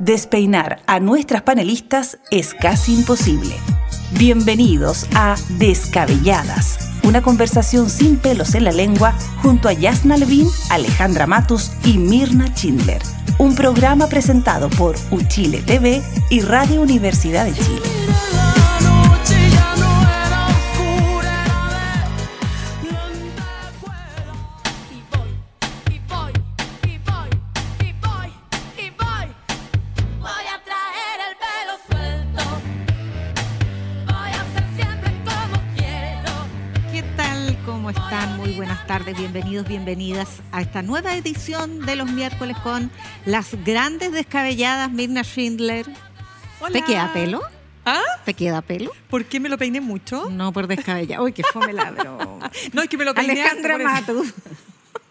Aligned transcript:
despeinar 0.00 0.80
a 0.86 0.98
nuestras 0.98 1.42
panelistas 1.42 2.18
es 2.30 2.54
casi 2.54 2.94
imposible. 2.94 3.54
Bienvenidos 4.12 5.06
a 5.14 5.36
Descabelladas, 5.58 6.90
una 7.04 7.22
conversación 7.22 7.88
sin 7.88 8.16
pelos 8.16 8.54
en 8.54 8.64
la 8.64 8.72
lengua 8.72 9.14
junto 9.42 9.68
a 9.68 9.72
Yasna 9.74 10.16
Levin, 10.16 10.48
Alejandra 10.70 11.26
Matus 11.26 11.70
y 11.84 11.98
Mirna 11.98 12.48
Schindler. 12.48 13.02
Un 13.38 13.54
programa 13.54 14.06
presentado 14.08 14.68
por 14.70 14.96
Uchile 15.10 15.58
TV 15.62 16.02
y 16.30 16.40
Radio 16.40 16.80
Universidad 16.80 17.44
de 17.44 17.52
Chile. 17.52 18.29
Bienvenidos, 39.32 39.68
bienvenidas 39.68 40.28
a 40.50 40.60
esta 40.60 40.82
nueva 40.82 41.14
edición 41.14 41.86
de 41.86 41.94
los 41.94 42.10
miércoles 42.10 42.56
con 42.64 42.90
las 43.26 43.54
grandes 43.64 44.10
descabelladas 44.10 44.90
Mirna 44.90 45.22
Schindler. 45.22 45.86
¿Te 46.72 46.82
queda 46.82 47.12
pelo? 47.12 47.40
¿Ah? 47.86 48.02
¿Te 48.24 48.34
queda 48.34 48.60
pelo? 48.60 48.90
¿Por 49.08 49.24
qué 49.26 49.38
me 49.38 49.48
lo 49.48 49.56
peiné 49.56 49.80
mucho? 49.80 50.28
No, 50.30 50.52
por 50.52 50.66
descabellada. 50.66 51.22
Uy, 51.22 51.32
qué 51.32 51.44
fome 51.44 51.72
la 51.72 51.92
broma. 51.92 52.50
no, 52.72 52.82
es 52.82 52.88
que 52.88 52.96
me 52.96 53.04
lo 53.04 53.14
peiné 53.14 53.40
Alejandra 53.40 53.78
Matus. 53.78 54.34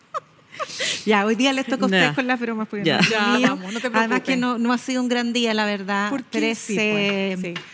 ya, 1.06 1.26
hoy 1.26 1.36
día 1.36 1.54
les 1.54 1.66
toca 1.66 1.84
a 1.84 1.86
ustedes 1.86 2.12
con 2.12 2.28
las 2.28 2.42
bromas. 2.42 2.68
Porque 2.68 2.84
ya, 2.84 3.00
ya 3.10 3.40
vamos, 3.48 3.72
no 3.72 3.80
te 3.80 3.88
Además 3.88 4.22
que 4.22 4.36
no, 4.36 4.58
no, 4.58 4.74
ha 4.74 4.78
sido 4.78 5.02
un 5.02 5.08
gran 5.08 5.32
día, 5.32 5.54
la 5.54 5.64
verdad. 5.64 6.10
¿Por 6.10 6.26
qué? 6.26 6.40
Trece 6.40 7.38
sí, 7.38 7.42
pues, 7.42 7.66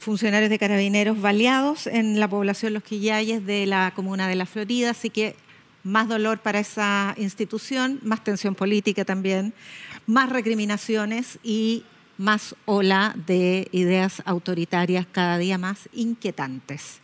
funcionarios 0.00 0.50
de 0.50 0.58
carabineros 0.58 1.20
baleados 1.20 1.86
en 1.86 2.18
la 2.18 2.26
población 2.26 2.74
Los 2.74 2.82
Quillayes 2.82 3.46
de 3.46 3.66
la 3.66 3.92
comuna 3.94 4.26
de 4.26 4.34
La 4.34 4.46
Florida, 4.46 4.90
así 4.90 5.08
que 5.08 5.36
más 5.84 6.08
dolor 6.08 6.38
para 6.38 6.58
esa 6.58 7.14
institución, 7.18 8.00
más 8.02 8.24
tensión 8.24 8.54
política 8.54 9.04
también, 9.04 9.52
más 10.06 10.30
recriminaciones 10.30 11.38
y 11.42 11.84
más 12.16 12.54
ola 12.64 13.14
de 13.26 13.68
ideas 13.72 14.22
autoritarias 14.24 15.06
cada 15.10 15.38
día 15.38 15.58
más 15.58 15.88
inquietantes. 15.92 17.00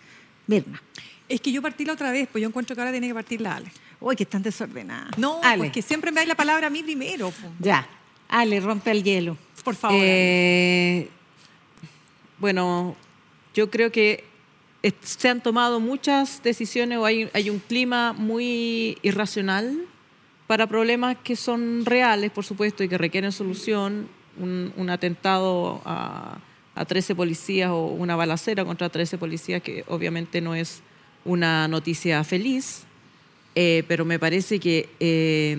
Mirna. 0.47 0.83
Es 1.29 1.41
que 1.41 1.53
yo 1.53 1.63
partí 1.63 1.85
la 1.85 1.93
otra 1.93 2.11
vez, 2.11 2.29
pues 2.31 2.43
yo 2.43 2.49
encuentro 2.49 2.75
que 2.75 2.81
ahora 2.81 2.91
tiene 2.91 3.07
que 3.07 3.15
partir 3.15 3.41
la 3.41 3.57
Ale. 3.57 3.71
Uy, 4.01 4.17
que 4.17 4.25
están 4.25 4.43
desordenadas. 4.43 5.17
No, 5.19 5.41
Ale. 5.43 5.59
pues 5.59 5.73
que 5.73 5.83
siempre 5.83 6.11
me 6.11 6.21
da 6.21 6.27
la 6.27 6.35
palabra 6.35 6.69
a 6.69 6.71
mí 6.71 6.83
primero. 6.83 7.33
Ya. 7.61 7.87
Ale, 8.29 8.61
rompe 8.61 8.91
el 8.91 9.05
hielo. 9.05 9.37
Por 9.63 9.75
favor. 9.75 10.01
Eh, 10.01 11.09
bueno, 12.39 12.97
yo 13.55 13.71
creo 13.71 13.93
que 13.93 14.25
se 15.03 15.29
han 15.29 15.43
tomado 15.43 15.81
muchas 15.81 16.43
decisiones 16.43 16.99
o 16.99 17.05
hay, 17.05 17.51
un 17.51 17.59
clima 17.59 18.13
muy 18.13 18.99
irracional 19.03 19.79
para 20.47 20.67
problemas 20.67 21.17
que 21.23 21.37
son 21.37 21.85
reales, 21.85 22.31
por 22.31 22.45
supuesto, 22.45 22.83
y 22.83 22.89
que 22.89 22.99
requieren 22.99 23.33
solución. 23.33 24.09
Un, 24.39 24.89
atentado 24.89 25.83
a, 25.85 26.39
13 26.89 27.15
policías 27.15 27.69
o 27.69 27.89
una 27.89 28.17
balacera 28.17 28.65
contra 28.65 28.89
13 28.89 29.19
policías, 29.19 29.63
que 29.63 29.85
obviamente 29.87 30.41
no 30.41 30.55
es 30.55 30.81
una 31.27 31.69
noticia 31.69 32.25
feliz, 32.25 32.85
eh, 33.55 33.85
pero 33.87 34.07
me 34.07 34.19
parece 34.19 34.59
que 34.59 34.89
eh, 34.99 35.59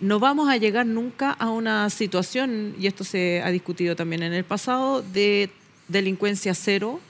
no 0.00 0.18
vamos 0.20 0.48
a 0.48 0.56
llegar 0.56 0.86
nunca 0.86 1.32
a 1.32 1.50
una 1.50 1.90
situación, 1.90 2.76
y 2.78 2.86
esto 2.86 3.04
se 3.04 3.42
ha 3.44 3.50
discutido 3.50 3.94
también 3.94 4.22
en 4.22 4.32
el 4.32 4.44
pasado, 4.44 5.02
de 5.02 5.50
delincuencia 5.88 6.54
cero 6.54 7.00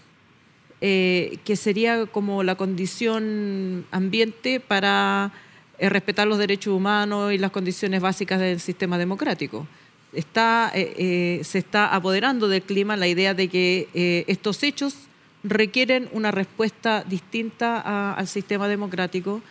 eh, 0.80 1.38
que 1.44 1.56
sería 1.56 2.06
como 2.06 2.44
la 2.44 2.54
condición 2.54 3.84
ambiente 3.90 4.60
para 4.60 5.32
eh, 5.76 5.88
respetar 5.88 6.28
los 6.28 6.38
derechos 6.38 6.72
humanos 6.72 7.32
y 7.32 7.38
las 7.38 7.50
condiciones 7.50 8.00
básicas 8.00 8.38
del 8.38 8.60
sistema 8.60 8.96
democrático. 8.96 9.66
Está, 10.12 10.70
eh, 10.72 11.40
se 11.42 11.58
está 11.58 11.92
apoderando 11.92 12.46
del 12.46 12.62
clima 12.62 12.96
la 12.96 13.08
idea 13.08 13.34
de 13.34 13.48
que 13.48 14.24
estos 14.28 14.62
hechos 14.62 14.94
requieren 15.42 16.08
una 16.12 16.30
respuesta 16.30 17.02
distinta 17.02 18.12
al 18.12 18.28
sistema 18.28 18.68
democrático 18.68 19.42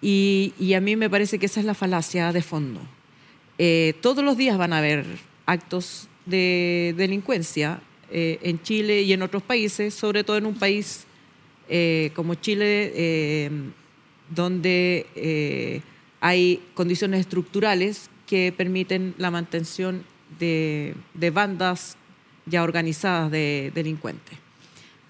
y, 0.00 0.54
y, 0.58 0.74
a 0.74 0.80
mí 0.80 0.96
me 0.96 1.10
parece 1.10 1.38
que 1.38 1.46
esa 1.46 1.60
es 1.60 1.66
la 1.66 1.74
falacia 1.74 2.32
de 2.32 2.42
fondo. 2.42 2.80
todos 4.00 4.24
los 4.24 4.36
días 4.36 4.56
van 4.56 4.72
a 4.72 4.78
haber 4.78 5.04
actos 5.46 6.08
de 6.26 6.94
delincuencia 6.96 7.80
eh, 8.16 8.38
en 8.42 8.62
Chile 8.62 9.02
y 9.02 9.12
en 9.12 9.22
otros 9.22 9.42
países, 9.42 9.92
sobre 9.92 10.22
todo 10.22 10.36
en 10.36 10.46
un 10.46 10.54
país 10.54 11.02
eh, 11.68 12.12
como 12.14 12.36
Chile, 12.36 12.92
eh, 12.94 13.50
donde 14.30 15.82
hay 16.20 16.62
condiciones 16.74 17.18
estructurales 17.18 18.08
que 18.28 18.54
permiten 18.56 19.16
la 19.18 19.32
mantención 19.32 20.04
de, 20.38 20.94
bandas 21.32 21.96
ya 22.46 22.62
organizadas 22.62 23.32
de 23.32 23.72
delincuentes. 23.74 24.38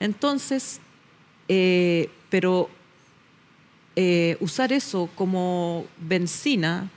Entonces, 0.00 0.80
pero 1.46 2.70
usar 4.40 4.72
eso 4.72 5.10
como 5.14 5.84
benzina 5.98 6.90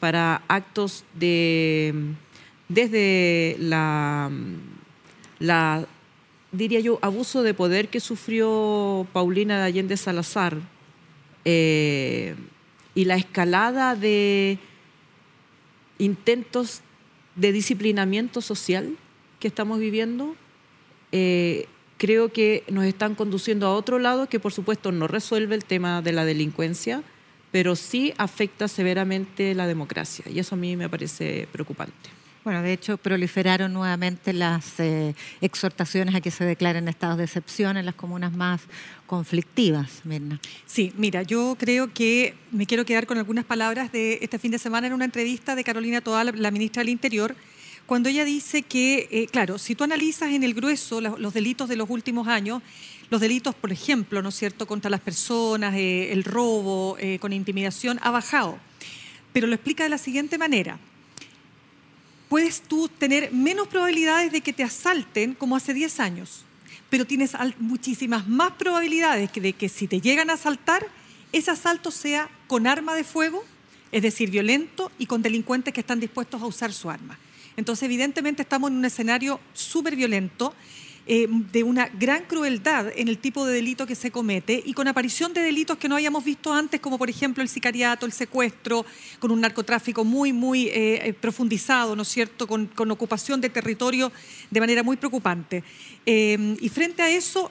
para 0.00 0.42
actos 0.48 1.04
de 1.14 1.94
desde 2.68 3.56
la 3.60 4.32
la, 5.38 5.86
diría 6.52 6.80
yo, 6.80 6.98
abuso 7.02 7.42
de 7.42 7.54
poder 7.54 7.88
que 7.88 8.00
sufrió 8.00 9.06
Paulina 9.12 9.58
de 9.58 9.64
Allende 9.64 9.96
Salazar 9.96 10.56
eh, 11.44 12.34
y 12.94 13.04
la 13.04 13.16
escalada 13.16 13.96
de 13.96 14.58
intentos 15.98 16.80
de 17.36 17.52
disciplinamiento 17.52 18.40
social 18.40 18.96
que 19.40 19.48
estamos 19.48 19.78
viviendo, 19.78 20.36
eh, 21.12 21.66
creo 21.98 22.32
que 22.32 22.64
nos 22.68 22.84
están 22.84 23.14
conduciendo 23.14 23.66
a 23.66 23.74
otro 23.74 23.98
lado 23.98 24.28
que 24.28 24.40
por 24.40 24.52
supuesto 24.52 24.92
no 24.92 25.08
resuelve 25.08 25.54
el 25.54 25.64
tema 25.64 26.02
de 26.02 26.12
la 26.12 26.24
delincuencia, 26.24 27.02
pero 27.50 27.76
sí 27.76 28.12
afecta 28.18 28.68
severamente 28.68 29.54
la 29.54 29.66
democracia 29.66 30.24
y 30.30 30.38
eso 30.38 30.54
a 30.54 30.58
mí 30.58 30.76
me 30.76 30.88
parece 30.88 31.48
preocupante. 31.52 32.10
Bueno, 32.44 32.60
de 32.60 32.74
hecho, 32.74 32.98
proliferaron 32.98 33.72
nuevamente 33.72 34.34
las 34.34 34.78
eh, 34.78 35.14
exhortaciones 35.40 36.14
a 36.14 36.20
que 36.20 36.30
se 36.30 36.44
declaren 36.44 36.88
estados 36.88 37.16
de 37.16 37.24
excepción 37.24 37.78
en 37.78 37.86
las 37.86 37.94
comunas 37.94 38.34
más 38.34 38.60
conflictivas, 39.06 40.02
Mirna. 40.04 40.38
Sí, 40.66 40.92
mira, 40.98 41.22
yo 41.22 41.56
creo 41.58 41.90
que 41.94 42.34
me 42.52 42.66
quiero 42.66 42.84
quedar 42.84 43.06
con 43.06 43.16
algunas 43.16 43.46
palabras 43.46 43.92
de 43.92 44.18
este 44.20 44.38
fin 44.38 44.50
de 44.50 44.58
semana 44.58 44.86
en 44.86 44.92
una 44.92 45.06
entrevista 45.06 45.56
de 45.56 45.64
Carolina 45.64 46.02
Toal, 46.02 46.34
la 46.36 46.50
ministra 46.50 46.82
del 46.82 46.90
Interior, 46.90 47.34
cuando 47.86 48.10
ella 48.10 48.26
dice 48.26 48.60
que, 48.62 49.08
eh, 49.10 49.26
claro, 49.32 49.56
si 49.56 49.74
tú 49.74 49.84
analizas 49.84 50.30
en 50.30 50.44
el 50.44 50.52
grueso 50.52 51.00
los, 51.00 51.32
delitos 51.32 51.70
de 51.70 51.76
los 51.76 51.88
últimos 51.88 52.28
años, 52.28 52.62
los 53.08 53.22
delitos, 53.22 53.54
por 53.54 53.72
ejemplo, 53.72 54.20
¿no 54.20 54.28
es 54.28 54.34
cierto?, 54.34 54.66
contra 54.66 54.90
las 54.90 55.00
personas, 55.00 55.74
eh, 55.76 56.12
el 56.12 56.24
robo, 56.24 56.98
con 57.20 57.32
intimidación, 57.32 57.98
ha 58.02 58.10
bajado. 58.10 58.58
Pero 59.32 59.46
lo 59.46 59.54
explica 59.54 59.84
de 59.84 59.88
la 59.88 59.98
siguiente 59.98 60.36
manera 60.36 60.78
puedes 62.28 62.62
tú 62.62 62.88
tener 62.88 63.32
menos 63.32 63.68
probabilidades 63.68 64.32
de 64.32 64.40
que 64.40 64.52
te 64.52 64.62
asalten 64.62 65.34
como 65.34 65.56
hace 65.56 65.74
10 65.74 66.00
años, 66.00 66.44
pero 66.90 67.06
tienes 67.06 67.32
muchísimas 67.58 68.26
más 68.28 68.52
probabilidades 68.52 69.32
de 69.32 69.52
que 69.52 69.68
si 69.68 69.86
te 69.86 70.00
llegan 70.00 70.30
a 70.30 70.34
asaltar, 70.34 70.86
ese 71.32 71.50
asalto 71.50 71.90
sea 71.90 72.28
con 72.46 72.66
arma 72.66 72.94
de 72.94 73.04
fuego, 73.04 73.44
es 73.92 74.02
decir, 74.02 74.30
violento 74.30 74.90
y 74.98 75.06
con 75.06 75.22
delincuentes 75.22 75.74
que 75.74 75.80
están 75.80 76.00
dispuestos 76.00 76.42
a 76.42 76.46
usar 76.46 76.72
su 76.72 76.90
arma. 76.90 77.18
Entonces, 77.56 77.84
evidentemente 77.84 78.42
estamos 78.42 78.70
en 78.70 78.78
un 78.78 78.84
escenario 78.84 79.40
súper 79.52 79.94
violento 79.94 80.54
eh, 81.06 81.26
de 81.28 81.62
una 81.62 81.88
gran 81.88 82.24
crueldad 82.24 82.86
en 82.96 83.08
el 83.08 83.18
tipo 83.18 83.44
de 83.44 83.52
delito 83.52 83.86
que 83.86 83.94
se 83.94 84.10
comete 84.10 84.62
y 84.64 84.72
con 84.72 84.88
aparición 84.88 85.34
de 85.34 85.42
delitos 85.42 85.76
que 85.76 85.86
no 85.86 85.96
habíamos 85.96 86.24
visto 86.24 86.50
antes, 86.50 86.80
como 86.80 86.96
por 86.96 87.10
ejemplo 87.10 87.42
el 87.42 87.48
sicariato, 87.50 88.06
el 88.06 88.12
secuestro, 88.12 88.86
con 89.18 89.30
un 89.30 89.42
narcotráfico 89.42 90.02
muy, 90.02 90.32
muy 90.32 90.68
eh, 90.68 91.08
eh, 91.08 91.12
profundizado, 91.12 91.94
¿no 91.94 92.02
es 92.02 92.08
cierto?, 92.08 92.46
con, 92.46 92.70
ocupación 92.90 93.40
de 93.42 93.50
territorio 93.50 94.12
de 94.50 94.60
manera 94.60 94.82
muy 94.82 94.96
preocupante. 94.96 95.62
y 96.06 96.68
frente 96.70 97.02
a 97.02 97.10
eso, 97.10 97.50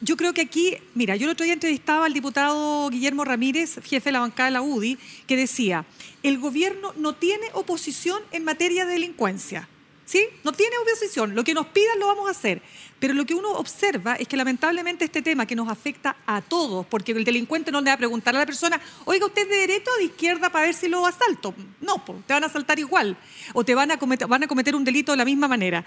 yo 0.00 0.16
creo 0.16 0.32
que 0.32 0.40
aquí, 0.40 0.76
mira, 0.94 1.16
yo 1.16 1.26
el 1.26 1.32
otro 1.32 1.44
día 1.44 1.52
entrevistaba 1.52 2.06
al 2.06 2.12
diputado 2.12 2.88
Guillermo 2.88 3.24
Ramírez, 3.24 3.80
jefe 3.84 4.08
de 4.08 4.12
la 4.12 4.20
bancada 4.20 4.46
de 4.46 4.52
la 4.52 4.62
UDI, 4.62 4.98
que 5.26 5.36
decía, 5.36 5.84
el 6.22 6.38
gobierno 6.38 6.94
no 6.96 7.14
tiene 7.14 7.46
oposición 7.52 8.22
en 8.32 8.44
materia 8.44 8.86
de 8.86 8.92
delincuencia 8.92 9.68
¿sí? 10.12 10.28
No 10.44 10.52
tiene 10.52 10.76
oposición. 10.76 11.34
Lo 11.34 11.42
que 11.42 11.54
nos 11.54 11.68
pidan 11.68 11.98
lo 11.98 12.06
vamos 12.06 12.28
a 12.28 12.32
hacer. 12.32 12.60
Pero 12.98 13.14
lo 13.14 13.24
que 13.24 13.34
uno 13.34 13.52
observa 13.52 14.14
es 14.16 14.28
que 14.28 14.36
lamentablemente 14.36 15.06
este 15.06 15.22
tema 15.22 15.46
que 15.46 15.56
nos 15.56 15.70
afecta 15.70 16.16
a 16.26 16.42
todos, 16.42 16.86
porque 16.86 17.12
el 17.12 17.24
delincuente 17.24 17.72
no 17.72 17.80
le 17.80 17.86
va 17.86 17.94
a 17.94 17.96
preguntar 17.96 18.36
a 18.36 18.40
la 18.40 18.46
persona, 18.46 18.78
oiga, 19.06 19.24
¿usted 19.24 19.42
es 19.42 19.48
de 19.48 19.56
derecha 19.56 19.90
o 19.90 19.98
de 19.98 20.04
izquierda 20.04 20.52
para 20.52 20.66
ver 20.66 20.74
si 20.74 20.86
lo 20.86 21.06
asalto? 21.06 21.54
No, 21.80 22.04
te 22.26 22.34
van 22.34 22.44
a 22.44 22.46
asaltar 22.46 22.78
igual 22.78 23.16
o 23.54 23.64
te 23.64 23.74
van 23.74 23.90
a, 23.90 23.98
cometer, 23.98 24.28
van 24.28 24.42
a 24.42 24.46
cometer 24.46 24.76
un 24.76 24.84
delito 24.84 25.12
de 25.12 25.18
la 25.18 25.24
misma 25.24 25.48
manera. 25.48 25.82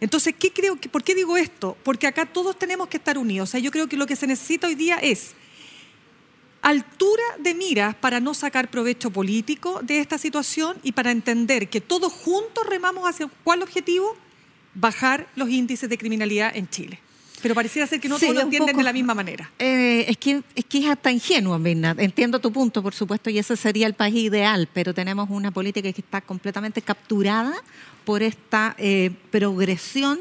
Entonces, 0.00 0.34
¿qué 0.36 0.52
creo 0.52 0.78
que, 0.78 0.88
¿por 0.88 1.04
qué 1.04 1.14
digo 1.14 1.36
esto? 1.36 1.76
Porque 1.84 2.08
acá 2.08 2.26
todos 2.26 2.58
tenemos 2.58 2.88
que 2.88 2.96
estar 2.96 3.16
unidos. 3.16 3.48
O 3.48 3.52
sea, 3.52 3.60
yo 3.60 3.70
creo 3.70 3.88
que 3.88 3.96
lo 3.96 4.06
que 4.06 4.16
se 4.16 4.26
necesita 4.26 4.66
hoy 4.66 4.74
día 4.74 4.96
es 4.96 5.34
altura 6.62 7.22
de 7.38 7.54
miras 7.54 7.94
para 7.94 8.20
no 8.20 8.34
sacar 8.34 8.70
provecho 8.70 9.10
político 9.10 9.80
de 9.82 10.00
esta 10.00 10.18
situación 10.18 10.76
y 10.82 10.92
para 10.92 11.10
entender 11.10 11.68
que 11.68 11.80
todos 11.80 12.12
juntos 12.12 12.66
remamos 12.66 13.08
hacia 13.08 13.28
cuál 13.44 13.62
objetivo, 13.62 14.16
bajar 14.74 15.28
los 15.36 15.48
índices 15.50 15.88
de 15.88 15.98
criminalidad 15.98 16.54
en 16.56 16.68
Chile. 16.68 17.00
Pero 17.42 17.54
pareciera 17.54 17.86
ser 17.86 18.00
que 18.00 18.08
no 18.08 18.18
todos 18.18 18.34
lo 18.34 18.40
entienden 18.40 18.76
de 18.76 18.82
la 18.82 18.92
misma 18.92 19.14
manera. 19.14 19.50
Eh, 19.58 20.06
es, 20.08 20.16
que, 20.16 20.42
es 20.54 20.64
que 20.64 20.78
es 20.78 20.86
hasta 20.86 21.12
ingenuo, 21.12 21.58
Mirna. 21.58 21.94
Entiendo 21.98 22.40
tu 22.40 22.52
punto, 22.52 22.82
por 22.82 22.94
supuesto, 22.94 23.30
y 23.30 23.38
ese 23.38 23.56
sería 23.56 23.86
el 23.86 23.94
país 23.94 24.16
ideal, 24.16 24.68
pero 24.72 24.92
tenemos 24.92 25.28
una 25.30 25.50
política 25.50 25.92
que 25.92 26.00
está 26.00 26.20
completamente 26.20 26.82
capturada 26.82 27.54
por 28.04 28.22
esta 28.22 28.74
eh, 28.78 29.10
progresión 29.30 30.18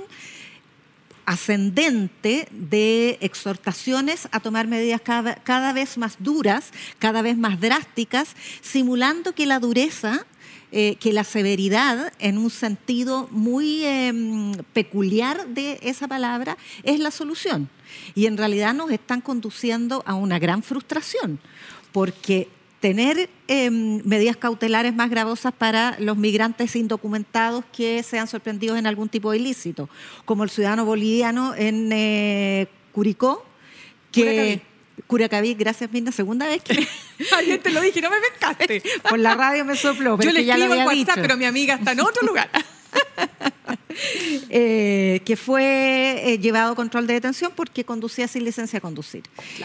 ascendente 1.27 2.47
de 2.51 3.17
exhortaciones 3.19 4.29
a 4.31 4.39
tomar 4.39 4.65
medidas 4.65 5.01
cada, 5.01 5.73
vez 5.73 5.97
más 5.97 6.15
duras, 6.19 6.71
cada 6.99 7.21
vez 7.21 7.37
más 7.37 7.59
drásticas, 7.59 8.29
simulando 8.61 9.35
que 9.35 9.45
la 9.45 9.59
dureza 9.59 10.25
eh, 10.71 10.95
que 10.99 11.13
la 11.13 11.23
severidad, 11.23 12.11
en 12.19 12.37
un 12.37 12.49
sentido 12.49 13.29
muy 13.31 13.85
em, 13.85 14.51
peculiar 14.73 15.47
de 15.47 15.79
esa 15.81 16.09
palabra, 16.09 16.57
es 16.83 16.99
la 16.99 17.11
solución. 17.11 17.69
Y 18.15 18.25
en 18.25 18.37
realidad 18.37 18.73
nos 18.73 18.91
están 18.91 19.21
conduciendo 19.21 20.03
a 20.05 20.15
una 20.15 20.39
gran 20.39 20.63
frustración, 20.63 21.39
porque 21.93 22.49
tener 22.79 23.29
em, 23.47 24.01
medidas 24.05 24.37
cautelares 24.37 24.93
más 24.93 25.09
gravosas 25.09 25.53
para 25.53 25.95
los 25.99 26.17
migrantes 26.17 26.75
indocumentados 26.75 27.65
que 27.75 28.03
sean 28.03 28.27
sorprendidos 28.27 28.77
en 28.77 28.85
algún 28.85 29.09
tipo 29.09 29.31
de 29.31 29.37
ilícito, 29.37 29.89
como 30.25 30.43
el 30.43 30.49
ciudadano 30.49 30.85
boliviano 30.85 31.55
en 31.55 31.89
eh, 31.91 32.67
Curicó, 32.91 33.45
que... 34.11 34.61
Curacaví, 35.05 35.53
gracias 35.53 35.91
Mirna, 35.91 36.11
segunda 36.11 36.47
vez 36.47 36.63
que... 36.63 36.87
Ayer 37.37 37.61
te 37.61 37.69
lo 37.69 37.81
dije, 37.81 38.01
no 38.01 38.09
me 38.09 38.17
pescaste. 38.19 38.81
Por 39.07 39.19
la 39.19 39.35
radio 39.35 39.63
me 39.63 39.75
sopló, 39.75 40.17
pero 40.17 40.31
Yo 40.31 40.37
le 40.37 40.43
ya 40.43 40.55
escribo 40.55 40.73
lo 40.73 40.85
WhatsApp, 40.85 40.95
dicho. 40.95 41.21
pero 41.21 41.37
mi 41.37 41.45
amiga 41.45 41.75
está 41.75 41.91
en 41.91 41.99
otro 41.99 42.25
lugar. 42.25 42.49
Eh, 44.49 45.21
que 45.25 45.35
fue 45.35 46.21
eh, 46.23 46.39
llevado 46.39 46.71
a 46.71 46.75
control 46.75 47.05
de 47.05 47.15
detención 47.15 47.51
porque 47.55 47.83
conducía 47.83 48.27
sin 48.27 48.45
licencia 48.45 48.77
a 48.77 48.81
conducir. 48.81 49.23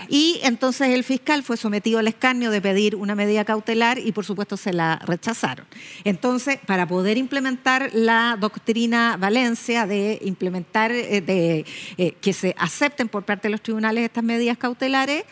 Y 0.08 0.40
entonces 0.42 0.88
el 0.88 1.04
fiscal 1.04 1.42
fue 1.42 1.56
sometido 1.56 1.98
al 1.98 2.08
escarnio 2.08 2.50
de 2.50 2.60
pedir 2.60 2.96
una 2.96 3.14
medida 3.14 3.44
cautelar 3.44 3.98
y 3.98 4.12
por 4.12 4.24
supuesto 4.24 4.56
se 4.56 4.72
la 4.72 5.00
rechazaron. 5.06 5.66
Entonces, 6.04 6.58
para 6.66 6.86
poder 6.86 7.16
implementar 7.16 7.90
la 7.92 8.36
doctrina 8.38 9.16
Valencia 9.16 9.86
de 9.86 10.18
implementar, 10.22 10.90
eh, 10.90 11.20
de 11.20 12.14
que 12.20 12.32
se 12.32 12.54
acepten 12.58 13.08
por 13.08 13.24
parte 13.24 13.48
de 13.48 13.52
los 13.52 13.62
tribunales 13.62 14.04
estas 14.04 14.24
medidas 14.24 14.58
cautelares, 14.58 15.24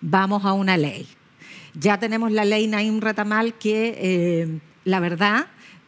vamos 0.00 0.44
a 0.44 0.52
una 0.52 0.76
ley. 0.76 1.06
Ya 1.74 1.98
tenemos 1.98 2.32
la 2.32 2.44
ley 2.44 2.66
Naim 2.66 3.00
Ratamal 3.00 3.54
que, 3.54 4.60
la 4.84 5.00
verdad, 5.00 5.46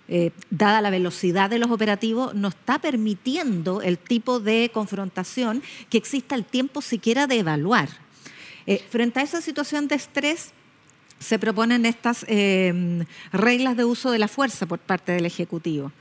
eh, 0.09 0.31
dada 0.51 0.81
la 0.81 0.91
velocidad 0.91 1.51
de 1.51 1.59
los 1.59 1.71
operativos, 1.71 2.35
no 2.35 2.49
está 2.49 2.79
permitiendo 2.79 3.83
el 3.83 3.99
tipo 3.99 4.41
de 4.41 4.71
confrontación 4.73 5.63
que 5.91 5.99
exista 5.99 6.35
el 6.35 6.45
tiempo 6.45 6.81
siquiera 6.81 7.27
de 7.27 7.41
evaluar. 7.41 7.89
Eh, 8.67 8.83
frente 8.91 9.21
a 9.21 9.23
esa 9.23 9.41
situación 9.41 9.87
de 9.87 9.97
estrés, 9.97 10.53
se 11.19 11.39
proponen 11.39 11.85
estas 11.85 12.25
eh, 12.29 13.05
reglas 13.33 13.77
de 13.77 13.85
uso 13.85 14.11
de 14.11 14.19
la 14.19 14.29
fuerza 14.29 14.67
por 14.67 14.79
parte 14.79 15.13
del 15.13 15.27
Ejecutivo. 15.27 15.93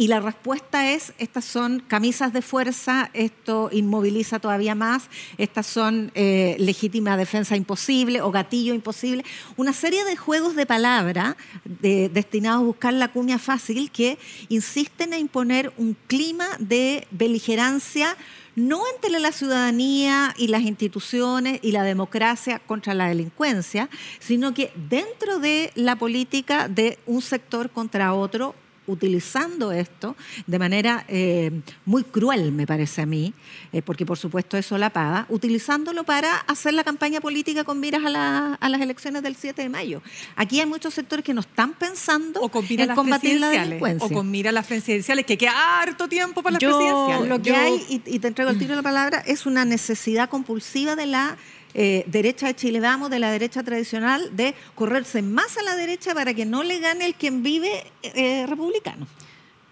Y 0.00 0.08
la 0.08 0.18
respuesta 0.18 0.92
es, 0.92 1.12
estas 1.18 1.44
son 1.44 1.80
camisas 1.80 2.32
de 2.32 2.40
fuerza, 2.40 3.10
esto 3.12 3.68
inmoviliza 3.70 4.38
todavía 4.38 4.74
más, 4.74 5.10
estas 5.36 5.66
son 5.66 6.10
eh, 6.14 6.56
legítima 6.58 7.18
defensa 7.18 7.54
imposible 7.54 8.22
o 8.22 8.30
gatillo 8.30 8.72
imposible, 8.72 9.26
una 9.58 9.74
serie 9.74 10.06
de 10.06 10.16
juegos 10.16 10.56
de 10.56 10.64
palabra 10.64 11.36
destinados 11.66 12.62
a 12.62 12.64
buscar 12.64 12.94
la 12.94 13.08
cuña 13.08 13.38
fácil 13.38 13.90
que 13.90 14.18
insisten 14.48 15.12
en 15.12 15.20
imponer 15.20 15.70
un 15.76 15.94
clima 16.06 16.46
de 16.58 17.06
beligerancia 17.10 18.16
no 18.56 18.80
entre 18.94 19.20
la 19.20 19.32
ciudadanía 19.32 20.34
y 20.38 20.48
las 20.48 20.62
instituciones 20.62 21.60
y 21.62 21.72
la 21.72 21.82
democracia 21.82 22.58
contra 22.58 22.94
la 22.94 23.08
delincuencia, 23.08 23.90
sino 24.18 24.54
que 24.54 24.72
dentro 24.88 25.40
de 25.40 25.72
la 25.74 25.96
política 25.96 26.68
de 26.68 26.98
un 27.04 27.20
sector 27.20 27.68
contra 27.68 28.14
otro 28.14 28.54
utilizando 28.90 29.72
esto 29.72 30.16
de 30.46 30.58
manera 30.58 31.04
eh, 31.08 31.50
muy 31.84 32.02
cruel, 32.04 32.52
me 32.52 32.66
parece 32.66 33.02
a 33.02 33.06
mí, 33.06 33.32
eh, 33.72 33.82
porque 33.82 34.04
por 34.04 34.18
supuesto 34.18 34.56
eso 34.56 34.76
la 34.78 34.90
paga, 34.90 35.26
utilizándolo 35.28 36.04
para 36.04 36.36
hacer 36.36 36.74
la 36.74 36.84
campaña 36.84 37.20
política 37.20 37.64
con 37.64 37.80
miras 37.80 38.02
a, 38.04 38.68
las 38.68 38.80
elecciones 38.80 39.22
del 39.22 39.36
7 39.36 39.62
de 39.62 39.68
mayo. 39.68 40.02
Aquí 40.36 40.60
hay 40.60 40.66
muchos 40.66 40.94
sectores 40.94 41.24
que 41.24 41.34
no 41.34 41.40
están 41.40 41.74
pensando 41.74 42.42
en 42.42 42.94
combatir 42.94 43.40
la 43.40 43.50
delincuencia. 43.50 44.06
O 44.06 44.10
con 44.10 44.30
miras 44.30 44.50
a 44.50 44.54
las 44.54 44.66
presidenciales, 44.66 45.24
que 45.24 45.38
queda 45.38 45.80
harto 45.80 46.08
tiempo 46.08 46.42
para 46.42 46.54
las 46.54 46.60
presidenciales. 46.60 47.28
Lo 47.28 47.40
que 47.42 47.54
hay, 47.54 47.84
y, 47.88 48.02
y 48.04 48.18
te 48.18 48.28
entrego 48.28 48.50
el 48.50 48.58
tiro 48.58 48.70
de 48.70 48.76
la 48.76 48.82
palabra, 48.82 49.22
es 49.26 49.46
una 49.46 49.64
necesidad 49.64 50.28
compulsiva 50.28 50.96
de 50.96 51.06
la 51.06 51.36
eh, 51.74 52.04
derecha 52.06 52.48
de 52.48 52.56
Chile 52.56 52.80
Vamos, 52.80 53.10
de 53.10 53.18
la 53.18 53.30
derecha 53.30 53.62
tradicional, 53.62 54.36
de 54.36 54.54
correrse 54.74 55.22
más 55.22 55.56
a 55.56 55.62
la 55.62 55.76
derecha 55.76 56.14
para 56.14 56.34
que 56.34 56.44
no 56.44 56.64
le 56.64 56.80
gane 56.80 57.06
el 57.06 57.14
quien 57.14 57.42
vive 57.42 57.84
eh, 58.02 58.46
republicano. 58.48 59.06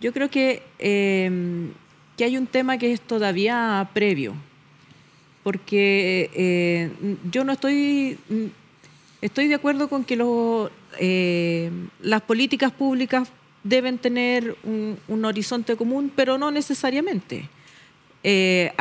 Yo 0.01 0.13
creo 0.13 0.31
que, 0.31 0.63
em, 0.79 1.73
que 2.17 2.25
hay 2.25 2.37
un 2.37 2.47
tema 2.47 2.79
que 2.79 2.93
es 2.93 3.01
todavía 3.01 3.89
previo, 3.93 4.35
porque 5.43 6.31
eh, 6.35 6.91
yo 7.31 7.43
no 7.43 7.53
estoy, 7.53 8.17
estoy 9.21 9.49
de 9.49 9.55
acuerdo 9.57 9.89
con 9.89 10.05
que 10.05 10.17
las 12.01 12.23
políticas 12.23 12.71
públicas 12.71 13.29
deben 13.65 13.99
tener 13.99 14.57
un 14.65 15.25
horizonte 15.25 15.75
común, 15.75 16.13
pero 16.15 16.39
no 16.39 16.51
necesariamente. 16.53 17.49
Eh, 18.25 18.73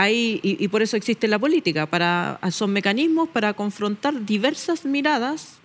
y, 0.42 0.68
por 0.70 0.82
eso 0.82 0.98
existe 0.98 1.28
la 1.28 1.38
política, 1.38 1.86
para, 1.86 2.40
son 2.52 2.72
mecanismos 2.72 3.30
para 3.30 3.54
confrontar 3.54 4.26
diversas 4.26 4.84
miradas 4.84 5.60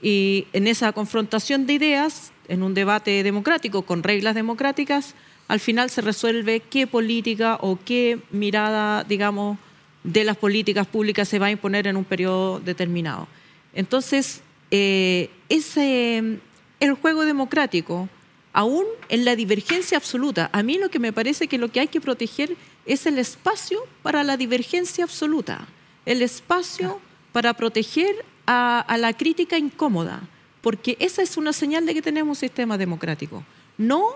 y 0.00 0.46
en 0.52 0.68
esa 0.68 0.92
confrontación 0.92 1.66
de 1.66 1.72
ideas, 1.74 2.32
en 2.46 2.62
un 2.62 2.74
debate 2.74 3.22
democrático 3.22 3.82
con 3.82 4.02
reglas 4.02 4.34
democráticas, 4.34 5.14
al 5.48 5.60
final 5.60 5.90
se 5.90 6.02
resuelve 6.02 6.60
qué 6.60 6.86
política 6.86 7.58
o 7.60 7.78
qué 7.84 8.20
mirada, 8.30 9.02
digamos, 9.02 9.58
de 10.04 10.24
las 10.24 10.36
políticas 10.36 10.86
públicas 10.86 11.28
se 11.28 11.38
va 11.38 11.46
a 11.46 11.50
imponer 11.50 11.86
en 11.86 11.96
un 11.96 12.04
periodo 12.04 12.60
determinado. 12.60 13.26
Entonces, 13.74 14.42
eh, 14.70 15.30
ese, 15.48 16.38
el 16.80 16.92
juego 16.94 17.24
democrático, 17.24 18.08
aún 18.52 18.84
en 19.08 19.24
la 19.24 19.36
divergencia 19.36 19.98
absoluta, 19.98 20.48
a 20.52 20.62
mí 20.62 20.78
lo 20.78 20.90
que 20.90 20.98
me 20.98 21.12
parece 21.12 21.48
que 21.48 21.58
lo 21.58 21.68
que 21.68 21.80
hay 21.80 21.88
que 21.88 22.00
proteger 22.00 22.56
es 22.88 23.06
el 23.06 23.18
espacio 23.18 23.80
para 24.02 24.24
la 24.24 24.36
divergencia 24.36 25.04
absoluta, 25.04 25.68
el 26.06 26.22
espacio 26.22 27.00
para 27.32 27.52
proteger 27.54 28.24
a, 28.46 28.96
la 28.98 29.12
crítica 29.12 29.58
incómoda, 29.58 30.22
porque 30.62 30.96
esa 30.98 31.22
es 31.22 31.36
una 31.36 31.52
señal 31.52 31.84
de 31.84 31.94
que 31.94 32.02
tenemos 32.02 32.38
un 32.38 32.40
sistema 32.40 32.78
democrático. 32.78 33.44
No, 33.76 34.06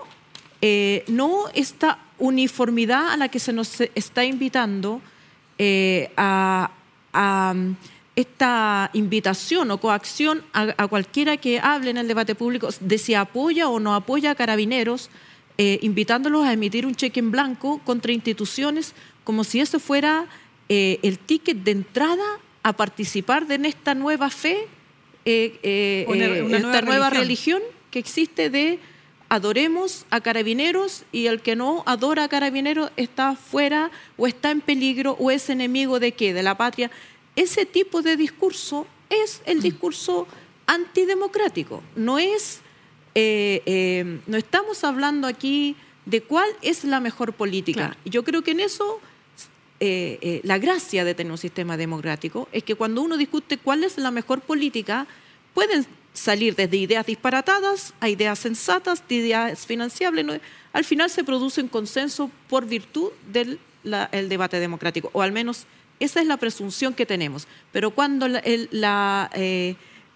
eh, 0.59 1.05
no 1.07 1.45
esta 1.53 1.99
uniformidad 2.17 3.11
a 3.11 3.17
la 3.17 3.29
que 3.29 3.39
se 3.39 3.53
nos 3.53 3.79
está 3.79 4.25
invitando 4.25 5.01
eh, 5.59 6.11
a, 6.17 6.71
esta 8.15 8.89
invitación 8.93 9.69
o 9.69 9.77
coacción 9.77 10.43
a, 10.53 10.87
cualquiera 10.87 11.37
que 11.37 11.59
hable 11.59 11.91
en 11.91 11.97
el 11.97 12.07
debate 12.07 12.33
público 12.33 12.69
de 12.79 12.97
si 12.97 13.13
apoya 13.13 13.69
o 13.69 13.79
no 13.79 13.93
apoya 13.93 14.31
a 14.31 14.35
carabineros 14.35 15.09
eh, 15.57 15.79
invitándolos 15.81 16.45
a 16.45 16.53
emitir 16.53 16.85
un 16.85 16.95
cheque 16.95 17.19
en 17.19 17.31
blanco 17.31 17.79
contra 17.85 18.11
instituciones 18.11 18.93
como 19.23 19.43
si 19.43 19.59
eso 19.59 19.79
fuera 19.79 20.25
eh, 20.67 20.99
el 21.03 21.19
ticket 21.19 21.57
de 21.57 21.71
entrada 21.71 22.25
a 22.63 22.73
participar 22.73 23.49
en 23.51 23.65
esta 23.65 23.93
nueva 23.93 24.29
fe, 24.29 24.67
eh, 25.25 26.05
una, 26.07 26.57
esta 26.57 26.81
nueva, 26.81 27.09
religión. 27.09 27.61
que 27.91 27.99
existe 27.99 28.49
de 28.49 28.79
adoremos 29.29 30.05
a 30.09 30.21
carabineros 30.21 31.03
y 31.11 31.27
el 31.27 31.41
que 31.41 31.55
no 31.55 31.83
adora 31.85 32.25
a 32.25 32.29
carabineros 32.29 32.91
está 32.97 33.35
fuera 33.35 33.91
o 34.17 34.27
está 34.27 34.51
en 34.51 34.61
peligro 34.61 35.17
o 35.19 35.31
es 35.31 35.49
enemigo 35.49 35.99
de 35.99 36.13
qué, 36.13 36.33
de 36.33 36.43
la 36.43 36.57
patria. 36.57 36.91
Ese 37.35 37.65
tipo 37.65 38.01
de 38.01 38.17
discurso 38.17 38.87
es 39.09 39.41
el 39.45 39.57
mm. 39.57 39.61
discurso 39.61 40.27
antidemocrático, 40.65 41.83
no 41.95 42.19
es 42.19 42.61
eh, 43.15 43.61
eh, 43.65 44.19
no 44.27 44.37
estamos 44.37 44.83
hablando 44.83 45.27
aquí 45.27 45.75
de 46.05 46.21
cuál 46.21 46.49
es 46.61 46.83
la 46.83 46.99
mejor 46.99 47.33
política. 47.33 47.95
Yo 48.05 48.23
creo 48.23 48.41
que 48.41 48.51
en 48.51 48.59
eso 48.59 48.99
eh, 49.79 50.41
la 50.43 50.57
gracia 50.57 51.03
de 51.05 51.13
tener 51.13 51.31
un 51.31 51.37
sistema 51.37 51.77
democrático 51.77 52.47
es 52.51 52.63
que 52.63 52.75
cuando 52.75 53.01
uno 53.01 53.17
discute 53.17 53.57
cuál 53.57 53.83
es 53.83 53.97
la 53.97 54.11
mejor 54.11 54.41
política, 54.41 55.07
pueden 55.53 55.85
salir 56.13 56.55
desde 56.55 56.77
ideas 56.77 57.05
disparatadas 57.05 57.93
a 57.99 58.09
ideas 58.09 58.39
sensatas, 58.39 59.03
de 59.07 59.15
ideas 59.15 59.65
financiables. 59.65 60.41
Al 60.71 60.83
final 60.83 61.09
se 61.09 61.23
produce 61.23 61.61
un 61.61 61.67
consenso 61.67 62.29
por 62.49 62.65
virtud 62.65 63.11
del 63.31 63.59
debate 63.83 64.59
democrático, 64.59 65.09
o 65.13 65.21
al 65.21 65.31
menos 65.31 65.65
esa 65.99 66.21
es 66.21 66.27
la 66.27 66.37
presunción 66.37 66.93
que 66.93 67.05
tenemos. 67.05 67.47
Pero 67.71 67.91
cuando 67.91 68.25
el, 68.25 68.69
eh, 68.73 69.75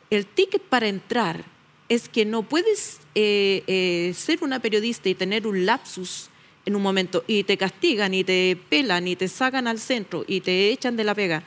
el 0.09 0.25
ticket 0.25 0.61
para 0.61 0.87
entrar 0.87 1.43
es 1.89 2.09
que 2.09 2.25
no 2.25 2.43
puedes 2.43 2.99
eh, 3.15 3.63
eh, 3.67 4.13
ser 4.15 4.39
una 4.43 4.59
periodista 4.59 5.09
y 5.09 5.15
tener 5.15 5.47
un 5.47 5.65
lapsus 5.65 6.29
en 6.65 6.75
un 6.75 6.81
momento 6.81 7.23
y 7.27 7.43
te 7.43 7.57
castigan 7.57 8.13
y 8.13 8.23
te 8.23 8.57
pelan 8.69 9.07
y 9.07 9.15
te 9.15 9.27
sacan 9.27 9.67
al 9.67 9.79
centro 9.79 10.25
y 10.27 10.41
te 10.41 10.71
echan 10.71 10.97
de 10.97 11.05
la 11.05 11.15
pega. 11.15 11.43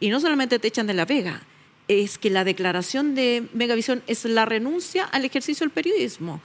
Y 0.00 0.10
no 0.10 0.20
solamente 0.20 0.58
te 0.58 0.68
echan 0.68 0.88
de 0.88 0.94
la 0.94 1.06
pega, 1.06 1.42
es 1.86 2.18
que 2.18 2.30
la 2.30 2.44
declaración 2.44 3.14
de 3.14 3.44
Megavisión 3.52 4.02
es 4.06 4.24
la 4.24 4.44
renuncia 4.44 5.04
al 5.04 5.24
ejercicio 5.24 5.64
del 5.64 5.70
periodismo. 5.70 6.40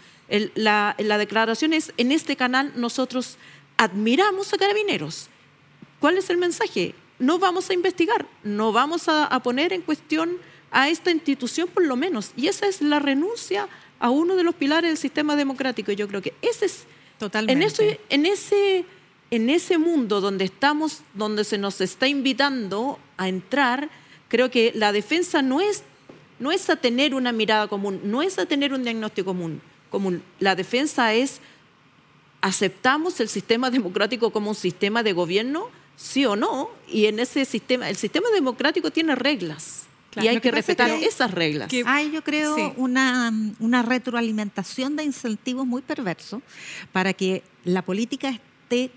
la, 0.56 0.96
declaración 0.98 1.74
es, 1.74 1.92
en 1.98 2.12
este 2.12 2.36
canal 2.36 2.72
nosotros 2.76 3.38
admiramos 3.78 4.54
a 4.54 4.58
carabineros. 4.58 5.28
¿Cuál 6.00 6.20
es 6.20 6.30
el 6.30 6.38
mensaje? 6.38 6.94
No 7.18 7.40
vamos 7.40 7.70
a 7.70 7.74
investigar, 7.74 8.28
no 8.44 8.72
vamos 8.72 9.08
a 9.08 9.40
poner 9.44 9.74
en 9.74 9.82
cuestión 9.82 10.38
a 10.72 10.90
esta 10.90 11.12
institución 11.12 11.68
por 11.68 11.86
lo 11.86 11.96
menos. 11.96 12.32
Y 12.36 12.48
esa 12.48 12.68
es 12.68 12.82
la 12.82 13.00
renuncia 13.00 13.68
a 14.00 14.10
uno 14.10 14.36
de 14.36 14.44
los 14.44 14.56
pilares 14.56 14.90
del 14.90 14.98
sistema 14.98 15.36
democrático. 15.36 15.92
Yo 15.92 16.08
creo 16.08 16.22
que 16.22 16.34
ese 16.42 16.66
es... 16.66 16.86
Totalmente. 17.18 17.52
En, 17.52 17.68
ese, 17.68 18.00
en, 18.10 18.26
ese, 18.26 18.86
en 19.30 19.50
ese 19.50 19.78
mundo 19.78 20.22
donde 20.22 20.46
estamos, 20.46 21.02
donde 21.14 21.44
se 21.44 21.58
nos 21.58 21.82
está 21.82 22.08
invitando 22.08 22.98
a 23.18 23.28
entrar, 23.28 23.90
creo 24.30 24.50
que 24.50 24.72
la 24.74 24.94
defensa 24.94 25.42
no 25.42 25.60
es, 25.60 25.84
no 26.40 26.54
es 26.54 26.70
a 26.70 26.78
tener 26.78 27.14
una 27.14 27.34
mirada 27.34 27.68
común, 27.68 28.00
no 28.06 28.22
es 28.22 28.40
a 28.40 28.46
tener 28.46 28.72
un 28.74 28.84
diagnóstico 28.84 29.32
común. 29.32 29.62
común. 29.90 30.24
La 30.40 30.56
defensa 30.56 31.14
es, 31.14 31.42
¿aceptamos 32.40 33.20
el 33.20 33.28
sistema 33.28 33.70
democrático 33.70 34.32
como 34.32 34.52
un 34.52 34.56
sistema 34.56 35.04
de 35.04 35.12
gobierno? 35.12 35.68
Sí 35.98 36.26
o 36.26 36.38
no. 36.38 36.70
Y 36.88 37.08
en 37.08 37.20
ese 37.20 37.44
sistema, 37.44 37.90
el 37.90 37.98
sistema 37.98 38.30
democrático 38.30 38.92
tiene 38.92 39.16
reglas 39.16 39.89
y 40.16 40.28
hay 40.28 40.40
que, 40.40 40.52
respetar 40.52 40.90
esas 40.90 41.32
reglas. 41.32 41.72
hay, 41.86 42.12
yo 42.12 42.24
creo, 42.24 42.74
una, 42.78 43.32
una 43.60 43.82
retroalimentación 43.82 44.96
de 44.96 45.04
incentivos 45.04 45.66
muy 45.66 45.82
perversos 45.82 46.42
para 46.92 47.14
que 47.14 47.44
la 47.64 47.82
política 47.82 48.40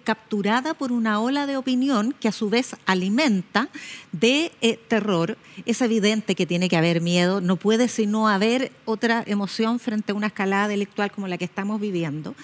capturada 0.05 0.75
por 0.75 0.93
una 0.93 1.21
ola 1.21 1.47
de 1.47 1.57
opinión 1.57 2.15
que 2.21 2.29
a 2.29 2.33
su 2.33 2.51
vez 2.51 2.77
alimenta 2.87 3.69
de 4.13 4.53
eh, 4.61 4.79
terror. 4.89 5.39
Es 5.65 5.81
evidente 5.81 6.35
que 6.35 6.47
tiene 6.47 6.69
que 6.69 6.77
haber 6.77 7.01
miedo, 7.01 7.41
no 7.41 7.57
puede 7.57 7.89
sino 7.89 8.29
haber 8.29 8.73
otra 8.85 9.25
emoción 9.27 9.79
frente 9.79 10.13
a 10.13 10.15
una 10.15 10.29
escalada 10.29 10.69
delictual 10.69 11.11
como 11.11 11.29
la 11.29 11.39
que 11.39 11.45
estamos 11.45 11.81
viviendo. 11.81 12.35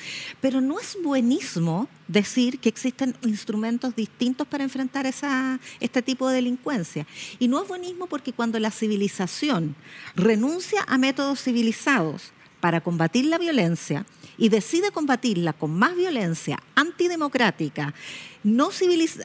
Pero 0.40 0.60
no 0.60 0.80
es 0.80 0.96
buenísimo 1.02 1.88
decir 2.06 2.58
que 2.58 2.70
existen 2.70 3.14
instrumentos 3.22 3.94
distintos 3.94 4.46
para 4.46 4.64
enfrentar 4.64 5.06
esa, 5.06 5.60
este 5.80 6.02
tipo 6.02 6.28
de 6.28 6.36
delincuencia. 6.36 7.06
Y 7.38 7.48
no 7.48 7.62
es 7.62 7.68
buenísimo 7.68 8.06
porque 8.06 8.32
cuando 8.32 8.58
la 8.58 8.70
civilización 8.70 9.74
renuncia 10.16 10.82
a 10.86 10.96
métodos 10.96 11.42
civilizados 11.42 12.32
para 12.60 12.80
combatir 12.80 13.26
la 13.26 13.38
violencia, 13.38 14.04
y 14.38 14.48
decide 14.48 14.92
combatirla 14.92 15.52
con 15.52 15.72
más 15.72 15.94
violencia 15.96 16.58
antidemocrática, 16.76 17.92
no 18.44 18.70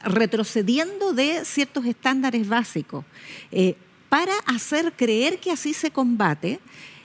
retrocediendo 0.04 1.12
de 1.12 1.44
ciertos 1.44 1.86
estándares 1.86 2.48
básicos, 2.48 3.04
eh, 3.52 3.76
para 4.08 4.34
hacer 4.46 4.92
creer 4.92 5.38
que 5.38 5.50
así 5.50 5.72
se 5.72 5.90
combate, 5.90 6.60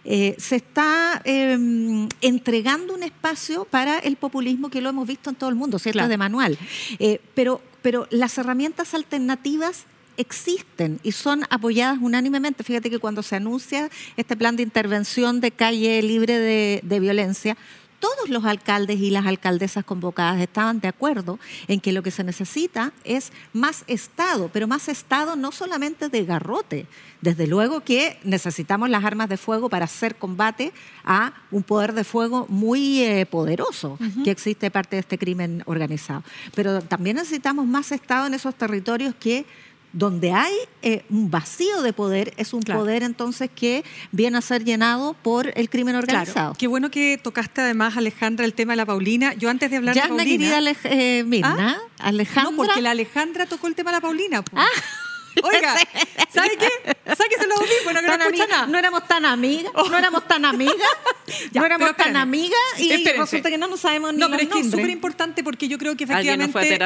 eh, 0.05 0.35
se 0.37 0.57
está 0.57 1.21
em, 1.23 2.07
entregando 2.21 2.93
un 2.93 3.03
espacio 3.03 3.65
para 3.65 3.99
el 3.99 4.15
populismo 4.15 4.69
que 4.69 4.81
lo 4.81 4.89
hemos 4.89 5.07
visto 5.07 5.29
en 5.29 5.35
todo 5.35 5.49
el 5.49 5.55
mundo, 5.55 5.77
¿cierto? 5.79 6.07
De 6.07 6.17
manual. 6.17 6.57
Eh, 6.99 7.19
pero, 7.33 7.61
pero 7.81 8.07
las 8.09 8.37
herramientas 8.37 8.93
alternativas 8.93 9.85
existen 10.17 10.99
y 11.03 11.11
son 11.11 11.43
apoyadas 11.49 11.97
unánimemente. 12.01 12.63
Fíjate 12.63 12.89
que 12.89 12.99
cuando 12.99 13.23
se 13.23 13.35
anuncia 13.35 13.89
este 14.17 14.35
plan 14.35 14.55
de 14.55 14.63
intervención 14.63 15.41
de 15.41 15.51
calle 15.51 16.01
libre 16.01 16.37
de 16.83 16.99
violencia, 16.99 17.57
todos 17.99 18.29
los 18.29 18.45
alcaldes 18.45 18.99
y 18.99 19.09
las 19.09 19.25
alcaldesas 19.25 19.83
convocadas 19.83 20.41
estaban 20.41 20.79
de 20.79 20.87
acuerdo 20.87 21.39
en 21.67 21.79
que 21.79 21.91
lo 21.91 22.03
que 22.03 22.11
se 22.11 22.23
necesita 22.23 22.93
es 23.03 23.31
más 23.53 23.83
Estado, 23.87 24.49
pero 24.51 24.67
más 24.67 24.87
Estado 24.89 25.35
no 25.35 25.51
solamente 25.51 26.09
de 26.09 26.25
garrote. 26.25 26.87
Desde 27.21 27.47
luego 27.47 27.81
que 27.81 28.17
necesitamos 28.23 28.89
las 28.89 29.03
armas 29.03 29.27
de 29.27 29.37
fuego 29.37 29.69
para 29.69 29.85
hacer 29.85 30.15
combate 30.15 30.71
a 31.03 31.33
un 31.51 31.63
poder 31.63 31.93
de 31.93 32.03
fuego 32.03 32.45
muy 32.47 33.03
eh, 33.03 33.25
poderoso 33.25 33.97
que 34.23 34.31
existe 34.31 34.71
parte 34.71 34.95
de 34.95 35.01
este 35.01 35.17
crimen 35.17 35.63
organizado. 35.65 36.23
Pero 36.55 36.81
también 36.81 37.17
necesitamos 37.17 37.65
más 37.65 37.91
Estado 37.91 38.27
en 38.27 38.33
esos 38.33 38.55
territorios 38.55 39.13
que 39.19 39.45
donde 39.91 40.31
hay 40.31 40.53
eh, 40.81 41.03
un 41.09 41.31
vacío 41.31 41.81
de 41.81 41.93
poder, 41.93 42.33
es 42.37 42.53
un 42.53 42.61
poder 42.61 43.03
entonces 43.03 43.49
que 43.53 43.83
viene 44.11 44.37
a 44.37 44.41
ser 44.41 44.63
llenado 44.63 45.13
por 45.13 45.51
el 45.57 45.69
crimen 45.69 45.95
organizado. 45.95 46.53
Qué 46.57 46.67
bueno 46.67 46.91
que 46.91 47.19
tocaste 47.21 47.61
además, 47.61 47.97
Alejandra, 47.97 48.45
el 48.45 48.53
tema 48.53 48.73
de 48.73 48.77
la 48.77 48.85
Paulina. 48.85 49.33
Yo 49.33 49.49
antes 49.49 49.71
de 49.71 49.77
hablar 49.77 49.95
de 49.95 50.01
Paulina... 50.01 50.23
querida 50.23 50.75
eh, 50.83 51.23
Mirna, 51.25 51.77
¿Ah? 51.79 52.07
Alejandra... 52.07 52.51
No, 52.51 52.57
porque 52.57 52.81
la 52.81 52.91
Alejandra 52.91 53.45
tocó 53.45 53.67
el 53.67 53.75
tema 53.75 53.91
de 53.91 53.97
la 53.97 54.01
Paulina. 54.01 54.43
Ah. 54.55 54.67
Oiga, 55.43 55.75
¿sabe 56.29 56.57
qué? 56.57 56.95
Sáquese 57.15 57.47
los 57.47 57.59
audífonos, 57.59 58.01
que 58.01 58.07
no 58.07 58.23
escucha 58.23 58.47
nada. 58.47 58.67
No 58.67 58.77
éramos 58.77 59.07
tan 59.07 59.25
amigas, 59.25 59.71
no 59.73 59.97
éramos 59.97 60.27
tan 60.27 60.45
amigas, 60.45 60.75
no 61.53 61.65
éramos 61.65 61.95
tan 61.95 62.15
amigas 62.15 62.59
y 62.77 63.05
resulta 63.05 63.49
que 63.49 63.57
no 63.57 63.67
nos 63.67 63.79
sabemos 63.79 64.13
ni 64.13 64.19
No, 64.19 64.29
pero 64.29 64.43
es 64.43 64.49
que 64.49 64.59
es 64.59 64.71
súper 64.71 64.89
importante 64.89 65.43
porque 65.43 65.67
yo 65.67 65.77
creo 65.77 65.95
que 65.95 66.05
efectivamente 66.05 66.79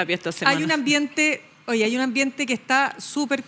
hay 0.46 0.64
un 0.64 0.72
ambiente 0.72 1.42
Oye, 1.66 1.86
hay 1.86 1.96
un 1.96 2.02
ambiente 2.02 2.46
que 2.46 2.54
está 2.54 2.94
súper, 3.00 3.42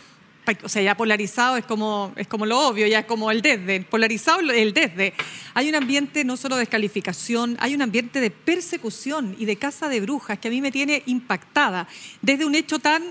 o 0.63 0.69
sea, 0.69 0.81
ya 0.81 0.95
polarizado 0.95 1.57
es 1.57 1.65
como, 1.65 2.13
es 2.15 2.27
como 2.27 2.45
lo 2.45 2.65
obvio, 2.65 2.87
ya 2.87 2.99
es 2.99 3.05
como 3.05 3.29
el 3.29 3.41
desde, 3.41 3.81
polarizado 3.81 4.39
el 4.39 4.73
desde. 4.73 5.13
Hay 5.53 5.67
un 5.67 5.75
ambiente 5.75 6.23
no 6.23 6.37
solo 6.37 6.55
de 6.55 6.61
descalificación, 6.61 7.57
hay 7.59 7.75
un 7.75 7.81
ambiente 7.81 8.21
de 8.21 8.31
persecución 8.31 9.35
y 9.37 9.43
de 9.43 9.57
caza 9.57 9.89
de 9.89 9.99
brujas 9.99 10.39
que 10.39 10.47
a 10.47 10.51
mí 10.51 10.61
me 10.61 10.71
tiene 10.71 11.03
impactada, 11.07 11.89
desde 12.21 12.45
un 12.45 12.55
hecho 12.55 12.79
tan 12.79 13.03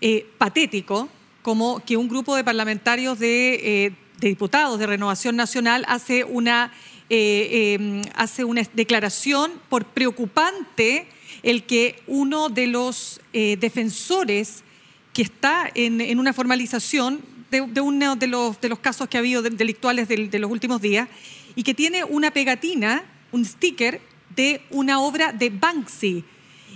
eh, 0.00 0.26
patético 0.38 1.08
como 1.42 1.80
que 1.84 1.96
un 1.96 2.08
grupo 2.08 2.36
de 2.36 2.44
parlamentarios 2.44 3.18
de, 3.18 3.86
eh, 3.86 3.92
diputados 4.20 4.78
de 4.78 4.86
Renovación 4.86 5.34
Nacional 5.34 5.84
hace 5.88 6.22
una, 6.22 6.72
eh, 7.10 8.00
hace 8.14 8.44
una 8.44 8.62
declaración 8.74 9.52
por 9.68 9.86
preocupante 9.86 11.08
el 11.44 11.64
que 11.64 12.02
uno 12.06 12.48
de 12.48 12.66
los 12.66 13.20
eh, 13.32 13.56
defensores 13.60 14.64
que 15.12 15.22
está 15.22 15.70
en, 15.74 16.18
una 16.18 16.32
formalización 16.32 17.20
de, 17.50 17.60
uno 17.60 18.16
de 18.16 18.26
los, 18.26 18.60
de 18.60 18.68
los, 18.68 18.80
casos 18.80 19.08
que 19.08 19.16
ha 19.16 19.20
habido 19.20 19.42
delictuales 19.42 20.08
de, 20.08 20.38
los 20.40 20.50
últimos 20.50 20.80
días 20.80 21.08
y 21.54 21.62
que 21.62 21.72
tiene 21.72 22.02
una 22.02 22.32
pegatina, 22.32 23.04
un 23.30 23.44
sticker 23.44 24.00
de 24.34 24.62
una 24.70 24.98
obra 24.98 25.32
de 25.32 25.50
Banksy 25.50 26.24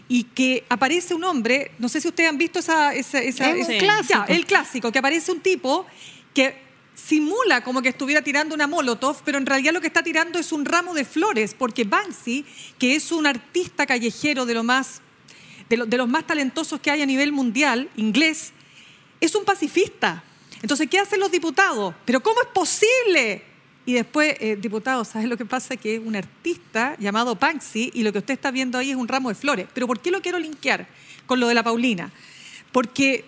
y 0.06 0.24
que 0.24 0.64
aparece 0.68 1.14
un 1.14 1.24
hombre, 1.24 1.72
no 1.78 1.88
sé 1.88 2.00
si 2.00 2.06
ustedes 2.06 2.30
han 2.30 2.38
visto 2.38 2.60
esa, 2.60 2.94
esa, 2.94 3.20
clásico. 3.78 4.24
el 4.28 4.46
clásico, 4.46 4.92
que 4.92 4.98
aparece 5.00 5.32
un 5.32 5.40
tipo 5.40 5.84
que 6.32 6.67
simula 6.98 7.62
como 7.62 7.80
que 7.80 7.90
estuviera 7.90 8.22
tirando 8.22 8.54
una 8.54 8.66
molotov, 8.66 9.22
pero 9.24 9.38
en 9.38 9.46
realidad 9.46 9.72
lo 9.72 9.80
que 9.80 9.86
está 9.86 10.02
tirando 10.02 10.38
es 10.38 10.52
un 10.52 10.64
ramo 10.64 10.94
de 10.94 11.04
flores, 11.04 11.54
porque 11.54 11.84
Banksy, 11.84 12.44
que 12.78 12.96
es 12.96 13.12
un 13.12 13.26
artista 13.26 13.86
callejero 13.86 14.46
de, 14.46 14.54
lo 14.54 14.64
más, 14.64 15.00
de, 15.68 15.76
los 15.76 16.08
más 16.08 16.26
talentosos 16.26 16.80
que 16.80 16.90
hay 16.90 17.02
a 17.02 17.06
nivel 17.06 17.32
mundial, 17.32 17.88
inglés, 17.96 18.52
es 19.20 19.34
un 19.34 19.44
pacifista. 19.44 20.24
Entonces, 20.60 20.88
¿qué 20.90 20.98
hacen 20.98 21.20
los 21.20 21.30
diputados? 21.30 21.94
¿Pero 22.04 22.20
cómo 22.20 22.40
es 22.42 22.48
posible? 22.48 23.44
Y 23.86 23.94
después, 23.94 24.34
eh, 24.40 24.56
diputado, 24.60 25.04
¿sabes 25.04 25.28
lo 25.28 25.36
que 25.36 25.46
pasa? 25.46 25.76
Que 25.76 25.94
es 25.94 26.00
un 26.04 26.16
artista 26.16 26.96
llamado 26.98 27.36
Banksy 27.36 27.92
y 27.94 28.02
lo 28.02 28.12
que 28.12 28.18
usted 28.18 28.34
está 28.34 28.50
viendo 28.50 28.76
ahí 28.76 28.90
es 28.90 28.96
un 28.96 29.08
ramo 29.08 29.28
de 29.28 29.34
flores. 29.34 29.68
¿Pero 29.72 29.86
por 29.86 30.00
qué 30.00 30.10
lo 30.10 30.20
quiero 30.20 30.38
linkear 30.38 30.88
con 31.26 31.38
lo 31.38 31.46
de 31.48 31.54
la 31.54 31.62
Paulina? 31.62 32.10
Porque 32.72 33.24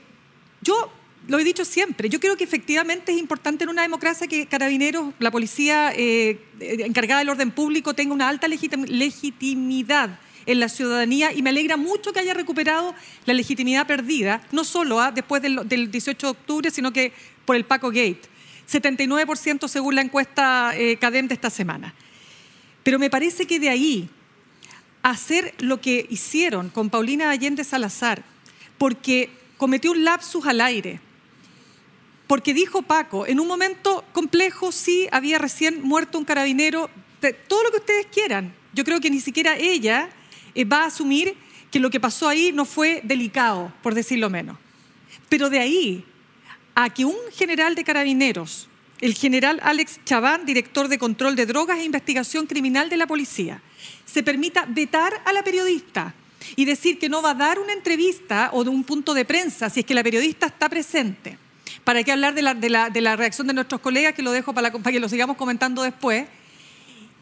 yo 0.60 0.92
lo 1.30 1.38
he 1.38 1.44
dicho 1.44 1.64
siempre, 1.64 2.08
yo 2.08 2.18
creo 2.18 2.36
que 2.36 2.42
efectivamente 2.42 3.12
es 3.12 3.18
importante 3.18 3.62
en 3.62 3.70
una 3.70 3.82
democracia 3.82 4.26
que 4.26 4.46
carabineros, 4.46 5.14
la 5.20 5.30
policía 5.30 5.92
eh, 5.94 6.40
encargada 6.58 7.20
del 7.20 7.28
orden 7.28 7.52
público 7.52 7.94
tenga 7.94 8.12
una 8.12 8.28
alta 8.28 8.48
legitimidad 8.48 10.18
en 10.46 10.58
la 10.58 10.68
ciudadanía 10.68 11.32
y 11.32 11.42
me 11.42 11.50
alegra 11.50 11.76
mucho 11.76 12.12
que 12.12 12.18
haya 12.18 12.34
recuperado 12.34 12.96
la 13.26 13.34
legitimidad 13.34 13.86
perdida, 13.86 14.42
no 14.50 14.64
solo 14.64 15.00
ah, 15.00 15.12
después 15.12 15.40
del, 15.40 15.90
18 15.92 16.26
de 16.26 16.30
octubre, 16.32 16.70
sino 16.72 16.92
que 16.92 17.12
por 17.44 17.54
el 17.54 17.64
Paco 17.64 17.90
Gate. 17.90 18.22
79% 18.68 19.68
según 19.68 19.94
la 19.94 20.02
encuesta 20.02 20.72
eh, 20.74 20.96
CADEM 20.96 21.28
de 21.28 21.34
esta 21.34 21.50
semana. 21.50 21.94
Pero 22.82 22.98
me 22.98 23.08
parece 23.08 23.46
que 23.46 23.60
de 23.60 23.68
ahí 23.68 24.10
hacer 25.02 25.54
lo 25.58 25.80
que 25.80 26.08
hicieron 26.10 26.70
con 26.70 26.90
Paulina 26.90 27.30
Allende 27.30 27.62
Salazar, 27.62 28.24
porque 28.78 29.30
cometió 29.58 29.92
un 29.92 30.02
lapsus 30.02 30.44
al 30.46 30.60
aire, 30.60 30.98
porque 32.30 32.54
dijo 32.54 32.82
Paco, 32.82 33.26
en 33.26 33.40
un 33.40 33.48
momento 33.48 34.04
complejo 34.12 34.70
sí 34.70 35.08
había 35.10 35.36
recién 35.36 35.82
muerto 35.82 36.16
un 36.16 36.24
carabinero, 36.24 36.88
todo 37.48 37.64
lo 37.64 37.72
que 37.72 37.78
ustedes 37.78 38.06
quieran. 38.06 38.54
Yo 38.72 38.84
creo 38.84 39.00
que 39.00 39.10
ni 39.10 39.18
siquiera 39.18 39.56
ella 39.56 40.08
eh, 40.54 40.64
va 40.64 40.84
a 40.84 40.86
asumir 40.86 41.34
que 41.72 41.80
lo 41.80 41.90
que 41.90 41.98
pasó 41.98 42.28
ahí 42.28 42.52
no 42.52 42.66
fue 42.66 43.00
delicado, 43.02 43.72
por 43.82 43.94
decirlo 43.94 44.30
menos. 44.30 44.58
Pero 45.28 45.50
de 45.50 45.58
ahí 45.58 46.04
a 46.76 46.90
que 46.90 47.04
un 47.04 47.16
general 47.32 47.74
de 47.74 47.82
carabineros, 47.82 48.68
el 49.00 49.14
general 49.14 49.58
Alex 49.64 49.98
Chaván, 50.04 50.46
director 50.46 50.86
de 50.86 51.00
control 51.00 51.34
de 51.34 51.46
drogas 51.46 51.80
e 51.80 51.84
investigación 51.84 52.46
criminal 52.46 52.88
de 52.88 52.96
la 52.96 53.08
policía, 53.08 53.60
se 54.04 54.22
permita 54.22 54.66
vetar 54.68 55.20
a 55.24 55.32
la 55.32 55.42
periodista 55.42 56.14
y 56.54 56.64
decir 56.64 57.00
que 57.00 57.08
no 57.08 57.22
va 57.22 57.30
a 57.30 57.34
dar 57.34 57.58
una 57.58 57.72
entrevista 57.72 58.50
o 58.52 58.62
de 58.62 58.70
un 58.70 58.84
punto 58.84 59.14
de 59.14 59.24
prensa 59.24 59.68
si 59.68 59.80
es 59.80 59.86
que 59.86 59.94
la 59.94 60.04
periodista 60.04 60.46
está 60.46 60.68
presente. 60.68 61.49
¿Para 61.84 62.02
qué 62.02 62.12
hablar 62.12 62.34
de 62.34 62.42
la, 62.42 63.16
reacción 63.16 63.46
de 63.46 63.54
nuestros 63.54 63.80
colegas, 63.80 64.14
que 64.14 64.22
lo 64.22 64.32
dejo 64.32 64.52
para, 64.52 64.70
para 64.72 64.92
que 64.92 65.00
lo 65.00 65.08
sigamos 65.08 65.36
comentando 65.36 65.82
después? 65.82 66.26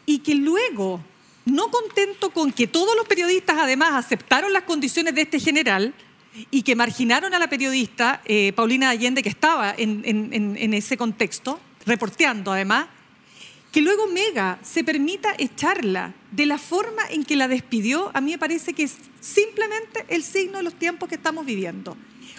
Y 0.05 0.19
que 0.19 0.35
luego, 0.35 1.03
no 1.45 1.69
contento 1.69 2.31
con 2.31 2.51
que 2.51 2.67
todos 2.67 2.95
los 2.95 3.07
periodistas 3.07 3.57
además 3.59 3.93
aceptaron 3.93 4.53
las 4.53 4.63
condiciones 4.63 5.15
de 5.15 5.21
este 5.21 5.39
general, 5.39 5.93
y 6.51 6.61
que 6.61 6.75
marginaron 6.75 7.33
a 7.33 7.39
la 7.39 7.49
periodista 7.49 8.21
eh, 8.25 8.53
Paulina 8.53 8.89
Allende, 8.89 9.23
que 9.23 9.29
estaba 9.29 9.73
en, 9.77 10.03
en, 10.05 10.73
ese 10.73 10.97
contexto, 10.97 11.59
reporteando 11.85 12.51
además, 12.51 12.87
que 13.71 13.81
luego 13.81 14.07
Mega 14.07 14.59
se 14.63 14.83
permita 14.83 15.33
echarla 15.37 16.13
de 16.31 16.45
la 16.45 16.57
forma 16.57 17.03
en 17.09 17.23
que 17.23 17.35
la 17.35 17.47
despidió, 17.47 18.11
a 18.13 18.21
mí 18.21 18.31
me 18.31 18.37
parece 18.37 18.73
que 18.73 18.83
es 18.83 18.97
simplemente 19.19 20.05
el 20.07 20.23
signo 20.23 20.57
de 20.57 20.63
los 20.63 20.73
tiempos 20.73 21.07
que 21.09 21.15
estamos 21.15 21.45
viviendo. 21.45 21.95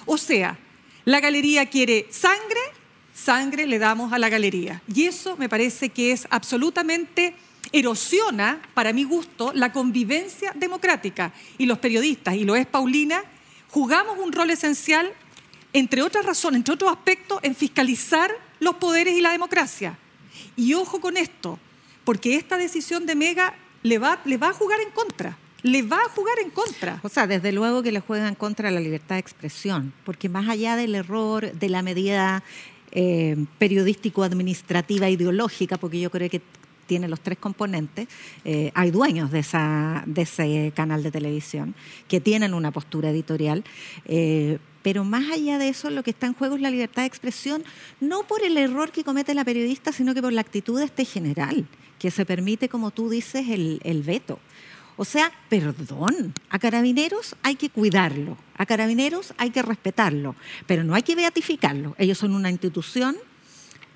O 0.06 0.16
sea, 0.16 0.58
la 1.04 1.20
galería 1.20 1.66
quiere 1.66 2.06
sangre, 2.10 2.60
sangre 3.14 3.66
le 3.66 3.78
damos 3.78 4.12
a 4.12 4.18
la 4.18 4.28
galería. 4.28 4.82
Y 4.92 5.04
eso 5.04 5.36
me 5.36 5.48
parece 5.48 5.90
que 5.90 6.12
es 6.12 6.26
absolutamente 6.30 7.34
erosiona, 7.72 8.60
para 8.74 8.92
mi 8.92 9.04
gusto, 9.04 9.52
la 9.54 9.72
convivencia 9.72 10.52
democrática. 10.54 11.32
Y 11.58 11.66
los 11.66 11.78
periodistas, 11.78 12.34
y 12.34 12.44
lo 12.44 12.56
es 12.56 12.66
Paulina, 12.66 13.22
jugamos 13.68 14.18
un 14.18 14.32
rol 14.32 14.50
esencial, 14.50 15.12
entre 15.72 16.02
otras 16.02 16.26
razones, 16.26 16.58
entre 16.58 16.74
otros 16.74 16.90
aspectos, 16.90 17.40
en 17.42 17.54
fiscalizar 17.54 18.32
los 18.58 18.76
poderes 18.76 19.16
y 19.16 19.20
la 19.20 19.30
democracia. 19.30 19.98
Y 20.56 20.74
ojo 20.74 21.00
con 21.00 21.16
esto, 21.16 21.58
porque 22.04 22.36
esta 22.36 22.56
decisión 22.56 23.06
de 23.06 23.14
Mega 23.14 23.54
le 23.82 23.98
va, 23.98 24.20
le 24.24 24.36
va 24.36 24.48
a 24.48 24.52
jugar 24.52 24.80
en 24.80 24.90
contra. 24.90 25.36
Le 25.62 25.82
va 25.82 25.98
a 25.98 26.08
jugar 26.10 26.38
en 26.42 26.50
contra. 26.50 27.00
O 27.02 27.08
sea, 27.08 27.26
desde 27.26 27.52
luego 27.52 27.82
que 27.82 27.92
le 27.92 28.00
juega 28.00 28.28
en 28.28 28.34
contra 28.34 28.70
la 28.70 28.80
libertad 28.80 29.16
de 29.16 29.20
expresión, 29.20 29.92
porque 30.04 30.28
más 30.28 30.48
allá 30.48 30.76
del 30.76 30.94
error, 30.94 31.52
de 31.52 31.68
la 31.68 31.82
medida 31.82 32.42
eh, 32.92 33.36
periodístico-administrativa 33.58 35.08
ideológica, 35.10 35.76
porque 35.76 36.00
yo 36.00 36.10
creo 36.10 36.28
que 36.30 36.42
tiene 36.86 37.06
los 37.06 37.20
tres 37.20 37.38
componentes, 37.38 38.08
eh, 38.44 38.72
hay 38.74 38.90
dueños 38.90 39.30
de, 39.30 39.38
ese 39.40 40.72
canal 40.74 41.04
de 41.04 41.12
televisión 41.12 41.76
que 42.08 42.20
tienen 42.20 42.52
una 42.52 42.72
postura 42.72 43.10
editorial. 43.10 43.62
Eh, 44.06 44.58
pero 44.82 45.04
más 45.04 45.30
allá 45.30 45.58
de 45.58 45.68
eso, 45.68 45.88
lo 45.90 46.02
que 46.02 46.10
está 46.10 46.26
en 46.26 46.34
juego 46.34 46.56
es 46.56 46.62
la 46.62 46.70
libertad 46.70 47.02
de 47.02 47.06
expresión, 47.06 47.62
no 48.00 48.24
por 48.24 48.42
el 48.42 48.56
error 48.56 48.90
que 48.90 49.04
comete 49.04 49.34
la 49.34 49.44
periodista, 49.44 49.92
sino 49.92 50.14
que 50.14 50.22
por 50.22 50.32
la 50.32 50.40
actitud 50.40 50.80
de 50.80 50.86
este 50.86 51.04
general, 51.04 51.66
que 51.98 52.10
se 52.10 52.26
permite, 52.26 52.68
como 52.68 52.90
tú 52.90 53.08
dices, 53.08 53.46
el 53.48 54.02
veto. 54.02 54.40
O 55.00 55.06
sea, 55.06 55.32
perdón, 55.48 56.34
a 56.50 56.58
carabineros 56.58 57.34
hay 57.42 57.54
que 57.56 57.70
cuidarlo, 57.70 58.36
a 58.54 58.66
carabineros 58.66 59.32
hay 59.38 59.48
que 59.48 59.62
respetarlo, 59.62 60.36
pero 60.66 60.84
no 60.84 60.94
hay 60.94 61.02
que 61.02 61.16
beatificarlo. 61.16 61.94
Ellos 61.96 62.18
son 62.18 62.34
una 62.34 62.50
institución 62.50 63.16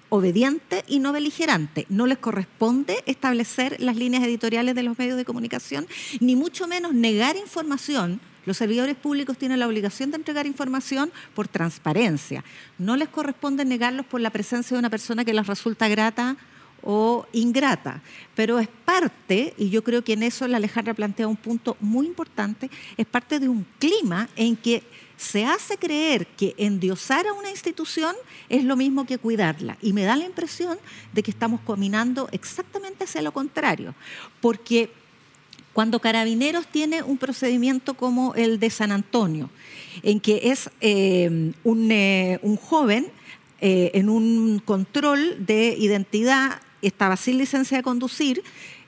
obediente 0.08 0.82
y 0.88 1.00
no 1.00 1.12
beligerante. 1.12 1.84
No 1.90 2.06
les 2.06 2.16
corresponde 2.16 3.04
establecer 3.04 3.76
las 3.80 3.96
líneas 3.96 4.24
editoriales 4.24 4.74
de 4.74 4.82
los 4.82 4.98
medios 4.98 5.18
de 5.18 5.26
comunicación, 5.26 5.86
ni 6.20 6.36
mucho 6.36 6.66
menos 6.66 6.94
negar 6.94 7.36
información. 7.36 8.18
Los 8.46 8.56
servidores 8.56 8.96
públicos 8.96 9.36
tienen 9.36 9.60
la 9.60 9.66
obligación 9.66 10.10
de 10.10 10.16
entregar 10.16 10.46
información 10.46 11.12
por 11.34 11.48
transparencia. 11.48 12.44
No 12.78 12.96
les 12.96 13.10
corresponde 13.10 13.66
negarlos 13.66 14.06
por 14.06 14.22
la 14.22 14.30
presencia 14.30 14.74
de 14.74 14.78
una 14.78 14.88
persona 14.88 15.26
que 15.26 15.34
les 15.34 15.46
resulta 15.46 15.86
grata 15.86 16.38
o 16.84 17.26
ingrata, 17.32 18.02
pero 18.34 18.58
es 18.58 18.68
parte, 18.84 19.54
y 19.56 19.70
yo 19.70 19.82
creo 19.82 20.04
que 20.04 20.12
en 20.12 20.22
eso 20.22 20.46
la 20.46 20.58
Alejandra 20.58 20.94
plantea 20.94 21.26
un 21.26 21.36
punto 21.36 21.76
muy 21.80 22.06
importante, 22.06 22.70
es 22.96 23.06
parte 23.06 23.40
de 23.40 23.48
un 23.48 23.66
clima 23.78 24.28
en 24.36 24.54
que 24.56 24.82
se 25.16 25.46
hace 25.46 25.78
creer 25.78 26.26
que 26.26 26.54
endiosar 26.58 27.26
a 27.26 27.32
una 27.32 27.50
institución 27.50 28.14
es 28.48 28.64
lo 28.64 28.76
mismo 28.76 29.06
que 29.06 29.18
cuidarla. 29.18 29.78
Y 29.80 29.92
me 29.92 30.02
da 30.02 30.16
la 30.16 30.26
impresión 30.26 30.78
de 31.12 31.22
que 31.22 31.30
estamos 31.30 31.60
caminando 31.66 32.28
exactamente 32.32 33.04
hacia 33.04 33.22
lo 33.22 33.32
contrario. 33.32 33.94
Porque 34.40 34.90
cuando 35.72 36.00
Carabineros 36.00 36.66
tiene 36.66 37.02
un 37.02 37.18
procedimiento 37.18 37.94
como 37.94 38.34
el 38.34 38.58
de 38.58 38.70
San 38.70 38.92
Antonio, 38.92 39.50
en 40.02 40.20
que 40.20 40.50
es 40.50 40.68
eh, 40.80 41.52
eh, 41.64 42.38
un, 42.42 42.56
joven 42.56 43.06
eh, 43.60 43.90
en 43.94 44.08
un 44.08 44.60
control 44.64 45.44
de 45.44 45.76
identidad, 45.78 46.60
estaba 46.86 47.16
sin 47.16 47.38
licencia 47.38 47.78
de 47.78 47.82
conducir, 47.82 48.42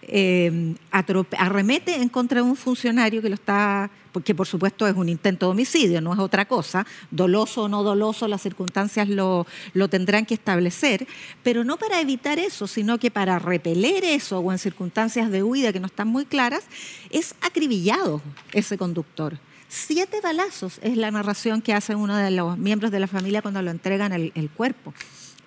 eh, 0.08 0.74
arremete 0.90 1.96
en 1.96 2.08
contra 2.08 2.40
de 2.40 2.48
un 2.48 2.56
funcionario 2.56 3.20
que 3.20 3.28
lo 3.28 3.34
está, 3.34 3.90
porque 4.12 4.34
por 4.34 4.46
supuesto 4.46 4.86
es 4.86 4.94
un 4.94 5.08
intento 5.08 5.46
de 5.46 5.52
homicidio, 5.52 6.00
no 6.00 6.12
es 6.12 6.18
otra 6.18 6.46
cosa, 6.46 6.86
doloso 7.10 7.64
o 7.64 7.68
no 7.68 7.82
doloso, 7.82 8.28
las 8.28 8.42
circunstancias 8.42 9.08
lo, 9.08 9.46
lo 9.74 9.88
tendrán 9.88 10.24
que 10.24 10.34
establecer, 10.34 11.06
pero 11.42 11.64
no 11.64 11.76
para 11.76 12.00
evitar 12.00 12.38
eso, 12.38 12.66
sino 12.66 12.98
que 12.98 13.10
para 13.10 13.38
repeler 13.38 14.04
eso 14.04 14.38
o 14.38 14.52
en 14.52 14.58
circunstancias 14.58 15.30
de 15.30 15.42
huida 15.42 15.72
que 15.72 15.80
no 15.80 15.86
están 15.86 16.08
muy 16.08 16.24
claras, 16.24 16.64
es 17.10 17.34
acribillado 17.40 18.22
ese 18.52 18.78
conductor. 18.78 19.38
Siete 19.68 20.20
balazos 20.20 20.78
es 20.82 20.96
la 20.96 21.10
narración 21.10 21.60
que 21.60 21.74
hace 21.74 21.96
uno 21.96 22.16
de 22.16 22.30
los 22.30 22.56
miembros 22.56 22.92
de 22.92 23.00
la 23.00 23.08
familia 23.08 23.42
cuando 23.42 23.60
lo 23.62 23.72
entregan 23.72 24.12
el, 24.12 24.30
el 24.36 24.48
cuerpo. 24.48 24.94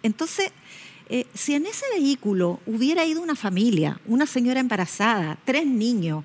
Entonces, 0.04 0.52
eh, 1.10 1.26
si 1.34 1.56
en 1.56 1.66
ese 1.66 1.86
vehículo 1.96 2.60
hubiera 2.68 3.04
ido 3.04 3.22
una 3.22 3.36
familia, 3.36 4.00
una 4.06 4.28
señora 4.28 4.60
embarazada, 4.60 5.38
tres 5.44 5.66
niños, 5.66 6.24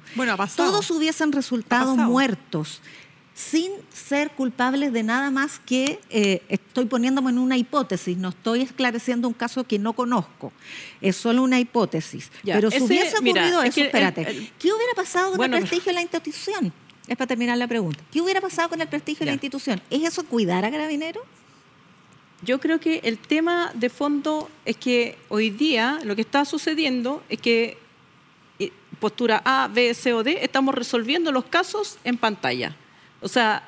todos 0.56 0.90
hubiesen 0.90 1.32
resultado 1.32 1.96
muertos 1.96 2.82
sin 3.34 3.72
ser 3.92 4.30
culpables 4.30 4.92
de 4.92 5.02
nada 5.02 5.30
más 5.30 5.58
que 5.58 5.98
eh, 6.10 6.42
estoy 6.48 6.84
poniéndome 6.84 7.30
en 7.30 7.38
una 7.38 7.56
hipótesis, 7.56 8.16
no 8.16 8.28
estoy 8.28 8.60
esclareciendo 8.60 9.26
un 9.26 9.34
caso 9.34 9.64
que 9.64 9.78
no 9.78 9.92
conozco, 9.94 10.52
es 11.00 11.16
solo 11.16 11.42
una 11.42 11.58
hipótesis. 11.58 12.30
Pero 12.44 12.70
si 12.70 12.80
hubiese 12.80 13.16
ocurrido 13.16 13.62
eso, 13.62 13.80
espérate, 13.80 14.52
¿qué 14.58 14.72
hubiera 14.72 14.94
pasado 14.94 15.36
con 15.36 15.52
el 15.52 15.60
prestigio 15.60 15.90
de 15.90 15.94
la 15.94 16.02
institución? 16.02 16.72
Es 17.08 17.16
para 17.16 17.28
terminar 17.28 17.58
la 17.58 17.68
pregunta. 17.68 18.02
¿Qué 18.10 18.22
hubiera 18.22 18.40
pasado 18.40 18.68
con 18.68 18.80
el 18.80 18.88
prestigio 18.88 19.20
de 19.20 19.26
la 19.26 19.32
institución? 19.32 19.82
¿Es 19.90 20.02
eso 20.02 20.24
cuidar 20.24 20.64
a 20.64 20.70
Carabineros? 20.70 21.24
Yo 22.44 22.60
creo 22.60 22.78
que 22.78 23.00
el 23.04 23.18
tema 23.18 23.70
de 23.74 23.88
fondo 23.88 24.50
es 24.66 24.76
que 24.76 25.16
hoy 25.30 25.48
día 25.48 25.98
lo 26.04 26.14
que 26.14 26.20
está 26.20 26.44
sucediendo 26.44 27.22
es 27.30 27.40
que 27.40 27.78
eh, 28.58 28.70
postura 29.00 29.40
A, 29.44 29.68
B, 29.68 29.94
C 29.94 30.12
o 30.12 30.22
D, 30.22 30.40
estamos 30.42 30.74
resolviendo 30.74 31.32
los 31.32 31.44
casos 31.44 31.98
en 32.04 32.18
pantalla. 32.18 32.76
O 33.22 33.28
sea, 33.28 33.66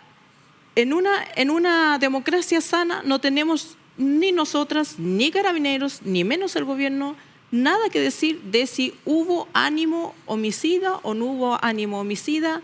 en 0.75 0.93
una, 0.93 1.25
en 1.37 1.51
una 1.51 1.99
democracia 1.99 2.61
sana 2.61 3.03
no 3.03 3.19
tenemos 3.19 3.77
ni 3.97 4.31
nosotras, 4.31 4.99
ni 4.99 5.31
carabineros, 5.31 6.03
ni 6.03 6.23
menos 6.25 6.55
el 6.55 6.65
gobierno, 6.65 7.17
nada 7.51 7.89
que 7.89 8.01
decir 8.01 8.43
de 8.43 8.67
si 8.67 8.95
hubo 9.07 9.49
ánimo 9.55 10.15
homicida 10.27 10.97
o 11.03 11.15
no 11.15 11.25
hubo 11.27 11.65
ánimo 11.65 12.01
homicida. 12.01 12.61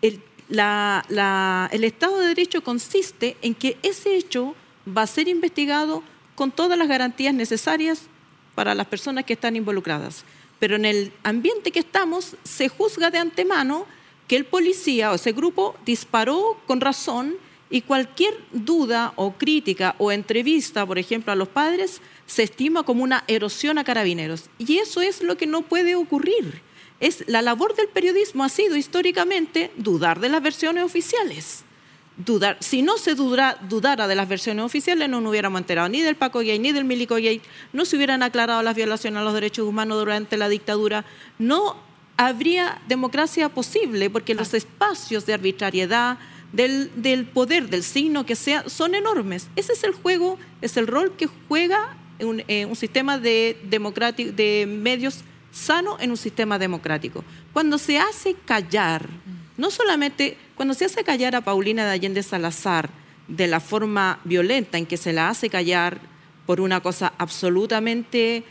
El, 0.00 0.22
el 0.50 1.84
Estado 1.84 2.20
de 2.20 2.28
Derecho 2.28 2.62
consiste 2.62 3.36
en 3.42 3.56
que 3.56 3.78
ese 3.82 4.16
hecho 4.16 4.54
va 4.96 5.02
a 5.02 5.06
ser 5.06 5.28
investigado 5.28 6.02
con 6.34 6.50
todas 6.50 6.78
las 6.78 6.88
garantías 6.88 7.34
necesarias 7.34 8.02
para 8.54 8.74
las 8.74 8.86
personas 8.86 9.24
que 9.24 9.34
están 9.34 9.56
involucradas. 9.56 10.24
Pero 10.58 10.76
en 10.76 10.84
el 10.84 11.12
ambiente 11.22 11.70
que 11.70 11.80
estamos, 11.80 12.36
se 12.44 12.68
juzga 12.68 13.10
de 13.10 13.18
antemano 13.18 13.86
que 14.26 14.36
el 14.36 14.44
policía 14.44 15.10
o 15.10 15.14
ese 15.14 15.32
grupo 15.32 15.76
disparó 15.84 16.60
con 16.66 16.80
razón 16.80 17.36
y 17.70 17.82
cualquier 17.82 18.34
duda 18.52 19.12
o 19.16 19.32
crítica 19.32 19.94
o 19.98 20.10
entrevista, 20.10 20.86
por 20.86 20.98
ejemplo, 20.98 21.32
a 21.32 21.36
los 21.36 21.48
padres, 21.48 22.00
se 22.26 22.42
estima 22.42 22.82
como 22.82 23.02
una 23.02 23.24
erosión 23.26 23.78
a 23.78 23.84
carabineros. 23.84 24.48
Y 24.58 24.78
eso 24.78 25.00
es 25.00 25.22
lo 25.22 25.36
que 25.36 25.46
no 25.46 25.62
puede 25.62 25.94
ocurrir. 25.94 26.62
Es, 27.00 27.24
la 27.28 27.42
labor 27.42 27.76
del 27.76 27.88
periodismo 27.88 28.42
ha 28.42 28.48
sido 28.48 28.76
históricamente 28.76 29.70
dudar 29.76 30.18
de 30.20 30.28
las 30.28 30.42
versiones 30.42 30.84
oficiales 30.84 31.64
dudar. 32.18 32.56
Si 32.60 32.82
no 32.82 32.98
se 32.98 33.14
dudara 33.14 34.08
de 34.08 34.14
las 34.14 34.28
versiones 34.28 34.64
oficiales, 34.64 35.08
no 35.08 35.20
nos 35.20 35.30
hubiéramos 35.30 35.60
enterado 35.60 35.88
ni 35.88 36.02
del 36.02 36.16
Paco 36.16 36.40
Gay 36.40 36.58
ni 36.58 36.72
del 36.72 36.84
Milico 36.84 37.14
Gay, 37.14 37.40
no 37.72 37.84
se 37.84 37.96
hubieran 37.96 38.22
aclarado 38.22 38.62
las 38.62 38.74
violaciones 38.74 39.20
a 39.20 39.24
los 39.24 39.34
derechos 39.34 39.66
humanos 39.66 39.98
durante 39.98 40.36
la 40.36 40.48
dictadura, 40.48 41.04
no 41.38 41.76
habría 42.16 42.82
democracia 42.88 43.48
posible, 43.48 44.10
porque 44.10 44.34
los 44.34 44.52
espacios 44.52 45.24
de 45.24 45.34
arbitrariedad, 45.34 46.18
del, 46.52 46.90
del, 46.96 47.26
poder, 47.26 47.68
del 47.68 47.84
signo 47.84 48.26
que 48.26 48.34
sea, 48.34 48.68
son 48.68 48.94
enormes. 48.94 49.48
Ese 49.54 49.74
es 49.74 49.84
el 49.84 49.92
juego, 49.92 50.38
es 50.60 50.76
el 50.76 50.86
rol 50.86 51.14
que 51.16 51.28
juega 51.46 51.96
un, 52.20 52.42
eh, 52.48 52.64
un 52.64 52.74
sistema 52.74 53.18
de, 53.18 53.56
democrático, 53.64 54.32
de 54.32 54.66
medios 54.66 55.22
sano 55.52 55.96
en 56.00 56.10
un 56.10 56.16
sistema 56.16 56.58
democrático. 56.58 57.24
Cuando 57.52 57.78
se 57.78 57.98
hace 57.98 58.34
callar, 58.44 59.08
no 59.56 59.70
solamente 59.70 60.36
cuando 60.58 60.74
se 60.74 60.86
hace 60.86 61.04
callar 61.04 61.36
a 61.36 61.40
Paulina 61.40 61.86
de 61.86 61.92
Allende 61.92 62.20
Salazar 62.24 62.90
de 63.28 63.46
la 63.46 63.60
forma 63.60 64.18
violenta 64.24 64.76
en 64.76 64.86
que 64.86 64.96
se 64.96 65.12
la 65.12 65.28
hace 65.28 65.48
callar 65.48 66.00
por 66.46 66.60
una 66.60 66.80
cosa 66.80 67.12
absolutamente 67.16 68.42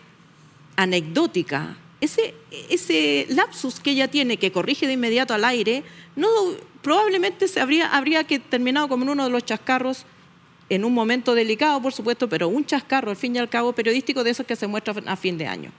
anecdótica, 0.78 1.76
ese, 2.00 2.34
ese 2.70 3.26
lapsus 3.28 3.82
que 3.82 3.92
ella 3.92 4.08
tiene, 4.08 4.38
que 4.38 4.54
corrige 4.54 4.88
de 4.88 4.94
inmediato 4.94 5.34
al 5.34 5.44
aire, 5.44 5.84
no, 6.16 6.30
probablemente 6.82 7.50
se 7.50 7.60
habría, 7.60 7.90
habría 7.90 8.24
que 8.24 8.40
terminado 8.40 8.88
como 8.88 9.12
uno 9.12 9.26
de 9.26 9.30
los 9.30 9.44
chascarros 9.44 10.06
en 10.70 10.86
un 10.86 10.94
momento 10.94 11.36
delicado, 11.36 11.82
por 11.82 11.92
supuesto, 11.92 12.30
pero 12.30 12.48
un 12.48 12.66
chascarro, 12.66 13.12
al 13.12 13.18
fin 13.18 13.36
y 13.36 13.40
al 13.40 13.50
cabo, 13.50 13.74
periodístico 13.74 14.24
de 14.24 14.30
esos 14.30 14.46
que 14.46 14.56
se 14.56 14.68
muestra 14.68 14.96
a 15.08 15.18
fin 15.18 15.38
de 15.38 15.48
año. 15.48 15.74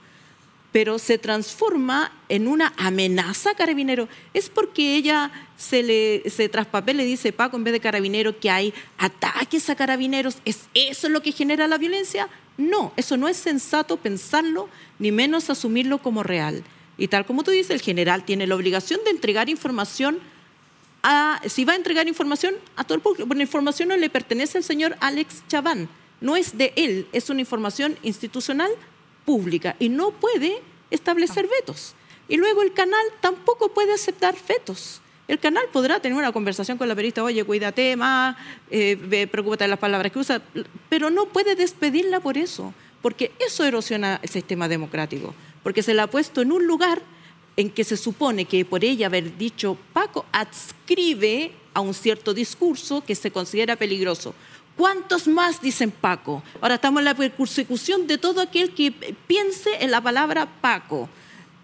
Pero 0.71 0.99
se 0.99 1.17
transforma 1.17 2.11
en 2.29 2.47
una 2.47 2.73
amenaza 2.77 3.51
a 3.51 3.55
carabinero. 3.55 4.07
Es 4.33 4.49
porque 4.49 4.95
ella 4.95 5.31
se 5.57 5.81
le 5.81 6.29
se 6.29 6.47
traspapel 6.47 6.97
le 6.97 7.05
dice 7.05 7.33
Paco 7.33 7.57
en 7.57 7.63
vez 7.63 7.73
de 7.73 7.79
carabinero 7.79 8.39
que 8.39 8.49
hay 8.49 8.73
ataques 8.97 9.69
a 9.69 9.75
carabineros. 9.75 10.37
¿Es 10.45 10.69
eso 10.73 11.09
lo 11.09 11.21
que 11.21 11.31
genera 11.31 11.67
la 11.67 11.77
violencia? 11.77 12.29
No, 12.57 12.93
eso 12.97 13.17
no 13.17 13.27
es 13.27 13.37
sensato 13.37 13.97
pensarlo, 13.97 14.69
ni 14.99 15.11
menos 15.11 15.49
asumirlo 15.49 15.99
como 15.99 16.23
real. 16.23 16.63
Y 16.97 17.07
tal 17.07 17.25
como 17.25 17.43
tú 17.43 17.51
dices, 17.51 17.71
el 17.71 17.81
general 17.81 18.25
tiene 18.25 18.45
la 18.45 18.55
obligación 18.55 18.99
de 19.05 19.11
entregar 19.11 19.49
información 19.49 20.19
si 21.47 21.65
va 21.65 21.73
a 21.73 21.75
entregar 21.75 22.07
información 22.07 22.55
a 22.75 22.83
todo 22.83 22.95
el 22.95 23.01
público, 23.01 23.33
la 23.33 23.41
información 23.41 23.89
no 23.89 23.97
le 23.97 24.09
pertenece 24.09 24.57
al 24.57 24.63
señor 24.63 24.97
Alex 24.99 25.43
Chaván, 25.47 25.89
no 26.21 26.35
es 26.35 26.57
de 26.57 26.73
él, 26.75 27.07
es 27.13 27.29
una 27.29 27.39
información 27.39 27.97
institucional 28.03 28.69
pública 29.29 29.75
y 29.77 29.89
no 29.89 30.09
puede 30.09 30.59
establecer 30.89 31.45
ah. 31.45 31.53
vetos. 31.59 31.93
Y 32.27 32.37
luego 32.37 32.63
el 32.63 32.73
canal 32.73 33.05
tampoco 33.21 33.69
puede 33.69 33.93
aceptar 33.93 34.35
vetos. 34.47 35.01
El 35.27 35.37
canal 35.37 35.65
podrá 35.71 35.99
tener 35.99 36.17
una 36.17 36.31
conversación 36.31 36.79
con 36.79 36.87
la 36.87 36.95
periodista, 36.95 37.23
oye, 37.23 37.43
cuídate 37.43 37.95
más, 37.95 38.35
eh, 38.71 39.27
preocúpate 39.29 39.65
de 39.65 39.67
las 39.67 39.77
palabras 39.77 40.11
que 40.11 40.17
usa, 40.17 40.41
pero 40.89 41.11
no 41.11 41.27
puede 41.27 41.53
despedirla 41.55 42.19
por 42.19 42.39
eso, 42.39 42.73
porque 43.03 43.31
eso 43.37 43.63
erosiona 43.63 44.19
el 44.23 44.29
sistema 44.29 44.67
democrático, 44.67 45.35
porque 45.61 45.83
se 45.83 45.93
la 45.93 46.03
ha 46.03 46.07
puesto 46.07 46.41
en 46.41 46.51
un 46.51 46.65
lugar 46.65 46.99
en 47.55 47.69
que 47.69 47.83
se 47.83 47.97
supone 47.97 48.45
que 48.45 48.65
por 48.65 48.83
ella 48.83 49.05
haber 49.05 49.37
dicho 49.37 49.77
Paco 49.93 50.25
adscribe 50.31 51.51
a 51.75 51.81
un 51.81 51.93
cierto 51.93 52.33
discurso 52.33 53.03
que 53.05 53.13
se 53.13 53.29
considera 53.29 53.75
peligroso. 53.75 54.33
¿Cuántos 54.79 55.27
más 55.27 55.61
dicen 55.61 55.91
Paco? 55.91 56.41
Ahora 56.61 56.75
estamos 56.75 57.01
en 57.01 57.05
la 57.05 57.13
persecución 57.13 58.07
de 58.07 58.17
todo 58.17 58.39
aquel 58.39 58.73
que 58.73 58.93
piense 59.27 59.71
en 59.81 59.91
la 59.91 59.99
palabra 59.99 60.47
Paco. 60.61 61.09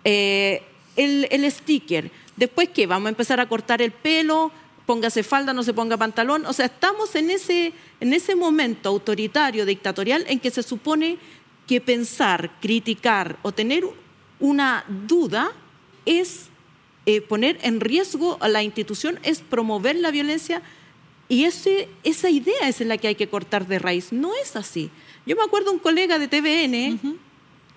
Eh, 0.03 0.61
el, 0.97 1.49
sticker. 1.49 2.11
Después, 2.35 2.67
¿qué? 2.73 2.85
Vamos 2.87 3.05
a 3.05 3.09
empezar 3.11 3.39
a 3.39 3.47
cortar 3.47 3.81
el 3.81 3.93
pelo, 3.93 4.51
póngase 4.85 5.23
falda, 5.23 5.53
no 5.53 5.63
se 5.63 5.73
ponga 5.73 5.95
pantalón. 5.95 6.45
O 6.45 6.51
sea, 6.51 6.65
estamos 6.65 7.15
en 7.15 7.29
ese, 7.29 7.71
en 8.01 8.11
ese 8.11 8.35
momento 8.35 8.89
autoritario, 8.89 9.65
dictatorial, 9.65 10.25
en 10.27 10.41
que 10.41 10.51
se 10.51 10.61
supone 10.61 11.17
que 11.67 11.79
pensar, 11.79 12.59
criticar 12.59 13.37
o 13.43 13.53
tener 13.53 13.85
una 14.41 14.83
duda 15.07 15.53
es 16.05 16.47
eh, 17.05 17.21
poner 17.21 17.59
en 17.61 17.79
riesgo 17.79 18.37
a 18.41 18.49
la 18.49 18.61
institución, 18.61 19.21
es 19.23 19.39
promover 19.39 19.95
la 19.95 20.11
violencia 20.11 20.61
y 21.27 21.45
ese, 21.45 21.89
esa 22.03 22.29
idea 22.29 22.67
es 22.67 22.79
la 22.81 22.97
que 22.97 23.07
hay 23.07 23.15
que 23.15 23.27
cortar 23.27 23.67
de 23.67 23.79
raíz. 23.79 24.11
No 24.11 24.31
es 24.35 24.55
así. 24.55 24.91
Yo 25.25 25.35
me 25.35 25.43
acuerdo 25.43 25.71
un 25.71 25.79
colega 25.79 26.19
de 26.19 26.27
TVN 26.27 26.99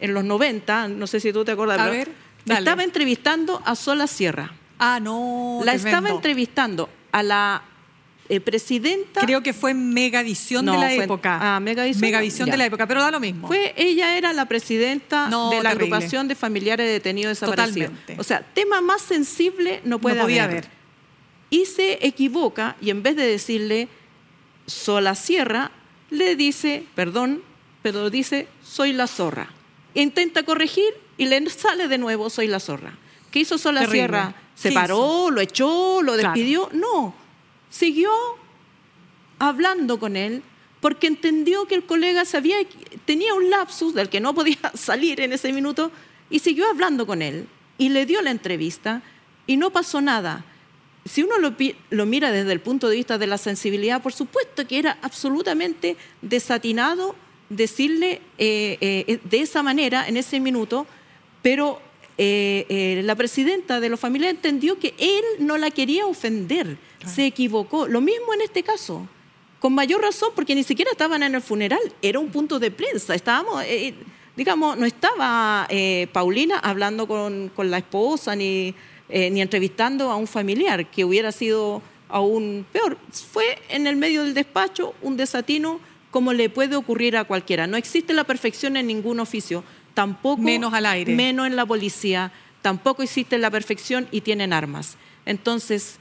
en 0.01 0.15
los 0.15 0.25
90, 0.25 0.89
no 0.89 1.07
sé 1.07 1.21
si 1.21 1.33
tú 1.33 1.45
te 1.45 1.53
acuerdas, 1.53 1.79
a 1.81 1.91
ver, 1.91 2.11
estaba 2.47 2.85
entrevistando 2.85 3.63
a 3.65 3.75
Sola 3.75 4.07
Sierra. 4.07 4.53
Ah, 4.79 5.01
no. 5.01 5.61
La 5.65 5.75
estaba 5.75 6.11
entrevistando 6.11 6.89
a 7.11 7.23
la 7.23 7.63
eh, 8.29 8.41
presidenta. 8.41 9.23
Creo 9.23 9.43
que 9.43 9.53
fue 9.53 9.73
Megavisión 9.73 10.67
de 10.67 10.77
la 10.77 10.93
época. 10.93 11.39
Ah, 11.41 11.61
Megavisión. 11.61 12.03
Megavisión 12.03 12.51
de 12.51 12.57
la 12.59 12.67
época, 12.67 12.87
pero 12.87 13.01
da 13.01 13.11
lo 13.11 13.21
mismo. 13.21 13.49
Fue, 13.49 13.75
ella 13.77 14.17
era 14.17 14.33
la 14.33 14.45
presidenta 14.45 15.29
de 15.51 15.63
la 15.63 15.71
agrupación 15.71 16.29
de 16.29 16.35
familiares 16.35 16.87
de 16.87 16.93
detenidos 16.93 17.41
desaparecidos. 17.41 17.93
O 18.19 18.25
sea, 18.25 18.43
tema 18.43 18.81
más 18.83 19.01
sensible 19.03 19.81
no 19.85 19.99
puede 19.99 20.21
haber. 20.21 20.78
Y 21.51 21.67
se 21.67 22.07
equivoca 22.07 22.77
y 22.81 22.91
en 22.91 23.03
vez 23.03 23.17
de 23.17 23.27
decirle 23.27 23.89
Sola 24.67 25.15
Sierra, 25.15 25.71
le 26.11 26.37
dice, 26.37 26.85
perdón, 26.95 27.43
pero 27.83 28.11
dice 28.11 28.49
soy 28.63 28.93
la 28.93 29.07
zorra. 29.07 29.49
Intenta 29.95 30.43
corregir 30.43 30.93
y 31.17 31.27
le 31.27 31.49
sale 31.51 31.89
de 31.89 31.99
nuevo 31.99 32.31
soy 32.31 32.47
la 32.47 32.61
zorra. 32.61 32.99
¿Qué 33.31 33.41
hizo 33.41 33.59
Sola 33.59 33.87
Sierra? 33.87 34.35
¿Se 34.55 34.73
paró, 34.73 35.31
lo 35.31 35.41
echó, 35.41 36.03
lo 36.03 36.17
despidió? 36.17 36.69
No 36.73 37.15
siguió 37.71 38.11
hablando 39.39 39.99
con 39.99 40.17
él 40.17 40.43
porque 40.81 41.07
entendió 41.07 41.67
que 41.67 41.75
el 41.75 41.85
colega 41.85 42.25
sabía, 42.25 42.57
tenía 43.05 43.35
un 43.35 43.51
lapsus 43.51 43.95
del 43.95 44.09
que 44.09 44.21
no 44.21 44.35
podía 44.35 44.59
salir 44.75 45.21
en 45.21 45.33
ese 45.33 45.53
minuto 45.53 45.91
y 46.31 46.39
siguió 46.39 46.69
hablando 46.69 47.07
con 47.07 47.23
él 47.23 47.49
y 47.79 47.89
le 47.91 48.07
dio 48.07 48.23
la 48.23 48.31
entrevista 48.31 49.03
y 49.47 49.57
no 49.57 49.71
pasó 49.71 50.01
nada. 50.01 50.45
Si 51.09 51.23
uno 51.23 51.35
lo, 51.39 52.07
mira 52.07 52.31
desde 52.31 52.53
el 52.53 52.61
punto 52.61 52.89
de 52.89 52.97
vista 52.97 53.19
de 53.19 53.27
la 53.27 53.39
sensibilidad, 53.39 54.03
por 54.03 54.13
supuesto 54.13 54.67
que 54.67 54.79
era 54.79 54.99
absolutamente 55.03 55.97
desatinado 56.23 57.15
decirle 57.49 58.21
eh, 58.37 58.79
eh, 58.81 59.19
de 59.25 59.41
esa 59.41 59.63
manera 59.63 60.07
en 60.07 60.17
ese 60.17 60.39
minuto, 60.39 60.87
pero 61.43 61.81
eh, 62.19 63.01
la 63.05 63.15
presidenta 63.15 63.81
de 63.81 63.89
los 63.89 63.99
familiares 63.99 64.37
entendió 64.37 64.79
que 64.79 64.95
él 64.99 65.25
no 65.39 65.57
la 65.57 65.71
quería 65.71 66.07
ofender 66.07 66.77
se 67.07 67.27
equivocó. 67.27 67.87
Lo 67.87 68.01
mismo 68.01 68.35
en 68.35 68.43
este 68.43 68.63
caso. 68.63 69.07
Con 69.59 69.75
mayor 69.75 70.03
razón, 70.03 70.31
porque 70.35 70.55
ni 70.55 70.63
siquiera 70.63 70.91
estaban 70.91 71.23
en 71.23 71.35
el 71.35 71.43
funeral, 71.43 71.81
era 72.01 72.19
un 72.21 72.29
punto 72.29 72.59
de 72.59 72.71
prensa. 72.71 73.15
Estábamos, 73.15 73.65
eh, 73.65 73.95
digamos, 74.37 74.77
no 74.77 74.87
estaba 74.87 75.67
eh, 75.69 76.07
Paulina 76.13 76.59
hablando 76.61 77.09
con, 77.09 77.51
la 77.57 77.79
esposa 77.79 78.37
ni, 78.37 78.75
eh, 79.09 79.31
ni 79.31 79.41
entrevistando 79.41 80.11
a 80.11 80.17
un 80.17 80.27
familiar, 80.27 80.87
que 80.91 81.05
hubiera 81.05 81.33
sido 81.33 81.83
aún 82.09 82.67
peor. 82.73 82.97
Fue 83.33 83.59
en 83.69 83.87
el 83.87 83.97
medio 83.97 84.25
del 84.25 84.35
despacho 84.35 84.95
un 85.03 85.17
desatino 85.17 85.81
como 86.11 86.33
le 86.33 86.49
puede 86.49 86.77
ocurrir 86.77 87.17
a 87.17 87.25
cualquiera. 87.25 87.67
No 87.67 87.77
existe 87.77 88.13
la 88.13 88.25
perfección 88.25 88.77
en 88.77 88.87
ningún 88.87 89.21
oficio, 89.21 89.65
tampoco 89.95 90.43
menos 90.43 90.73
al 90.73 90.87
aire, 90.87 91.15
menos 91.15 91.47
en 91.47 91.57
la 91.57 91.67
policía, 91.67 92.33
tampoco 92.63 93.03
existe 93.03 93.39
la 93.39 93.51
perfección 93.51 94.09
y 94.11 94.23
tienen 94.23 94.53
armas. 94.53 94.97
Entonces, 95.27 95.99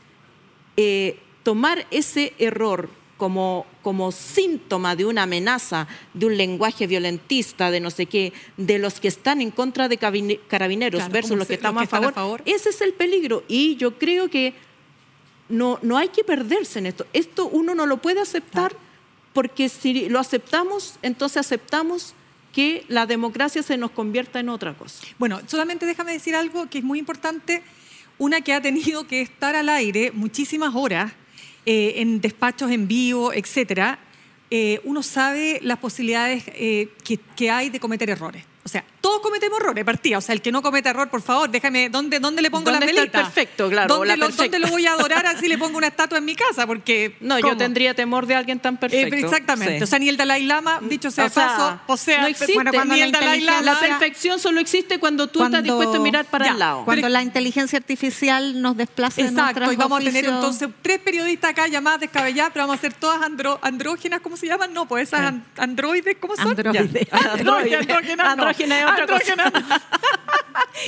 eh, 0.78 1.20
tomar 1.44 1.86
ese 1.92 2.34
error 2.40 2.90
como, 3.18 3.66
como 3.82 4.12
síntoma 4.12 4.96
de 4.96 5.06
una 5.06 5.24
amenaza, 5.24 5.88
de 6.14 6.28
un 6.28 6.38
lenguaje 6.38 6.88
violentista, 6.88 7.72
de 7.72 7.80
no 7.80 7.90
sé 7.90 8.06
qué, 8.06 8.32
de 8.56 8.80
los 8.80 9.00
que 9.00 9.08
están 9.08 9.42
en 9.42 9.52
contra 9.52 9.90
de 9.90 9.98
carabineros 9.98 11.10
versus 11.10 11.38
los 11.38 11.48
que 11.48 11.56
estamos 11.56 11.84
a, 11.84 11.88
favor, 11.88 12.42
ese 12.46 12.70
es 12.70 12.82
el 12.82 12.94
peligro. 12.94 13.44
Y 13.48 13.76
yo 13.76 13.98
creo 13.98 14.30
que 14.30 14.54
no, 15.50 15.80
no 15.82 15.98
hay 15.98 16.10
que 16.10 16.24
perderse 16.24 16.80
en 16.80 16.86
esto. 16.86 17.06
Esto 17.14 17.48
uno 17.48 17.76
no 17.76 17.86
lo 17.86 17.98
puede 17.98 18.22
aceptar 18.22 18.76
porque 19.34 19.70
si 19.70 20.10
lo 20.10 20.20
aceptamos, 20.20 20.98
entonces 21.02 21.38
aceptamos 21.38 22.14
que 22.54 22.86
la 22.88 23.06
democracia 23.06 23.62
se 23.62 23.78
nos 23.78 23.92
convierta 23.92 24.40
en 24.40 24.50
otra 24.50 24.74
cosa. 24.74 25.06
Bueno, 25.20 25.42
solamente 25.48 25.86
déjame 25.86 26.14
decir 26.14 26.36
algo 26.36 26.70
que 26.70 26.80
es 26.80 26.84
muy 26.84 26.98
importante 27.00 27.62
una 28.18 28.42
que 28.42 28.54
ha 28.54 28.62
tenido 28.62 29.06
que 29.06 29.22
estar 29.22 29.56
al 29.56 29.70
aire 29.70 30.12
muchísimas 30.12 30.74
horas 30.76 31.14
eh, 31.70 32.02
en 32.02 32.22
despachos 32.22 32.72
en 32.72 32.88
vivo, 32.88 33.34
etcétera, 33.34 34.00
eh, 34.50 34.80
uno 34.86 35.04
sabe 35.04 35.60
las 35.62 35.80
posibilidades 35.80 36.46
eh, 36.48 36.88
que 37.36 37.52
hay 37.52 37.70
de 37.70 37.82
cometer 37.82 38.10
errores. 38.10 38.46
O 38.64 38.70
sea, 38.70 38.86
todos 39.08 39.22
cometemos 39.22 39.62
errores, 39.62 39.86
partida. 39.86 40.18
O 40.18 40.22
sea, 40.22 40.36
el 40.36 40.42
que 40.42 40.52
no 40.52 40.62
cometa 40.62 40.90
error, 40.90 41.10
por 41.10 41.22
favor, 41.22 41.50
déjame, 41.50 41.88
¿dónde, 41.88 42.20
dónde 42.20 42.42
le 42.42 42.52
pongo 42.52 42.70
la 42.72 42.80
velita? 42.82 43.24
perfecto, 43.24 43.70
claro. 43.70 43.88
¿Dónde, 43.88 44.18
lo, 44.18 44.28
¿Dónde, 44.28 44.60
lo, 44.60 44.68
voy 44.68 44.86
a 44.86 44.92
adorar 44.92 45.26
así 45.26 45.48
le 45.48 45.58
pongo 45.58 45.78
una 45.78 45.88
estatua 45.88 46.18
en 46.18 46.26
mi 46.26 46.36
casa? 46.36 46.68
Porque. 46.68 47.16
No, 47.22 47.40
yo 47.40 47.56
tendría 47.56 47.94
temor 47.94 48.26
de 48.26 48.36
alguien 48.36 48.60
tan 48.60 48.76
perfecto. 48.76 49.16
Eh, 49.16 49.20
exactamente. 49.20 49.82
O 49.82 49.88
sea, 49.88 49.98
ni 49.98 50.10
el 50.10 50.18
Dalai 50.18 50.44
Lama, 50.44 50.82
dicho 50.82 51.10
sea, 51.10 51.28
o 51.28 51.30
paso, 51.30 51.80
o 51.88 51.96
sea, 51.96 52.20
no 52.20 52.28
existe. 52.28 52.54
Bueno, 52.54 52.74
cuando 52.74 52.96
ni 52.96 53.02
el 53.02 53.14
Dalai 53.14 53.40
Lama. 53.40 53.62
La 53.62 53.80
perfección 53.80 54.40
solo 54.40 54.60
existe 54.60 55.00
cuando 55.00 55.28
tú 55.28 55.42
estás 55.42 55.64
dispuesto 55.64 55.96
a 55.96 56.00
mirar 56.00 56.26
para 56.26 56.50
el 56.50 56.60
lado. 56.60 56.84
Cuando 56.84 57.08
la 57.08 57.24
inteligencia 57.24 57.78
artificial 57.78 58.62
nos 58.62 58.76
desplaza 58.76 59.22
Exacto, 59.22 59.72
y 59.72 59.78
vamos 59.78 60.02
a 60.02 60.04
tener 60.04 60.26
entonces 60.26 60.68
tres 60.82 61.00
periodistas 61.00 61.52
acá 61.52 61.70
llamadas 61.70 62.02
descabelladas, 62.02 62.52
pero 62.52 62.68
vamos 62.68 62.80
a 62.80 62.82
ser 62.82 62.94
todas 62.94 63.22
andrógenas, 63.62 64.20
¿cómo 64.20 64.36
se 64.36 64.48
llaman? 64.48 64.74
No, 64.74 64.86
pues 64.86 65.08
esas 65.08 65.34
androides, 65.56 66.18
¿cómo 66.20 66.36
son? 66.36 66.50
Androides. 66.50 67.08
Androides. 67.14 67.80
Andrógenas. 67.80 68.28
Andrógenas 68.28 68.97
otra 69.04 69.20
cosa. 69.20 69.36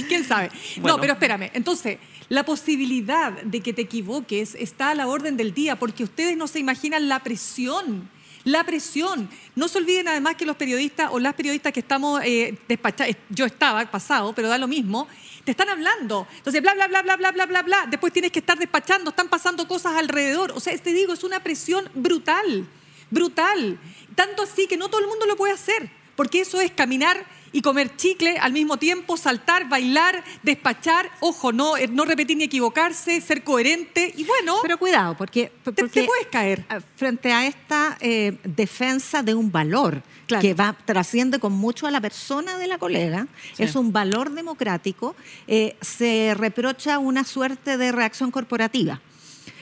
¿Quién 0.07 0.23
sabe. 0.23 0.49
No, 0.81 0.99
pero 0.99 1.13
espérame. 1.13 1.51
Entonces, 1.53 1.97
la 2.29 2.45
posibilidad 2.45 3.31
de 3.31 3.61
que 3.61 3.73
te 3.73 3.81
equivoques 3.81 4.55
está 4.55 4.91
a 4.91 4.95
la 4.95 5.07
orden 5.07 5.35
del 5.35 5.53
día 5.53 5.77
porque 5.77 6.03
ustedes 6.03 6.37
no 6.37 6.47
se 6.47 6.59
imaginan 6.59 7.09
la 7.09 7.19
presión. 7.19 8.09
La 8.43 8.63
presión. 8.63 9.29
No 9.55 9.67
se 9.67 9.79
olviden 9.79 10.07
además 10.07 10.35
que 10.35 10.45
los 10.45 10.55
periodistas 10.55 11.09
o 11.11 11.19
las 11.19 11.33
periodistas 11.33 11.73
que 11.73 11.81
estamos 11.81 12.21
eh, 12.23 12.57
despachados, 12.67 13.15
yo 13.29 13.45
estaba 13.45 13.83
pasado, 13.91 14.33
pero 14.33 14.47
da 14.47 14.57
lo 14.57 14.67
mismo, 14.67 15.07
te 15.43 15.51
están 15.51 15.69
hablando. 15.69 16.27
Entonces, 16.37 16.61
bla, 16.61 16.73
bla, 16.73 16.87
bla, 16.87 17.01
bla, 17.01 17.17
bla, 17.17 17.31
bla, 17.31 17.45
bla, 17.45 17.61
bla. 17.63 17.85
Después 17.89 18.13
tienes 18.13 18.31
que 18.31 18.39
estar 18.39 18.57
despachando, 18.57 19.09
están 19.09 19.27
pasando 19.27 19.67
cosas 19.67 19.95
alrededor. 19.95 20.51
O 20.55 20.59
sea, 20.59 20.77
te 20.77 20.93
digo, 20.93 21.13
es 21.13 21.23
una 21.23 21.41
presión 21.41 21.89
brutal, 21.95 22.67
brutal. 23.09 23.79
Tanto 24.15 24.43
así 24.43 24.67
que 24.67 24.77
no 24.77 24.89
todo 24.89 25.01
el 25.01 25.07
mundo 25.07 25.25
lo 25.25 25.35
puede 25.35 25.53
hacer, 25.53 25.89
porque 26.15 26.41
eso 26.41 26.61
es 26.61 26.71
caminar 26.71 27.25
y 27.51 27.61
comer 27.61 27.95
chicle 27.95 28.37
al 28.37 28.53
mismo 28.53 28.77
tiempo, 28.77 29.17
saltar, 29.17 29.67
bailar, 29.69 30.23
despachar, 30.43 31.09
ojo, 31.19 31.51
no, 31.51 31.77
eh, 31.77 31.87
no 31.87 32.05
repetir 32.05 32.37
ni 32.37 32.45
equivocarse, 32.45 33.21
ser 33.21 33.43
coherente 33.43 34.13
y 34.15 34.23
bueno. 34.23 34.57
Pero 34.61 34.77
cuidado, 34.77 35.15
porque, 35.17 35.51
porque 35.63 35.83
te, 35.83 36.03
puedes 36.03 36.27
caer. 36.27 36.65
Frente 36.95 37.31
a 37.31 37.45
esta 37.45 37.97
eh, 37.99 38.37
defensa 38.43 39.23
de 39.23 39.33
un 39.33 39.51
valor 39.51 40.01
que 40.27 40.53
va 40.53 40.75
trasciende 40.85 41.39
con 41.39 41.53
mucho 41.53 41.87
a 41.87 41.91
la 41.91 41.99
persona 41.99 42.57
de 42.57 42.67
la 42.67 42.77
colega, 42.77 43.27
es 43.57 43.75
un 43.75 43.91
valor 43.91 44.31
democrático, 44.31 45.15
eh, 45.47 45.75
se 45.81 46.35
reprocha 46.37 46.99
una 46.99 47.23
suerte 47.23 47.77
de 47.77 47.91
reacción 47.91 48.29
corporativa. 48.29 49.01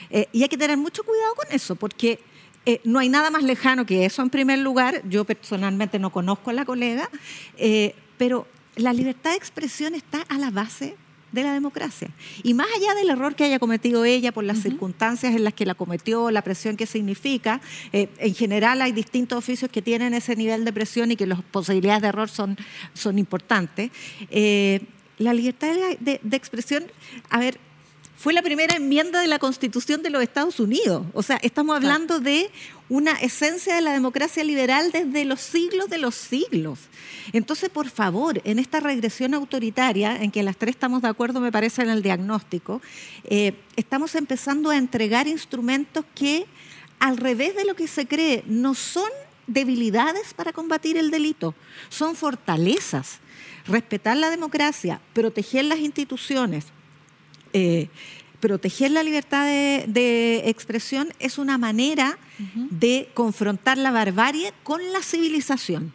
y 0.10 0.44
hay 0.44 0.50
que 0.50 0.58
tener 0.58 0.78
mucho 0.78 1.04
cuidado 1.04 1.36
con 1.36 1.46
eso, 1.52 1.76
porque 1.76 2.20
eh, 2.68 2.82
no 2.84 3.00
hay 3.00 3.08
nada 3.08 3.32
más 3.32 3.44
lejano 3.44 3.86
que 3.86 4.04
eso 4.04 4.22
en 4.22 4.30
primer 4.30 4.60
lugar. 4.60 5.02
Yo 5.08 5.24
personalmente 5.24 6.00
no 6.00 6.10
conozco 6.10 6.50
a 6.50 6.54
la 6.54 6.66
colega, 6.66 7.10
eh, 7.58 7.96
pero 8.18 8.46
la 8.76 8.92
libertad 8.92 9.32
de 9.32 9.38
expresión 9.38 9.96
está 9.96 10.24
a 10.28 10.38
la 10.38 10.52
base 10.52 10.98
de 11.32 11.44
la 11.44 11.54
democracia. 11.54 12.10
Y 12.44 12.54
más 12.54 12.68
allá 12.76 12.94
del 12.94 13.10
error 13.10 13.36
que 13.36 13.46
haya 13.46 13.58
cometido 13.58 14.04
ella 14.04 14.34
por 14.34 14.44
las 14.44 14.58
circunstancias 14.58 15.34
en 15.34 15.46
las 15.46 15.54
que 15.54 15.66
la 15.66 15.76
cometió, 15.76 16.30
la 16.30 16.42
presión 16.42 16.76
que 16.76 16.88
significa, 16.88 17.62
eh, 17.94 18.10
en 18.18 18.36
general 18.36 18.82
hay 18.82 18.92
distintos 18.92 19.38
oficios 19.38 19.72
que 19.72 19.82
tienen 19.82 20.14
ese 20.14 20.36
nivel 20.36 20.66
de 20.66 20.74
presión 20.74 21.10
y 21.10 21.16
que 21.16 21.26
las 21.26 21.42
posibilidades 21.44 22.02
de 22.02 22.10
error 22.10 22.28
son, 22.28 22.58
son 22.94 23.18
importantes. 23.18 23.92
la 25.20 25.34
libertad 25.34 25.74
de, 26.02 26.20
de, 26.22 26.38
expresión, 26.38 26.84
a 27.30 27.40
ver, 27.40 27.62
fue 28.18 28.34
la 28.34 28.42
primera 28.42 28.76
enmienda 28.76 29.22
de 29.22 29.28
la 29.28 29.38
Constitución 29.38 30.02
de 30.02 30.10
los 30.10 30.24
Estados 30.24 30.60
Unidos. 30.60 31.06
O 31.14 31.22
sea, 31.22 31.38
estamos 31.44 31.76
hablando 31.76 32.20
de 32.20 32.50
una 32.90 33.12
esencia 33.12 33.76
de 33.76 33.82
la 33.82 33.94
democracia 33.94 34.44
liberal 34.44 34.92
desde 34.92 35.24
los 35.24 35.40
siglos 35.40 35.88
de 35.88 36.00
los 36.00 36.16
siglos. 36.16 36.80
Entonces, 37.32 37.70
por 37.70 37.92
favor, 37.92 38.42
en 38.44 38.58
esta 38.58 38.80
regresión 38.80 39.36
autoritaria, 39.36 40.18
en 40.18 40.32
que 40.32 40.42
las 40.42 40.58
tres 40.58 40.72
estamos 40.72 41.04
de 41.04 41.10
acuerdo, 41.10 41.40
me 41.40 41.52
parece, 41.52 41.84
en 41.84 41.90
el 41.90 42.02
diagnóstico, 42.02 42.82
eh, 43.26 43.54
estamos 43.76 44.16
empezando 44.16 44.72
a 44.72 44.78
entregar 44.78 45.28
instrumentos 45.28 46.04
que, 46.16 46.48
al 46.98 47.18
revés 47.18 47.56
de 47.56 47.66
lo 47.66 47.76
que 47.76 47.88
se 47.88 48.08
cree, 48.08 48.44
no 48.48 48.74
son 48.74 49.10
debilidades 49.46 50.34
para 50.34 50.54
combatir 50.54 50.98
el 50.98 51.12
delito, 51.12 51.54
son 51.90 52.16
fortalezas. 52.16 53.20
Respetar 53.68 54.18
la 54.18 54.30
democracia, 54.30 55.02
proteger 55.14 55.66
las 55.66 55.80
instituciones, 55.80 56.68
eh, 57.58 57.90
proteger 58.40 58.92
la 58.92 59.02
libertad 59.02 59.46
de, 59.46 60.44
expresión 60.46 61.10
es 61.20 61.38
una 61.40 61.58
manera 61.58 62.20
de 62.70 63.10
confrontar 63.16 63.80
la 63.80 63.90
barbarie 63.90 64.54
con 64.64 64.80
la 64.94 65.02
civilización. 65.02 65.92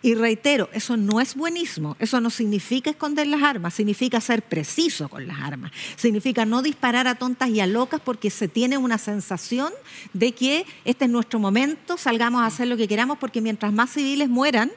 Y 0.00 0.14
reitero, 0.14 0.70
eso 0.72 0.96
no 0.96 1.20
es 1.20 1.34
buenismo, 1.34 1.96
eso 1.98 2.20
no 2.20 2.30
significa 2.30 2.88
esconder 2.88 3.26
las 3.26 3.42
armas, 3.42 3.74
significa 3.74 4.20
ser 4.20 4.42
preciso 4.42 5.08
con 5.08 5.26
las 5.26 5.40
armas, 5.40 5.72
significa 5.96 6.46
no 6.46 6.62
disparar 6.62 7.08
a 7.08 7.16
tontas 7.16 7.50
y 7.50 7.60
a 7.60 7.66
locas 7.66 8.00
porque 8.02 8.30
se 8.30 8.46
tiene 8.46 8.78
una 8.78 8.96
sensación 8.96 9.72
de 10.12 10.32
que 10.32 10.64
este 10.84 11.06
es 11.06 11.10
nuestro 11.10 11.40
momento, 11.40 11.98
salgamos 11.98 12.42
a 12.42 12.46
hacer 12.46 12.68
lo 12.68 12.76
que 12.76 12.86
queramos 12.86 13.18
porque 13.18 13.40
mientras 13.40 13.72
más 13.72 13.90
civiles 13.90 14.28
mueran, 14.28 14.70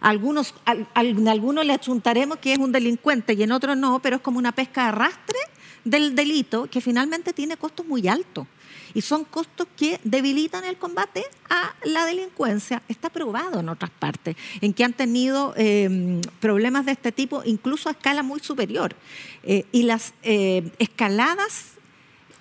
algunos, 0.00 0.54
en 0.94 1.28
algunos 1.28 1.64
le 1.64 1.72
achuntaremos 1.72 2.38
que 2.38 2.52
es 2.52 2.58
un 2.58 2.72
delincuente 2.72 3.34
y 3.34 3.42
en 3.42 3.52
otros 3.52 3.76
no, 3.76 4.00
pero 4.00 4.16
es 4.16 4.22
como 4.22 4.38
una 4.38 4.52
pesca 4.52 4.82
de 4.82 4.88
arrastre 4.88 5.38
del 5.84 6.14
delito 6.14 6.68
que 6.70 6.80
finalmente 6.80 7.32
tiene 7.32 7.56
costos 7.56 7.86
muy 7.86 8.06
altos. 8.08 8.46
Y 8.94 9.02
son 9.02 9.24
costos 9.24 9.66
que 9.76 10.00
debilitan 10.04 10.64
el 10.64 10.78
combate 10.78 11.24
a 11.50 11.74
la 11.84 12.06
delincuencia. 12.06 12.82
Está 12.88 13.10
probado 13.10 13.60
en 13.60 13.68
otras 13.68 13.90
partes, 13.90 14.36
en 14.60 14.72
que 14.72 14.84
han 14.84 14.94
tenido 14.94 15.52
em, 15.56 16.20
problemas 16.40 16.86
de 16.86 16.92
este 16.92 17.12
tipo, 17.12 17.42
incluso 17.44 17.88
a 17.88 17.92
escala 17.92 18.22
muy 18.22 18.40
superior. 18.40 18.94
Eh, 19.42 19.64
y 19.70 19.82
las 19.82 20.14
eh, 20.22 20.70
escaladas 20.78 21.76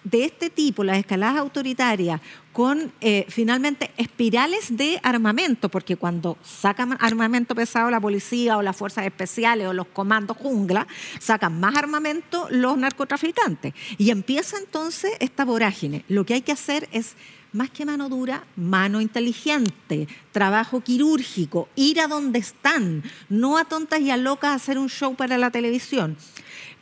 de 0.06 0.24
este 0.24 0.50
tipo, 0.50 0.84
las 0.84 0.98
escaladas 0.98 1.38
autoritarias, 1.38 2.22
con 2.56 2.94
eh, 3.02 3.26
finalmente 3.28 3.92
espirales 3.98 4.78
de 4.78 4.98
armamento, 5.04 5.68
porque 5.68 5.98
cuando 5.98 6.38
sacan 6.42 6.96
armamento 7.02 7.54
pesado 7.54 7.92
la 7.92 8.00
policía 8.00 8.56
o 8.56 8.62
las 8.62 8.78
fuerzas 8.78 9.06
especiales 9.06 9.68
o 9.68 9.74
los 9.74 9.88
comandos 9.88 10.38
jungla, 10.38 10.88
sacan 11.20 11.60
más 11.60 11.76
armamento 11.76 12.48
los 12.50 12.78
narcotraficantes. 12.78 13.74
Y 13.98 14.10
empieza 14.10 14.58
entonces 14.58 15.12
esta 15.20 15.44
vorágine. 15.44 16.06
Lo 16.08 16.26
que 16.26 16.36
hay 16.36 16.44
que 16.44 16.54
hacer 16.54 16.88
es 16.94 17.18
más 17.52 17.72
que 17.72 17.84
mano 17.84 18.08
dura, 18.08 18.46
mano 18.56 19.02
inteligente, 19.02 20.08
trabajo 20.32 20.80
quirúrgico, 20.80 21.68
ir 21.76 22.00
a 22.00 22.08
donde 22.08 22.40
están, 22.40 23.04
no 23.28 23.58
a 23.58 23.66
tontas 23.66 24.00
y 24.00 24.12
a 24.12 24.18
locas 24.18 24.56
hacer 24.56 24.78
un 24.78 24.88
show 24.88 25.14
para 25.16 25.38
la 25.38 25.52
televisión. 25.52 26.16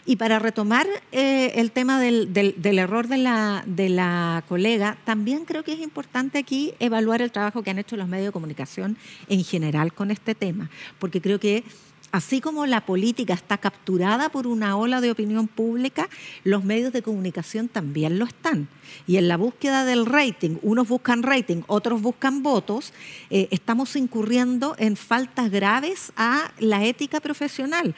Y 0.05 0.17
para 0.17 0.37
retomar 0.37 0.85
eh, 1.13 1.53
el 1.55 1.71
tema 1.71 1.99
del, 1.99 2.29
error 2.77 3.07
de 3.07 3.17
la, 3.17 3.63
de 3.65 3.87
la 3.87 4.43
colega, 4.49 4.97
también 5.05 5.45
creo 5.45 5.63
que 5.63 5.73
es 5.73 5.79
importante 5.79 6.39
aquí 6.39 6.73
evaluar 6.79 7.21
el 7.21 7.31
trabajo 7.31 7.63
que 7.63 7.69
han 7.69 7.79
hecho 7.79 7.95
los 7.95 8.09
medios 8.09 8.27
de 8.27 8.31
comunicación 8.33 8.97
en 9.29 9.43
general 9.45 9.93
con 9.93 10.11
este 10.11 10.35
tema, 10.35 10.69
porque 10.99 11.21
creo 11.21 11.39
que 11.39 11.63
así 12.11 12.41
como 12.41 12.65
la 12.65 12.85
política 12.85 13.33
está 13.33 13.57
capturada 13.57 14.27
por 14.27 14.45
una 14.45 14.75
ola 14.75 14.99
de 14.99 15.09
opinión 15.09 15.47
pública, 15.47 16.09
los 16.43 16.65
medios 16.65 16.91
de 16.91 17.01
comunicación 17.01 17.69
también 17.69 18.19
lo 18.19 18.25
están. 18.25 18.67
Y 19.07 19.15
en 19.15 19.29
la 19.29 19.37
búsqueda 19.37 19.85
del 19.85 20.05
rating, 20.05 20.57
unos 20.61 20.89
buscan 20.89 21.23
rating, 21.23 21.63
otros 21.67 22.01
buscan 22.01 22.43
votos, 22.43 22.93
eh, 23.29 23.47
estamos 23.51 23.95
incurriendo 23.95 24.75
en 24.77 24.97
faltas 24.97 25.49
graves 25.49 26.11
a 26.17 26.51
la 26.59 26.83
ética 26.83 27.21
profesional 27.21 27.95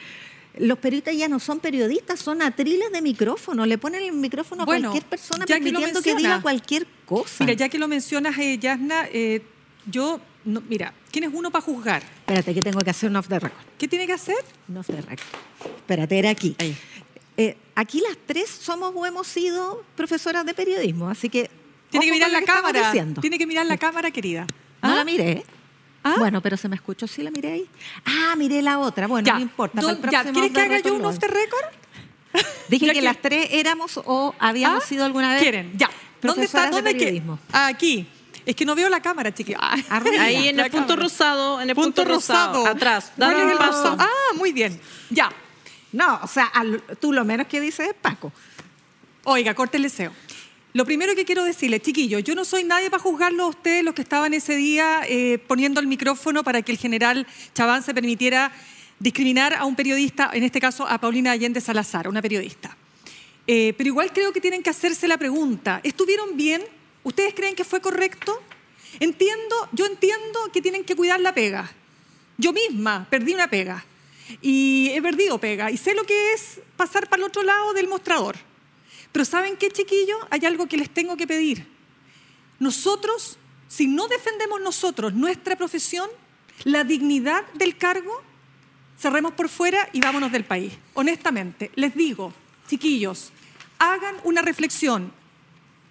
los 0.58 0.78
periodistas 0.78 1.16
ya 1.16 1.28
no 1.28 1.38
son 1.38 1.60
periodistas, 1.60 2.20
son 2.20 2.42
atriles 2.42 2.90
de 2.92 3.02
micrófono. 3.02 3.66
Le 3.66 3.78
ponen 3.78 4.02
el 4.02 4.12
micrófono 4.12 4.62
a 4.62 4.66
cualquier 4.66 5.04
persona 5.04 5.44
permitiendo 5.44 6.02
que, 6.02 6.14
diga 6.14 6.40
cualquier 6.40 6.86
cosa. 7.04 7.44
Mira, 7.44 7.54
ya 7.54 7.68
que 7.68 7.78
lo 7.78 7.88
mencionas, 7.88 8.36
eh, 8.38 8.58
Yasna, 8.58 9.06
eh, 9.12 9.42
yo, 9.90 10.20
mira, 10.44 10.94
¿quién 11.10 11.24
es 11.24 11.30
uno 11.32 11.50
para 11.50 11.62
juzgar? 11.62 12.02
Espérate, 12.02 12.54
que 12.54 12.62
tengo 12.62 12.80
que 12.80 12.90
hacer 12.90 13.10
un 13.10 13.16
off 13.16 13.28
the 13.28 13.38
record. 13.38 13.64
¿Qué 13.78 13.86
tiene 13.86 14.06
que 14.06 14.14
hacer? 14.14 14.36
Un 14.68 14.78
off 14.78 14.86
the 14.86 15.00
record. 15.00 15.20
Espérate, 15.76 16.18
era 16.18 16.30
aquí. 16.30 16.56
Eh, 17.36 17.56
aquí 17.74 18.00
las 18.00 18.16
tres 18.26 18.48
somos 18.48 18.92
o 18.94 19.04
hemos 19.04 19.26
sido 19.26 19.84
profesoras 19.94 20.46
de 20.46 20.54
periodismo, 20.54 21.08
así 21.08 21.28
que... 21.28 21.50
Tiene 21.90 22.06
que 22.06 22.12
mirar 22.12 22.30
la 22.30 22.42
cámara. 22.42 22.92
Tiene 23.20 23.38
que 23.38 23.46
mirar 23.46 23.66
la 23.66 23.76
cámara, 23.76 24.10
querida. 24.10 24.46
No 24.82 24.94
la 24.94 25.02
¿Ah? 25.02 25.42
¿Ah? 26.06 26.14
Bueno, 26.18 26.40
pero 26.40 26.56
se 26.56 26.68
me 26.68 26.76
escuchó, 26.76 27.08
sí 27.08 27.20
la 27.22 27.32
miré 27.32 27.52
ahí. 27.52 27.70
Ah, 28.04 28.34
miré 28.36 28.62
la 28.62 28.78
otra. 28.78 29.08
Bueno, 29.08 29.32
no 29.32 29.40
importa. 29.40 29.80
¿Quieres 29.80 30.52
que 30.52 30.60
haga 30.60 30.78
yo 30.78 30.94
un 30.94 31.04
off 31.04 31.18
the 31.18 31.26
record? 31.26 31.64
Dije 32.68 32.92
que, 32.92 33.02
las 33.02 33.20
tres 33.20 33.48
éramos 33.50 34.00
o 34.04 34.32
habíamos 34.38 34.84
¿Ah? 34.84 34.86
sido 34.86 35.04
alguna 35.04 35.32
vez. 35.32 35.42
Quieren, 35.42 35.72
ya. 35.76 35.90
¿Dónde 36.22 36.44
está? 36.44 36.70
¿Dónde 36.70 36.92
periodismo? 36.92 37.40
Aquí. 37.52 38.08
Es 38.44 38.54
que 38.54 38.64
no 38.64 38.76
veo 38.76 38.88
la 38.88 39.00
cámara, 39.00 39.34
chiqui. 39.34 39.54
Ah, 39.58 39.76
ahí 40.20 40.48
en 40.48 40.60
el 40.60 40.70
punto 40.70 40.94
rosado, 40.94 41.60
en 41.60 41.70
el 41.70 41.74
punto, 41.74 42.04
rosado, 42.04 42.64
atrás. 42.64 43.12
Dale 43.16 43.50
el 43.50 43.58
paso. 43.58 43.96
Ah, 43.98 44.34
muy 44.36 44.52
bien. 44.52 44.80
Ya. 45.10 45.32
No, 45.90 46.20
o 46.22 46.28
sea, 46.28 46.52
tú 47.00 47.12
lo 47.12 47.24
menos 47.24 47.48
que 47.48 47.60
dices 47.60 47.88
es 47.88 47.94
Paco. 47.94 48.32
Oiga, 49.24 49.54
corte 49.54 49.78
el 49.78 49.82
deseo. 49.82 50.12
Lo 50.76 50.84
primero 50.84 51.14
que 51.14 51.24
quiero 51.24 51.42
decirle, 51.42 51.80
chiquillos, 51.80 52.22
yo 52.22 52.34
no 52.34 52.44
soy 52.44 52.62
nadie 52.62 52.90
para 52.90 53.02
juzgarlo 53.02 53.44
a 53.44 53.46
ustedes, 53.46 53.82
los 53.82 53.94
que 53.94 54.02
estaban 54.02 54.34
ese 54.34 54.56
día 54.56 55.00
eh, 55.08 55.38
poniendo 55.38 55.80
el 55.80 55.86
micrófono 55.86 56.44
para 56.44 56.60
que 56.60 56.70
el 56.70 56.76
general 56.76 57.26
Chaván 57.54 57.82
se 57.82 57.94
permitiera 57.94 58.52
discriminar 58.98 59.54
a 59.54 59.64
un 59.64 59.74
periodista, 59.74 60.28
en 60.34 60.42
este 60.42 60.60
caso 60.60 60.86
a 60.86 60.98
Paulina 60.98 61.30
Allende 61.30 61.62
Salazar, 61.62 62.08
una 62.08 62.20
periodista. 62.20 62.76
Eh, 63.46 63.72
pero 63.78 63.88
igual 63.88 64.12
creo 64.12 64.34
que 64.34 64.40
tienen 64.42 64.62
que 64.62 64.68
hacerse 64.68 65.08
la 65.08 65.16
pregunta, 65.16 65.80
¿estuvieron 65.82 66.36
bien? 66.36 66.62
¿Ustedes 67.04 67.32
creen 67.32 67.54
que 67.54 67.64
fue 67.64 67.80
correcto? 67.80 68.38
Entiendo, 69.00 69.70
yo 69.72 69.86
entiendo 69.86 70.52
que 70.52 70.60
tienen 70.60 70.84
que 70.84 70.94
cuidar 70.94 71.20
la 71.20 71.32
pega. 71.32 71.72
Yo 72.36 72.52
misma 72.52 73.06
perdí 73.08 73.32
una 73.32 73.48
pega 73.48 73.82
y 74.42 74.90
he 74.92 75.00
perdido 75.00 75.38
pega 75.38 75.70
y 75.70 75.78
sé 75.78 75.94
lo 75.94 76.04
que 76.04 76.34
es 76.34 76.60
pasar 76.76 77.08
para 77.08 77.22
el 77.22 77.28
otro 77.28 77.42
lado 77.42 77.72
del 77.72 77.88
mostrador. 77.88 78.36
Pero 79.16 79.24
¿saben 79.24 79.56
qué, 79.56 79.70
chiquillos? 79.70 80.18
Hay 80.28 80.44
algo 80.44 80.66
que 80.66 80.76
les 80.76 80.90
tengo 80.90 81.16
que 81.16 81.26
pedir. 81.26 81.66
Nosotros, 82.58 83.38
si 83.66 83.86
no 83.86 84.08
defendemos 84.08 84.60
nosotros 84.60 85.14
nuestra 85.14 85.56
profesión, 85.56 86.10
la 86.64 86.84
dignidad 86.84 87.42
del 87.54 87.78
cargo, 87.78 88.12
cerremos 89.00 89.32
por 89.32 89.48
fuera 89.48 89.88
y 89.94 90.00
vámonos 90.00 90.32
del 90.32 90.44
país. 90.44 90.74
Honestamente, 90.92 91.70
les 91.76 91.94
digo, 91.94 92.30
chiquillos, 92.68 93.32
hagan 93.78 94.16
una 94.22 94.42
reflexión. 94.42 95.10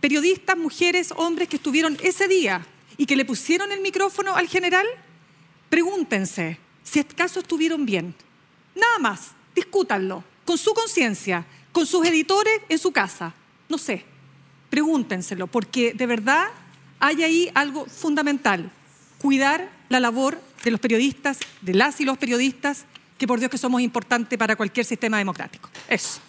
Periodistas, 0.02 0.56
mujeres, 0.56 1.12
hombres 1.18 1.50
que 1.50 1.56
estuvieron 1.56 1.98
ese 2.04 2.28
día 2.28 2.64
y 2.96 3.08
que 3.08 3.16
le 3.16 3.26
pusieron 3.26 3.72
el 3.72 3.82
micrófono 3.82 4.36
al 4.36 4.48
general, 4.48 4.86
pregúntense 5.72 6.60
si 6.84 7.00
acaso 7.00 7.40
estuvieron 7.40 7.88
bien. 7.88 8.14
Nada 8.76 9.00
más, 9.00 9.32
discútanlo, 9.56 10.24
con 10.46 10.60
su 10.60 10.76
conciencia, 10.76 11.44
con 11.76 11.86
sus 11.86 12.08
editores 12.08 12.62
en 12.70 12.80
su 12.80 12.94
casa. 12.94 13.34
No 13.68 13.78
sé, 13.78 14.06
pregúntenselo, 14.70 15.48
porque 15.48 15.92
de 15.94 16.06
verdad 16.06 16.46
hay 17.02 17.22
ahí 17.22 17.52
algo 17.54 17.86
fundamental, 17.86 18.72
cuidar 19.18 19.70
la 19.90 20.00
labor 20.00 20.40
de 20.64 20.72
los 20.72 20.80
periodistas, 20.80 21.38
de 21.60 21.74
las 21.74 22.00
y 22.00 22.06
los 22.06 22.18
periodistas, 22.18 22.86
que 23.18 23.28
por 23.28 23.40
Dios 23.40 23.52
que 23.52 23.58
somos 23.58 23.82
importantes 23.82 24.40
para 24.40 24.56
cualquier 24.56 24.86
sistema 24.86 25.18
democrático. 25.18 25.70
Eso. 25.90 26.22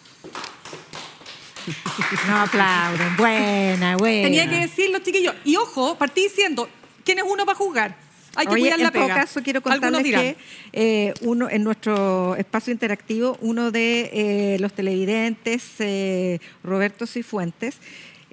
No 2.27 2.37
aplauden. 2.39 3.17
Buena, 3.17 3.97
buena. 3.97 4.27
Tenía 4.27 4.51
que 4.51 4.57
decirlo, 4.57 4.99
chiquillos. 4.99 5.37
Y 5.45 5.55
ojo, 5.55 5.97
partí 5.97 6.23
diciendo, 6.23 6.69
¿quién 7.05 7.19
es 7.19 7.25
uno 7.25 7.47
para 7.47 7.57
juzgar? 7.57 7.97
Hay 8.37 8.47
que 8.47 8.53
Oye, 8.53 8.63
cuidar 8.63 8.79
la 8.79 8.87
en 8.89 8.93
todo 8.93 9.03
pega. 9.05 9.15
caso, 9.15 9.43
quiero 9.43 9.63
contarles 9.63 10.03
que 10.05 10.37
eh, 10.73 11.15
uno, 11.23 11.49
en 11.51 11.65
nuestro 11.65 12.37
espacio 12.37 12.73
interactivo, 12.73 13.39
uno 13.41 13.71
de 13.71 14.11
eh, 14.13 14.57
los 14.61 14.73
televidentes, 14.73 15.65
eh, 15.79 16.39
Roberto 16.63 17.07
Cifuentes, 17.07 17.79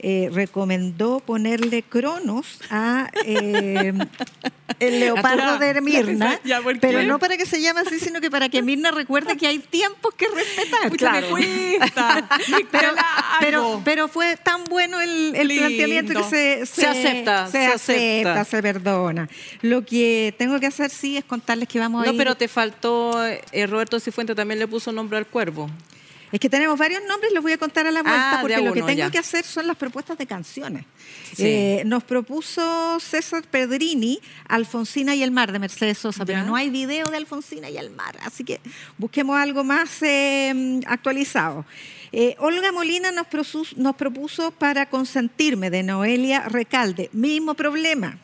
eh, 0.05 0.29
recomendó 0.33 1.21
ponerle 1.21 1.81
cronos 1.81 2.59
a 2.69 3.09
eh, 3.25 3.93
el 4.81 4.99
leopardo 4.99 5.57
de 5.59 5.79
Mirna, 5.79 6.37
Ya, 6.43 6.61
¿por 6.61 6.77
pero 6.81 7.03
no 7.03 7.19
para 7.19 7.37
que 7.37 7.45
se 7.45 7.61
llame 7.61 7.79
así, 7.79 8.01
sino 8.01 8.19
que 8.19 8.29
para 8.29 8.49
que 8.49 8.61
Mirna 8.61 8.91
recuerde 8.91 9.37
que 9.37 9.47
hay 9.47 9.59
tiempos 9.59 10.13
que 10.15 10.27
respetar. 10.27 10.89
Pucha, 10.89 11.11
me 11.13 11.21
cuesta. 11.23 12.29
Me 12.49 12.65
Pero, 13.39 13.81
pero, 13.85 14.07
fue 14.09 14.35
tan 14.35 14.65
bueno 14.65 14.99
el, 14.99 15.31
planteamiento 15.57 16.13
que 16.13 16.23
se, 16.23 16.65
Se 16.65 16.85
acepta, 16.85 17.45
se, 17.47 17.51
se 17.51 17.65
acepta, 17.67 18.33
acepta. 18.33 18.45
se 18.45 18.61
perdona. 18.61 19.29
Lo 19.61 19.85
que 19.85 20.35
tengo 20.37 20.59
que 20.59 20.67
hacer 20.67 20.89
sí 20.89 21.15
es 21.15 21.23
contarles 21.23 21.69
que 21.69 21.79
vamos 21.79 22.03
a 22.03 22.05
No, 22.07 22.11
ir- 22.13 22.17
pero 22.17 22.35
te 22.35 22.49
faltó, 22.49 23.25
eh, 23.25 23.67
Roberto 23.67 24.01
Cifuente 24.01 24.35
también 24.35 24.59
le 24.59 24.67
puso 24.67 24.91
nombre 24.91 25.17
al 25.17 25.27
cuervo. 25.27 25.69
Es 26.33 26.39
que 26.39 26.49
tenemos 26.49 26.79
varios 26.79 27.03
nombres, 27.07 27.31
los 27.31 27.43
voy 27.43 27.51
a 27.51 27.59
contar 27.59 27.85
a 27.85 27.91
la 27.91 28.01
vuelta, 28.01 28.31
Ah, 28.31 28.41
porque 28.41 28.57
lo 28.59 28.73
que 28.73 28.81
tengo 28.81 28.97
ya. 28.97 29.11
que 29.11 29.19
hacer 29.19 29.45
son 29.45 29.67
las 29.67 29.77
propuestas 29.77 30.17
de 30.17 30.25
canciones. 30.25 30.83
Sí. 31.35 31.43
Eh, 31.45 31.83
nos 31.85 32.03
propuso 32.03 32.99
César 32.99 33.43
Pedrini, 33.43 34.19
Alfonsina 34.47 35.13
y 35.13 35.21
el 35.21 35.29
mar 35.29 35.51
de 35.51 35.59
Mercedes 35.59 35.99
Sosa, 35.99 36.25
pero 36.25 36.43
no 36.43 36.55
hay 36.55 36.71
video 36.71 37.05
de 37.11 37.17
Alfonsina 37.17 37.69
y 37.69 37.77
el 37.77 37.91
mar, 37.91 38.17
así 38.23 38.43
que 38.43 38.59
busquemos 38.97 39.37
algo 39.37 39.63
más 39.63 40.01
eh, 40.01 40.81
actualizado. 40.87 41.65
Eh, 42.11 42.35
Olga 42.39 42.71
Molina 42.71 43.11
nos 43.11 43.27
propuso 43.95 44.51
Para 44.51 44.87
consentirme 44.89 45.69
de 45.69 45.83
Noelia 45.83 46.49
Recalde, 46.49 47.11
mismo 47.13 47.53
problema. 47.53 48.17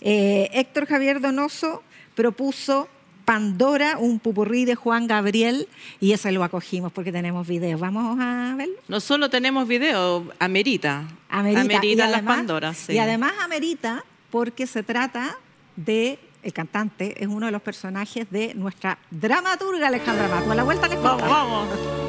Eh, 0.00 0.48
Héctor 0.52 0.86
Javier 0.86 1.20
Donoso 1.20 1.82
propuso 2.14 2.88
Pandora, 3.30 3.96
un 3.96 4.18
pupurrí 4.18 4.64
de 4.64 4.74
Juan 4.74 5.06
Gabriel, 5.06 5.68
y 6.00 6.10
ese 6.10 6.32
lo 6.32 6.42
acogimos 6.42 6.90
porque 6.90 7.12
tenemos 7.12 7.46
videos. 7.46 7.80
Vamos 7.80 8.18
a 8.20 8.56
verlo. 8.56 8.74
No 8.88 8.98
solo 8.98 9.30
tenemos 9.30 9.68
video, 9.68 10.24
amerita. 10.40 11.04
Amerita, 11.28 11.86
y 11.86 11.94
las 11.94 12.22
Pandoras. 12.22 12.76
sí. 12.76 12.94
Y 12.94 12.98
además 12.98 13.34
amerita 13.40 14.04
porque 14.32 14.66
se 14.66 14.82
trata 14.82 15.38
de, 15.76 16.18
el 16.42 16.52
cantante 16.52 17.22
es 17.22 17.28
uno 17.28 17.46
de 17.46 17.52
los 17.52 17.62
personajes 17.62 18.28
de 18.32 18.52
nuestra 18.54 18.98
dramaturga 19.12 19.86
Alejandra 19.86 20.26
Mato. 20.26 20.50
A 20.50 20.54
la 20.56 20.64
vuelta 20.64 20.88
les 20.88 21.00
Vamos, 21.00 21.22
contamos. 21.22 21.68
vamos. 21.68 21.78
Debo 21.78 21.99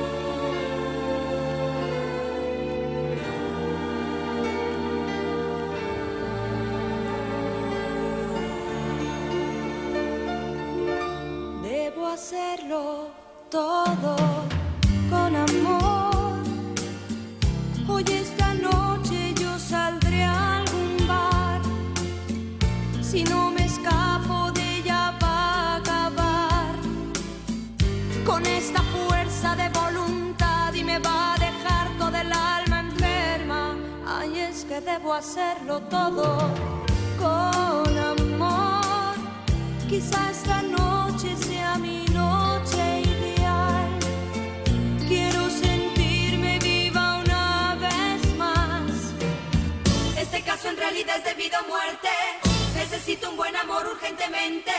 hacerlo 12.22 13.10
todo 13.50 14.16
con 15.10 15.36
amor. 15.36 16.36
Hoy 17.88 18.06
esta 18.08 18.54
noche 18.54 19.34
yo 19.34 19.58
saldré 19.58 20.24
a 20.24 20.58
algún 20.58 21.08
bar. 21.08 21.62
Si 23.02 23.24
no 23.24 23.50
me 23.50 23.66
escapo 23.66 24.52
de 24.52 24.62
ella 24.78 25.18
va 25.24 25.38
a 25.54 25.76
acabar 25.78 26.76
con 28.24 28.46
esta 28.46 28.82
fuerza 28.94 29.56
de 29.56 29.70
voluntad 29.70 30.76
y 30.76 30.84
me 30.84 31.00
va 31.00 31.34
a 31.34 31.38
dejar 31.40 31.88
toda 31.98 32.22
el 32.22 32.32
alma 32.32 32.82
enferma. 32.82 33.76
Ay, 34.06 34.40
es 34.42 34.64
que 34.66 34.80
debo 34.80 35.16
hacerlo 35.16 35.80
todo 35.98 36.38
con 37.18 37.98
amor. 37.98 39.16
Quizá 39.90 40.30
esta 40.30 40.62
noche 40.62 41.36
sea 41.36 41.78
mi 41.78 42.11
caso 50.62 50.70
en 50.70 50.78
realidad 50.78 51.18
es 51.18 51.24
debido 51.24 51.58
a 51.58 51.62
muerte. 51.64 52.10
Necesito 52.76 53.30
un 53.30 53.38
buen 53.38 53.56
amor 53.56 53.86
urgentemente. 53.94 54.72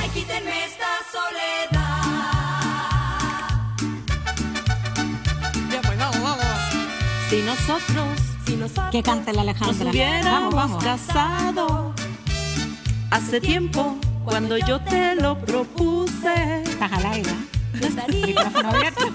Ay, 0.00 0.08
quítenme 0.10 0.64
esta 0.64 0.86
soledad. 1.12 1.96
Ya, 5.70 5.80
pues, 5.82 5.98
vamos, 5.98 6.22
vamos. 6.22 6.44
Si 7.30 7.42
nosotros 7.42 8.06
Si 8.46 8.56
nosotros 8.56 8.90
Que 8.92 9.02
cante 9.02 9.32
la 9.32 9.42
nos 9.44 9.56
Alejandra. 9.56 9.90
hubiéramos 9.90 10.54
Vamos, 10.54 10.84
vamos. 10.84 10.84
casado 10.84 11.94
hace 13.10 13.40
tiempo 13.40 13.96
cuando 14.24 14.56
yo 14.58 14.80
te 14.80 15.14
lo 15.16 15.38
propuse. 15.38 16.62
Estás 16.62 16.92
al 16.92 17.06
aire. 17.06 17.32
no 17.74 17.86
estaría 17.86 18.40
abierto. 18.40 19.06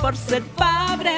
Por 0.00 0.16
ser 0.16 0.42
pobre. 0.42 1.14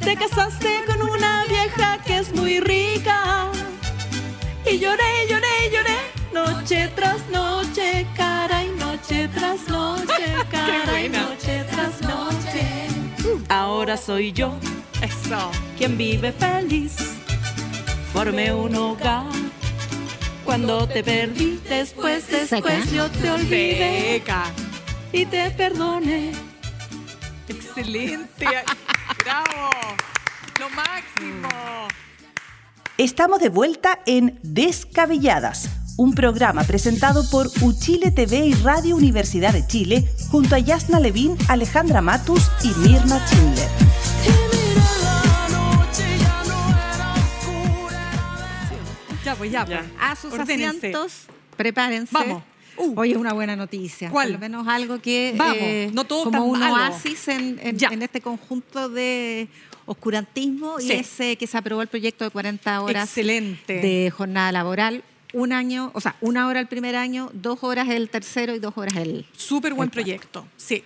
Te 0.00 0.16
casaste 0.16 0.82
con 0.86 1.02
una 1.02 1.44
vieja 1.48 1.98
que 2.04 2.18
es 2.18 2.34
muy 2.34 2.60
rica. 2.60 3.48
Y 4.70 4.78
lloré, 4.78 5.26
lloré, 5.28 5.70
lloré, 5.72 5.98
noche 6.32 6.90
tras 6.94 7.26
noche, 7.28 8.06
cara 8.16 8.64
y 8.64 8.70
noche 8.70 9.28
tras 9.34 9.68
noche, 9.68 10.34
cara 10.50 11.02
y 11.02 11.08
noche 11.08 11.64
tras 11.70 12.00
noche. 12.02 12.66
Ahora 13.48 13.96
soy 13.96 14.32
yo 14.32 14.54
Eso. 15.02 15.50
quien 15.76 15.96
vive 15.96 16.32
feliz. 16.32 16.96
Formé 18.12 18.52
un 18.52 18.74
hogar. 18.76 19.24
Cuando 20.44 20.86
te 20.86 21.02
perdí, 21.02 21.60
después, 21.68 22.26
después 22.28 22.92
yo 22.92 23.08
te 23.08 23.30
olvidé 23.30 24.22
y 25.12 25.26
te 25.26 25.50
perdoné. 25.52 26.49
Excelente. 27.50 28.46
Bravo. 29.24 29.70
Lo 30.60 30.70
máximo. 30.70 31.48
Estamos 32.96 33.40
de 33.40 33.48
vuelta 33.48 33.98
en 34.06 34.38
Descabelladas, 34.42 35.68
un 35.96 36.14
programa 36.14 36.62
presentado 36.64 37.28
por 37.30 37.48
Uchile 37.62 38.12
TV 38.12 38.46
y 38.46 38.54
Radio 38.54 38.94
Universidad 38.94 39.52
de 39.52 39.66
Chile 39.66 40.06
junto 40.30 40.54
a 40.54 40.58
Yasna 40.58 41.00
Levín, 41.00 41.36
Alejandra 41.48 42.00
Matus 42.00 42.48
y 42.62 42.68
Mirna 42.78 43.18
Schindler. 43.26 43.68
Ya, 49.24 49.34
pues, 49.34 49.50
ya, 49.50 49.66
pues. 49.66 49.80
A 50.00 50.14
sus 50.16 50.32
Ordénense. 50.32 50.76
asientos, 50.76 51.26
prepárense. 51.56 52.12
Vamos. 52.12 52.42
Uh. 52.80 52.94
Hoy 53.00 53.12
es 53.12 53.16
una 53.16 53.32
buena 53.32 53.56
noticia. 53.56 54.10
¿Cuál? 54.10 54.28
Por 54.28 54.32
lo 54.34 54.38
menos 54.40 54.66
algo 54.68 55.00
que 55.00 55.34
Vamos, 55.36 55.56
eh, 55.60 55.90
no 55.92 56.04
todo 56.04 56.24
como 56.24 56.38
tan 56.38 56.48
un 56.48 56.58
malo. 56.60 56.74
oasis 56.74 57.28
en, 57.28 57.58
en- 57.62 57.78
Ya. 57.78 57.88
en 57.88 58.02
este 58.02 58.20
conjunto 58.20 58.88
de 58.88 59.48
oscurantismo 59.86 60.78
Sí. 60.78 60.86
y 60.88 60.92
es 60.92 61.20
eh, 61.20 61.36
que 61.36 61.46
se 61.46 61.58
aprobó 61.58 61.82
el 61.82 61.88
proyecto 61.88 62.24
de 62.24 62.30
40 62.30 62.80
horas 62.82 63.08
Excelente. 63.08 63.74
de 63.80 64.10
jornada 64.10 64.52
laboral. 64.52 65.02
Un 65.32 65.52
año, 65.52 65.90
o 65.94 66.00
sea, 66.00 66.16
una 66.20 66.48
hora 66.48 66.58
el 66.58 66.66
primer 66.66 66.96
año, 66.96 67.30
dos 67.32 67.58
horas 67.62 67.88
el 67.88 68.08
tercero 68.10 68.54
y 68.54 68.58
dos 68.58 68.72
horas 68.76 68.96
el. 68.96 69.26
Súper 69.36 69.74
buen 69.74 69.86
el 69.88 69.92
proyecto. 69.92 70.46
Sí. 70.56 70.82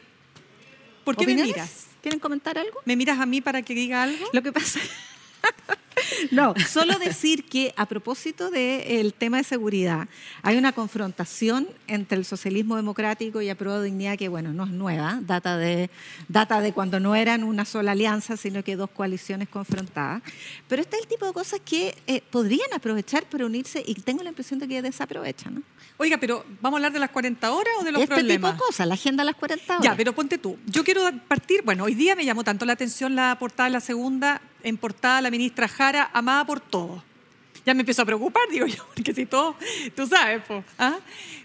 ¿Por 1.05 1.17
qué 1.17 1.27
me 1.27 1.35
miras? 1.35 1.87
¿Quieren 2.03 2.19
comentar 2.21 2.59
algo? 2.59 2.79
¿Me 2.85 2.97
miras 2.97 3.19
a 3.21 3.27
mí 3.27 3.41
para 3.41 3.63
que 3.63 3.75
diga 3.75 4.03
algo? 4.03 4.25
Lo 4.33 4.43
que 4.43 4.53
pasa 4.53 4.81
No, 6.31 6.55
solo 6.69 6.99
decir 6.99 7.45
que 7.45 7.73
a 7.77 7.87
propósito 7.87 8.51
del 8.51 9.15
tema 9.15 9.39
de 9.39 9.45
seguridad, 9.45 10.09
hay 10.43 10.57
una 10.57 10.73
confrontación 10.73 11.69
entre 11.87 12.19
el 12.19 12.25
socialismo 12.25 12.77
democrático 12.77 13.41
y 13.41 13.49
Apruebo 13.49 13.83
Dignidad 13.83 14.17
que, 14.19 14.29
bueno, 14.29 14.53
no 14.53 14.65
es 14.65 14.71
nueva, 14.71 15.19
data 15.23 15.57
de, 15.57 15.91
data 16.29 16.61
de 16.61 16.73
cuando 16.73 17.01
no 17.01 17.15
eran 17.15 17.45
una 17.45 17.65
sola 17.65 17.93
alianza, 17.93 18.37
sino 18.37 18.63
que 18.65 18.77
dos 18.77 18.91
coaliciones 18.91 19.49
confrontadas. 19.49 20.23
Pero 20.69 20.83
este 20.83 20.97
es 20.97 21.03
el 21.03 21.09
tipo 21.09 21.27
de 21.27 21.33
cosas 21.33 21.61
que 21.65 21.95
eh, 22.07 22.23
podrían 22.31 22.73
aprovechar 22.75 23.25
para 23.25 23.47
unirse 23.47 23.83
y 23.87 23.95
tengo 23.95 24.23
la 24.23 24.31
impresión 24.31 24.59
de 24.59 24.69
que 24.69 24.83
desaprovechan. 24.83 25.57
¿no? 25.57 25.63
Oiga, 25.97 26.19
pero 26.19 26.45
¿vamos 26.61 26.77
a 26.77 26.79
hablar 26.79 26.93
de 26.93 26.99
las 26.99 27.11
40 27.11 27.53
horas 27.53 27.75
o 27.81 27.85
de 27.85 27.93
los 27.93 28.03
este 28.03 28.15
problemas? 28.15 28.53
tipo 28.53 28.53
de 28.53 28.59
cosas, 28.59 28.87
la 28.87 28.95
agenda 28.95 29.23
de 29.23 29.27
las 29.27 29.37
40 29.37 29.75
horas. 29.75 29.85
Ya, 29.85 29.97
pero 29.97 30.13
ponte 30.13 30.39
tú. 30.39 30.59
Yo 30.67 30.83
quiero 30.83 31.09
partir, 31.29 31.63
bueno, 31.63 31.85
hoy 31.85 31.95
día 31.95 32.17
me 32.17 32.25
llamó 32.25 32.43
tanto 32.43 32.65
la 32.65 32.73
atención 32.73 33.15
la 33.15 33.37
portada, 33.39 33.69
la 33.69 33.81
segunda, 33.81 34.41
en 34.65 34.77
portada 34.77 35.21
la 35.21 35.31
ministra 35.31 35.69
Jara, 35.69 36.11
amada 36.13 36.45
por 36.45 36.61
todos. 36.61 37.03
Ya 37.67 37.73
me 37.73 37.81
empezó 37.81 38.03
a 38.03 38.05
preocupar, 38.05 38.43
digo 38.51 38.67
yo, 38.67 38.87
porque 38.95 39.15
si 39.15 39.27
todo, 39.27 39.57
tú 39.95 40.07
sabes, 40.07 40.43
po, 40.43 40.63
¿ah? 40.79 40.99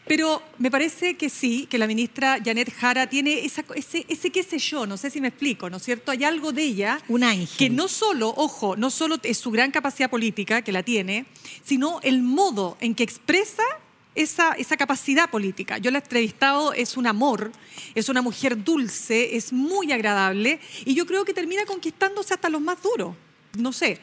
Pero 0.05 0.41
me 0.57 0.71
parece 0.71 1.15
que 1.15 1.29
sí, 1.29 1.67
que 1.69 1.77
la 1.77 1.87
ministra 1.87 2.39
Janet 2.43 2.73
Jara 2.73 3.07
tiene 3.07 3.45
esa, 3.45 3.63
ese, 3.75 4.05
ese 4.09 4.31
qué 4.31 4.43
sé 4.43 4.57
yo, 4.57 4.85
no 4.85 4.97
sé 4.97 5.09
si 5.11 5.21
me 5.21 5.27
explico, 5.27 5.69
¿no 5.69 5.77
es 5.77 5.83
cierto? 5.83 6.11
Hay 6.11 6.23
algo 6.23 6.51
de 6.51 6.63
ella 6.63 6.99
Un 7.07 7.23
ángel. 7.23 7.57
que 7.57 7.69
no 7.69 7.87
solo, 7.87 8.33
ojo, 8.35 8.75
no 8.75 8.89
solo 8.89 9.17
es 9.23 9.37
su 9.37 9.51
gran 9.51 9.71
capacidad 9.71 10.09
política, 10.09 10.61
que 10.61 10.71
la 10.71 10.83
tiene, 10.83 11.25
sino 11.63 11.99
el 12.01 12.21
modo 12.23 12.75
en 12.81 12.95
que 12.95 13.03
expresa 13.03 13.63
esa, 14.21 14.51
esa 14.53 14.77
capacidad 14.77 15.29
política. 15.29 15.77
Yo 15.77 15.91
la 15.91 15.99
he 15.99 16.01
entrevistado, 16.01 16.73
es 16.73 16.97
un 16.97 17.07
amor, 17.07 17.51
es 17.95 18.09
una 18.09 18.21
mujer 18.21 18.63
dulce, 18.63 19.37
es 19.37 19.53
muy 19.53 19.91
agradable 19.91 20.59
y 20.85 20.93
yo 20.93 21.05
creo 21.05 21.23
que 21.25 21.33
termina 21.33 21.65
conquistándose 21.65 22.33
hasta 22.33 22.49
los 22.49 22.61
más 22.61 22.81
duros. 22.81 23.15
No 23.57 23.71
sé. 23.71 23.99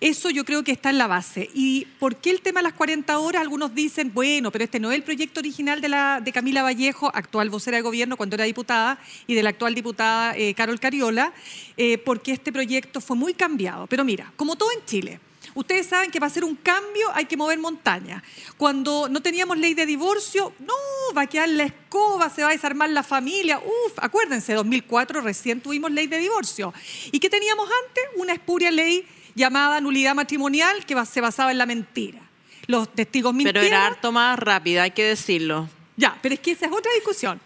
Eso 0.00 0.28
yo 0.28 0.44
creo 0.44 0.62
que 0.64 0.72
está 0.72 0.90
en 0.90 0.98
la 0.98 1.06
base. 1.06 1.48
¿Y 1.54 1.86
por 1.98 2.16
qué 2.16 2.30
el 2.30 2.42
tema 2.42 2.60
de 2.60 2.64
las 2.64 2.74
40 2.74 3.16
horas? 3.18 3.40
Algunos 3.40 3.74
dicen, 3.74 4.12
bueno, 4.12 4.50
pero 4.50 4.64
este 4.64 4.78
no 4.78 4.90
es 4.90 4.96
el 4.96 5.02
proyecto 5.02 5.40
original 5.40 5.80
de, 5.80 5.88
la, 5.88 6.20
de 6.20 6.32
Camila 6.32 6.62
Vallejo, 6.62 7.10
actual 7.14 7.48
vocera 7.48 7.78
de 7.78 7.82
gobierno 7.82 8.16
cuando 8.16 8.34
era 8.34 8.44
diputada, 8.44 8.98
y 9.26 9.34
de 9.34 9.42
la 9.42 9.50
actual 9.50 9.74
diputada 9.74 10.36
eh, 10.36 10.52
Carol 10.54 10.78
Cariola, 10.78 11.32
eh, 11.76 11.96
porque 11.98 12.32
este 12.32 12.52
proyecto 12.52 13.00
fue 13.00 13.16
muy 13.16 13.32
cambiado. 13.32 13.86
Pero 13.86 14.04
mira, 14.04 14.32
como 14.36 14.56
todo 14.56 14.68
en 14.72 14.84
Chile, 14.84 15.20
Ustedes 15.54 15.86
saben 15.86 16.10
que 16.10 16.18
para 16.18 16.28
hacer 16.30 16.44
un 16.44 16.56
cambio 16.56 17.10
hay 17.14 17.26
que 17.26 17.36
mover 17.36 17.58
montaña. 17.58 18.22
Cuando 18.56 19.08
no 19.08 19.22
teníamos 19.22 19.56
ley 19.56 19.74
de 19.74 19.86
divorcio, 19.86 20.52
no, 20.58 20.74
va 21.16 21.22
a 21.22 21.26
quedar 21.26 21.48
la 21.48 21.64
escoba, 21.64 22.28
se 22.28 22.42
va 22.42 22.48
a 22.48 22.52
desarmar 22.52 22.90
la 22.90 23.02
familia. 23.02 23.58
Uf, 23.58 23.92
acuérdense, 23.98 24.52
2004 24.54 25.20
recién 25.20 25.60
tuvimos 25.60 25.92
ley 25.92 26.08
de 26.08 26.18
divorcio. 26.18 26.74
¿Y 27.12 27.20
qué 27.20 27.30
teníamos 27.30 27.68
antes? 27.86 28.04
Una 28.16 28.32
espuria 28.32 28.70
ley 28.70 29.06
llamada 29.34 29.80
nulidad 29.80 30.14
matrimonial 30.14 30.84
que 30.84 30.96
se 31.06 31.20
basaba 31.20 31.52
en 31.52 31.58
la 31.58 31.66
mentira. 31.66 32.20
Los 32.66 32.92
testigos 32.92 33.32
Pero 33.32 33.44
mintieron. 33.44 33.66
era 33.66 33.86
harto 33.86 34.10
más 34.10 34.38
rápida, 34.38 34.84
hay 34.84 34.90
que 34.90 35.04
decirlo. 35.04 35.68
Ya, 35.96 36.18
pero 36.20 36.34
es 36.34 36.40
que 36.40 36.52
esa 36.52 36.66
es 36.66 36.72
otra 36.72 36.92
discusión. 36.94 37.40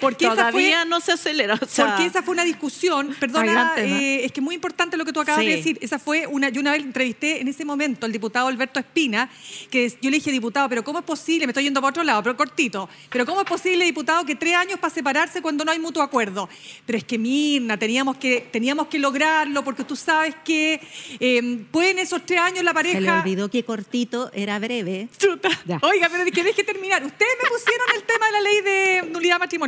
Porque 0.00 0.24
esa 0.26 0.34
Todavía 0.34 0.80
fue- 0.80 0.88
no 0.90 1.00
se 1.00 1.12
acelera. 1.12 1.54
o 1.60 1.66
sea, 1.66 1.86
porque 1.86 2.06
esa 2.06 2.22
fue 2.22 2.32
una 2.32 2.44
discusión, 2.44 3.14
perdona, 3.20 3.72
Adelante, 3.72 3.86
¿no? 3.88 3.96
eh, 3.98 4.24
es 4.24 4.32
que 4.32 4.40
es 4.40 4.44
muy 4.44 4.54
importante 4.56 4.96
lo 4.96 5.04
que 5.04 5.12
tú 5.12 5.20
acabas 5.20 5.40
Sí. 5.42 5.46
de 5.48 5.56
decir. 5.56 5.78
Esa 5.80 5.98
fue 5.98 6.26
una, 6.26 6.48
yo 6.48 6.60
una 6.60 6.72
vez 6.72 6.82
entrevisté 6.82 7.40
en 7.40 7.46
ese 7.48 7.64
momento 7.64 8.04
al 8.04 8.10
diputado 8.12 8.48
Alberto 8.48 8.80
Espina, 8.80 9.30
que 9.70 9.84
es- 9.84 9.96
yo 10.00 10.10
le 10.10 10.16
dije, 10.16 10.32
diputado, 10.32 10.68
pero 10.68 10.82
¿cómo 10.82 10.98
es 10.98 11.04
posible? 11.04 11.46
Me 11.46 11.52
estoy 11.52 11.64
yendo 11.64 11.80
para 11.80 11.90
otro 11.90 12.02
lado, 12.02 12.20
pero 12.22 12.36
cortito. 12.36 12.88
Pero 13.10 13.24
¿cómo 13.24 13.42
es 13.42 13.46
posible, 13.46 13.84
diputado, 13.84 14.24
que 14.26 14.34
tres 14.34 14.54
años 14.56 14.78
para 14.80 14.92
separarse 14.92 15.40
cuando 15.40 15.64
no 15.64 15.70
hay 15.70 15.78
mutuo 15.78 16.02
acuerdo? 16.02 16.48
Pero 16.84 16.98
es 16.98 17.04
que, 17.04 17.16
Mirna, 17.16 17.76
teníamos 17.78 18.16
que, 18.16 18.48
teníamos 18.50 18.88
que 18.88 18.98
lograrlo 18.98 19.62
porque 19.62 19.84
tú 19.84 19.94
sabes 19.94 20.34
que 20.44 20.80
eh, 21.20 21.64
pueden 21.70 22.00
esos 22.00 22.26
tres 22.26 22.40
años 22.40 22.64
la 22.64 22.74
pareja... 22.74 22.94
Se 22.98 23.00
le 23.02 23.10
olvidó 23.12 23.48
que 23.48 23.62
cortito 23.64 24.30
era 24.34 24.58
breve. 24.58 25.08
Chuta. 25.16 25.48
Ya. 25.64 25.78
Oiga, 25.82 26.08
pero 26.10 26.24
que 26.30 26.42
deje 26.42 26.64
terminar. 26.64 27.04
Ustedes 27.04 27.32
me 27.40 27.48
pusieron 27.48 27.86
el 27.94 28.02
tema 28.02 28.26
de 28.26 28.32
la 28.32 28.40
ley 28.40 28.60
de 28.62 29.10
nulidad 29.12 29.38
matrimonial. 29.38 29.59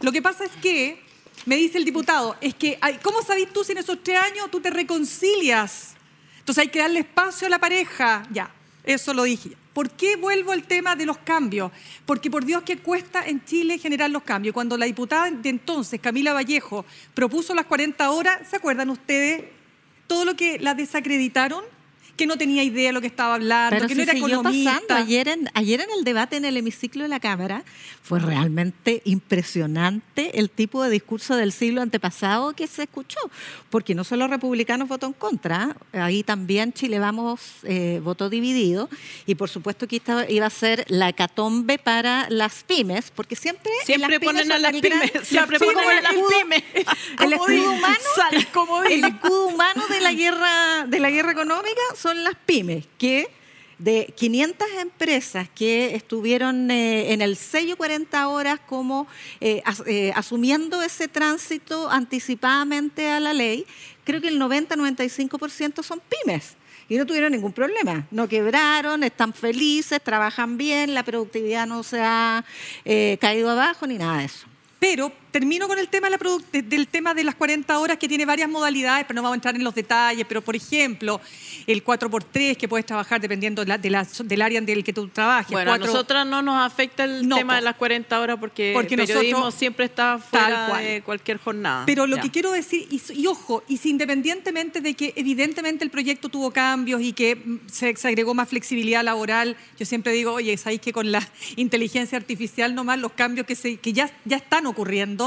Lo 0.00 0.12
que 0.12 0.22
pasa 0.22 0.44
es 0.44 0.52
que, 0.62 1.00
me 1.44 1.56
dice 1.56 1.78
el 1.78 1.84
diputado, 1.84 2.36
es 2.40 2.54
que, 2.54 2.78
¿cómo 3.02 3.22
sabes 3.22 3.52
tú 3.52 3.62
si 3.64 3.72
en 3.72 3.78
esos 3.78 4.02
tres 4.02 4.18
años 4.18 4.50
tú 4.50 4.60
te 4.60 4.70
reconcilias? 4.70 5.94
Entonces 6.38 6.62
hay 6.62 6.68
que 6.68 6.78
darle 6.78 7.00
espacio 7.00 7.46
a 7.46 7.50
la 7.50 7.58
pareja. 7.58 8.22
Ya, 8.30 8.50
eso 8.84 9.12
lo 9.14 9.24
dije. 9.24 9.56
¿Por 9.72 9.90
qué 9.90 10.16
vuelvo 10.16 10.52
al 10.52 10.62
tema 10.62 10.96
de 10.96 11.04
los 11.04 11.18
cambios? 11.18 11.70
Porque 12.06 12.30
por 12.30 12.44
Dios 12.44 12.62
que 12.62 12.78
cuesta 12.78 13.26
en 13.26 13.44
Chile 13.44 13.78
generar 13.78 14.10
los 14.10 14.22
cambios. 14.22 14.54
Cuando 14.54 14.76
la 14.78 14.86
diputada 14.86 15.30
de 15.30 15.48
entonces, 15.48 16.00
Camila 16.00 16.32
Vallejo, 16.32 16.86
propuso 17.12 17.54
las 17.54 17.66
40 17.66 18.10
horas, 18.10 18.48
¿se 18.48 18.56
acuerdan 18.56 18.88
ustedes? 18.90 19.44
Todo 20.06 20.24
lo 20.24 20.34
que 20.34 20.58
la 20.58 20.74
desacreditaron, 20.74 21.62
que 22.16 22.26
no 22.26 22.36
tenía 22.36 22.62
idea 22.62 22.88
de 22.88 22.92
lo 22.92 23.00
que 23.00 23.06
estaba 23.06 23.34
hablando, 23.34 23.76
Pero 23.76 23.88
que 23.88 23.94
no 23.94 24.02
era 24.02 24.12
economista. 24.12 24.72
pasando. 24.72 24.94
Ayer 24.94 25.28
en, 25.28 25.50
ayer 25.54 25.80
en 25.80 25.88
el 25.96 26.04
debate 26.04 26.36
en 26.36 26.44
el 26.44 26.56
hemiciclo 26.56 27.02
de 27.02 27.08
la 27.08 27.20
Cámara 27.20 27.64
fue 28.02 28.20
realmente 28.20 29.02
impresionante 29.04 30.38
el 30.38 30.48
tipo 30.50 30.82
de 30.82 30.90
discurso 30.90 31.36
del 31.36 31.52
siglo 31.52 31.82
antepasado 31.82 32.52
que 32.54 32.66
se 32.66 32.84
escuchó, 32.84 33.18
porque 33.70 33.94
no 33.94 34.04
solo 34.04 34.28
republicanos 34.28 34.88
votó 34.88 35.06
en 35.06 35.12
contra, 35.12 35.76
ahí 35.92 36.22
también 36.22 36.72
Chile 36.72 36.98
Vamos 36.98 37.40
eh, 37.64 38.00
votó 38.02 38.30
dividido, 38.30 38.88
y 39.26 39.34
por 39.34 39.48
supuesto 39.48 39.86
que 39.88 39.96
esta 39.96 40.30
iba 40.30 40.46
a 40.46 40.50
ser 40.50 40.84
la 40.88 41.08
hecatombe 41.08 41.78
para 41.78 42.26
las 42.30 42.64
pymes, 42.64 43.10
porque 43.14 43.36
siempre, 43.36 43.70
Siempre 43.84 44.20
ponen 44.20 44.50
a 44.52 44.58
las 44.58 44.72
pymes, 44.72 45.12
siempre 45.24 45.58
ponen 45.58 45.88
a 45.88 46.00
las 46.00 46.12
pymes. 46.14 46.64
El 47.20 47.32
escudo 47.32 47.72
humano 47.72 47.96
el 48.90 49.04
escudo 49.04 49.46
humano 49.48 49.82
de 49.88 50.00
la 50.00 50.12
guerra 50.12 50.86
de 50.86 51.00
la 51.00 51.10
guerra 51.10 51.32
económica 51.32 51.80
son 52.06 52.22
las 52.22 52.36
pymes 52.36 52.86
que 52.98 53.28
de 53.80 54.14
500 54.16 54.68
empresas 54.78 55.48
que 55.52 55.96
estuvieron 55.96 56.70
eh, 56.70 57.12
en 57.12 57.20
el 57.20 57.34
sello 57.34 57.76
40 57.76 58.28
horas 58.28 58.60
como 58.64 59.08
eh, 59.40 59.60
eh, 59.86 60.12
asumiendo 60.14 60.82
ese 60.82 61.08
tránsito 61.08 61.90
anticipadamente 61.90 63.10
a 63.10 63.18
la 63.18 63.34
ley, 63.34 63.66
creo 64.04 64.20
que 64.20 64.28
el 64.28 64.40
90-95% 64.40 65.82
son 65.82 66.00
pymes. 66.08 66.54
Y 66.88 66.96
no 66.96 67.06
tuvieron 67.06 67.32
ningún 67.32 67.52
problema, 67.52 68.06
no 68.12 68.28
quebraron, 68.28 69.02
están 69.02 69.34
felices, 69.34 70.00
trabajan 70.00 70.56
bien, 70.56 70.94
la 70.94 71.02
productividad 71.02 71.66
no 71.66 71.82
se 71.82 72.00
ha 72.00 72.44
caído 73.20 73.50
abajo 73.50 73.88
ni 73.88 73.98
nada 73.98 74.18
de 74.18 74.26
eso. 74.26 74.46
Pero 74.78 75.10
termino 75.36 75.68
con 75.68 75.78
el 75.78 75.88
tema, 75.88 76.08
de 76.08 76.16
la 76.16 76.62
del 76.62 76.88
tema 76.88 77.12
de 77.12 77.22
las 77.22 77.34
40 77.34 77.78
horas, 77.78 77.98
que 77.98 78.08
tiene 78.08 78.24
varias 78.24 78.48
modalidades, 78.48 79.04
pero 79.06 79.16
no 79.16 79.22
vamos 79.22 79.34
a 79.34 79.36
entrar 79.36 79.54
en 79.54 79.62
los 79.64 79.74
detalles. 79.74 80.24
Pero, 80.26 80.40
por 80.40 80.56
ejemplo, 80.56 81.20
el 81.66 81.84
4x3, 81.84 82.56
que 82.56 82.66
puedes 82.68 82.86
trabajar 82.86 83.20
dependiendo 83.20 83.60
de 83.62 83.68
la- 83.68 83.76
de 83.76 83.90
la- 83.90 84.06
del 84.24 84.40
área 84.40 84.58
en 84.58 84.66
el 84.66 84.82
que 84.82 84.94
tú 84.94 85.08
trabajes. 85.08 85.50
Bueno, 85.52 85.74
a 85.74 85.78
nosotras 85.78 86.26
no 86.26 86.40
nos 86.40 86.64
afecta 86.64 87.04
el 87.04 87.28
No, 87.28 87.36
tema 87.36 87.56
de 87.56 87.60
las 87.60 87.74
40 87.76 88.18
horas 88.18 88.38
porque, 88.40 88.70
Porque 88.72 88.94
el 88.94 89.00
periodismo 89.02 89.40
nosotros- 89.40 89.54
siempre 89.58 89.84
está 89.84 90.18
fuera 90.18 90.78
de 90.78 91.02
cualquier 91.02 91.36
jornada. 91.36 91.84
Pero 91.84 92.06
lo 92.06 92.16
Ya. 92.16 92.22
que 92.22 92.30
quiero 92.30 92.50
decir, 92.52 92.86
y, 92.90 92.98
y 93.12 93.26
ojo, 93.26 93.62
y 93.68 93.76
si 93.76 93.90
independientemente 93.90 94.80
de 94.80 94.94
que 94.94 95.12
evidentemente 95.16 95.84
el 95.84 95.90
proyecto 95.90 96.30
tuvo 96.30 96.50
cambios 96.50 97.02
y 97.02 97.12
que 97.12 97.36
mm, 97.36 97.58
se, 97.70 97.94
se 97.94 98.08
agregó 98.08 98.32
más 98.32 98.48
flexibilidad 98.48 99.04
laboral, 99.04 99.54
yo 99.78 99.84
siempre 99.84 100.12
digo, 100.12 100.32
oye, 100.32 100.56
¿sabéis 100.56 100.80
que 100.80 100.94
con 100.94 101.12
la 101.12 101.20
inteligencia 101.56 102.16
artificial 102.16 102.74
nomás 102.74 102.98
los 102.98 103.12
cambios 103.12 103.46
que, 103.46 103.54
se, 103.54 103.76
que 103.76 103.92
ya, 103.92 104.10
ya 104.24 104.36
están 104.38 104.64
ocurriendo? 104.66 105.25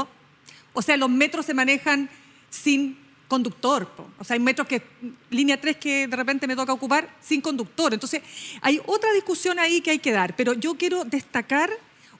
O 0.72 0.82
sea, 0.82 0.96
los 0.96 1.10
metros 1.10 1.46
se 1.46 1.54
manejan 1.54 2.08
sin 2.50 2.96
conductor. 3.28 3.86
po. 3.88 4.08
O 4.18 4.24
sea, 4.24 4.34
hay 4.34 4.40
metros 4.40 4.66
que, 4.66 4.82
línea 5.30 5.60
3 5.60 5.76
que 5.76 6.08
de 6.08 6.16
repente 6.16 6.46
me 6.46 6.56
toca 6.56 6.72
ocupar 6.72 7.08
sin 7.20 7.40
conductor. 7.40 7.92
Entonces, 7.94 8.22
hay 8.60 8.80
otra 8.86 9.12
discusión 9.12 9.58
ahí 9.58 9.80
que 9.80 9.90
hay 9.92 9.98
que 9.98 10.12
dar, 10.12 10.34
pero 10.36 10.52
yo 10.54 10.74
quiero 10.76 11.04
destacar 11.04 11.70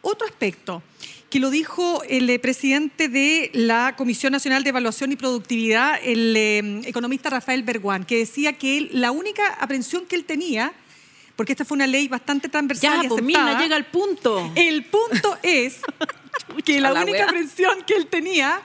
otro 0.03 0.27
aspecto 0.27 0.83
que 1.29 1.39
lo 1.39 1.51
dijo 1.51 2.03
el 2.09 2.29
eh, 2.29 2.39
presidente 2.41 3.09
de 3.09 3.51
la 3.55 3.95
Comisión 3.97 4.33
Nacional 4.33 4.65
de 4.65 4.71
Evaluación 4.71 5.13
y 5.13 5.17
Productividad, 5.17 6.01
el 6.03 6.35
eh, 6.37 6.81
economista 6.87 7.31
Rafael 7.31 7.63
Berguán, 7.63 8.05
que 8.05 8.19
decía 8.19 8.53
que 8.55 8.79
él- 8.79 8.91
la 8.95 9.13
única 9.13 9.47
aprensión 9.61 10.07
que 10.07 10.17
él 10.17 10.25
tenía, 10.25 10.73
porque 11.37 11.53
esta 11.53 11.65
fue 11.65 11.77
una 11.77 11.87
ley 11.87 12.09
bastante 12.09 12.49
transversal 12.49 12.99
Ya, 13.01 13.05
y 13.05 13.09
pues 13.09 13.23
aceptada, 13.23 13.61
llega 13.63 13.77
al 13.77 13.87
punto. 13.87 14.51
el 14.57 14.85
punto 14.87 15.39
es 15.45 15.77
que 16.65 16.81
la 16.81 16.93
la 16.93 17.03
única 17.03 17.19
wea. 17.19 17.25
aprensión 17.27 17.83
que 17.87 17.95
él 17.95 18.07
tenía 18.07 18.61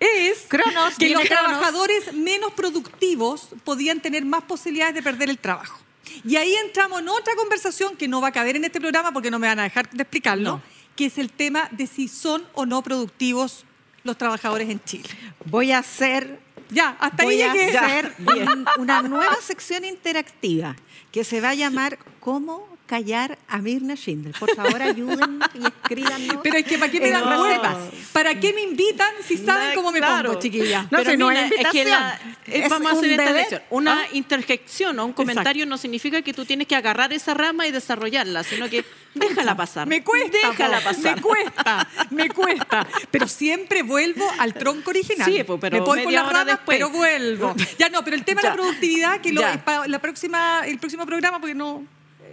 es 0.00 0.46
Cronos, 0.48 0.96
que 0.98 1.08
los 1.10 1.22
Cronos. 1.22 1.28
trabajadores 1.28 2.12
menos 2.14 2.52
productivos 2.52 3.48
podían 3.64 4.00
tener 4.00 4.24
más 4.24 4.42
posibilidades 4.44 4.94
de 4.94 5.02
perder 5.02 5.30
el 5.30 5.38
trabajo. 5.38 5.78
Y 6.24 6.36
ahí 6.36 6.54
entramos 6.56 7.00
en 7.00 7.08
otra 7.08 7.34
conversación 7.36 7.96
que 7.96 8.06
no 8.08 8.20
va 8.20 8.28
a 8.28 8.32
caber 8.32 8.56
en 8.56 8.64
este 8.64 8.80
programa 8.80 9.12
porque 9.12 9.30
no 9.30 9.38
me 9.38 9.46
van 9.46 9.58
a 9.60 9.62
dejar 9.64 9.88
de 9.90 10.02
explicarlo, 10.02 10.60
que 10.96 11.06
es 11.06 11.18
el 11.18 11.30
tema 11.32 11.68
de 11.70 11.86
si 11.86 12.08
son 12.08 12.46
o 12.54 12.66
no 12.66 12.82
productivos 12.82 13.64
los 14.04 14.18
trabajadores 14.18 14.68
en 14.68 14.82
Chile. 14.84 15.08
Voy 15.46 15.72
a 15.72 15.78
hacer 15.78 16.40
Ya, 16.70 16.96
hasta 17.00 17.22
voy 17.24 17.40
ahí 17.40 17.42
a 17.42 17.52
llegué. 17.52 17.78
hacer 17.78 18.14
un- 18.18 18.66
una 18.78 19.02
nueva 19.02 19.36
sección 19.40 19.84
interactiva 19.84 20.74
que 21.12 21.22
se 21.24 21.40
va 21.40 21.50
a 21.50 21.54
llamar 21.54 21.98
¿Cómo 22.20 22.66
callar 22.92 23.38
a 23.48 23.56
Mirna 23.58 23.94
Schindler. 23.96 24.34
Por 24.38 24.54
favor, 24.54 24.82
ayuden 24.82 25.40
y 25.54 25.64
escríbanos. 25.66 26.36
Pero 26.42 26.56
es 26.58 26.66
que 26.66 26.76
¿para 26.78 26.92
qué 26.92 27.00
me 27.00 27.10
dan 27.10 27.24
las 27.24 27.40
recetas? 27.42 27.76
¿Para 28.12 28.38
qué 28.38 28.52
me 28.52 28.60
invitan 28.60 29.10
si 29.26 29.38
saben 29.38 29.68
Na- 29.70 29.74
cómo 29.74 29.90
me 29.92 29.98
claro. 29.98 30.28
pongo, 30.28 30.42
chiquilla? 30.42 30.82
No, 30.90 30.98
Pero 30.98 31.10
si 31.12 31.16
no 31.16 31.28
mira, 31.30 31.46
es 31.46 31.52
es 31.52 31.68
que 31.68 31.84
la- 31.86 32.20
es- 32.46 32.68
vamos 32.68 32.88
a 32.90 32.92
Es 32.92 32.98
hacer 32.98 33.10
esta 33.12 33.32
lección. 33.32 33.62
Una 33.70 34.00
Ah. 34.02 34.06
interjección 34.12 34.98
o 34.98 35.06
un 35.06 35.14
comentario 35.14 35.64
no 35.64 35.78
significa 35.78 36.20
que 36.20 36.34
tú 36.34 36.44
tienes 36.44 36.66
que 36.66 36.76
agarrar 36.76 37.14
esa 37.14 37.32
rama 37.32 37.66
y 37.66 37.70
desarrollarla, 37.70 38.44
sino 38.44 38.68
que 38.68 38.84
déjala 39.14 39.56
pasar. 39.56 39.86
Me 39.86 40.04
cuesta, 40.04 40.36
Déjala 40.50 40.78
po, 40.80 40.84
pasar. 40.84 41.16
me 41.16 41.22
cuesta, 41.22 41.88
me 42.10 42.28
cuesta. 42.28 42.86
Pero 43.10 43.26
siempre 43.26 43.82
vuelvo 43.82 44.30
al 44.38 44.52
tronco 44.52 44.90
original. 44.90 45.26
Sí, 45.32 45.42
po, 45.44 45.58
pero 45.58 45.78
me 45.78 45.80
voy 45.82 46.02
por 46.02 46.12
las 46.12 46.26
ramas, 46.26 46.46
después. 46.46 46.76
pero 46.76 46.90
vuelvo. 46.90 47.54
Ya 47.78 47.88
no, 47.88 48.04
pero 48.04 48.16
el 48.16 48.24
tema 48.24 48.42
de 48.42 48.48
la 48.48 48.54
Ya. 48.54 48.60
productividad, 48.60 49.20
que 49.22 49.32
lo, 49.32 49.40
Ya. 49.40 49.54
es 49.54 49.62
para 49.62 49.88
la 49.88 49.98
próxima, 49.98 50.60
el 50.66 50.78
próximo 50.78 51.06
programa, 51.06 51.40
porque 51.40 51.54
no, 51.54 51.84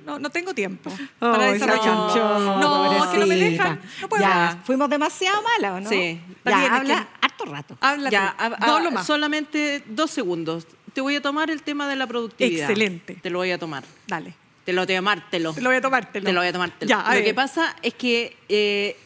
no, 0.10 0.20
no 0.20 0.30
tengo 0.30 0.54
tiempo 0.54 0.90
Ay, 0.92 1.06
para 1.20 1.50
esa 1.52 1.66
desarrollar. 1.66 1.84
chanchona, 1.84 2.56
No, 2.60 3.04
es 3.06 3.10
que 3.12 3.18
no 3.18 3.28
me 3.28 3.36
dejan. 3.36 3.82
No 4.02 4.10
puedo. 4.10 4.22
Ya, 4.24 4.60
fuimos 4.66 4.90
demasiado 4.90 5.42
malas, 5.42 5.72
¿o 5.74 5.80
¿no? 5.82 5.90
Sí. 5.90 6.20
Ya, 6.46 6.76
habla 6.76 6.96
que- 7.22 7.26
harto 7.26 7.46
rato. 7.46 7.78
Habla 7.82 8.10
Ya, 8.10 8.36
a- 8.38 8.46
a- 8.46 8.80
no 8.82 8.92
más. 8.92 9.06
solamente 9.08 9.84
dos 9.88 10.12
segundos. 10.12 10.66
Te 10.94 11.02
voy 11.02 11.16
a 11.16 11.22
tomar 11.22 11.50
el 11.52 11.62
tema 11.62 11.88
de 11.88 11.96
la 11.96 12.08
productividad. 12.08 12.70
Excelente. 12.70 13.16
Te 13.22 13.30
lo 13.30 13.38
voy 13.40 13.52
a 13.52 13.58
tomar. 13.60 13.84
Dale. 14.08 14.34
Te 14.66 14.74
lo 14.74 14.86
voy 14.86 14.94
a 14.96 14.98
tomar, 15.00 15.30
te 15.30 15.40
lo. 15.40 15.54
Voy 15.54 15.76
a 15.76 15.82
tomar. 15.82 16.12
Te 16.12 16.22
lo 16.22 16.40
voy 16.40 16.48
a 16.48 16.54
tomar. 16.54 16.72
te 16.72 16.86
lo- 16.86 16.90
Ya, 16.90 17.02
a 17.02 17.16
lo 17.16 17.24
que 17.24 17.34
pasa 17.34 17.76
es 17.82 17.94
que 17.94 18.36
eh, 18.50 18.98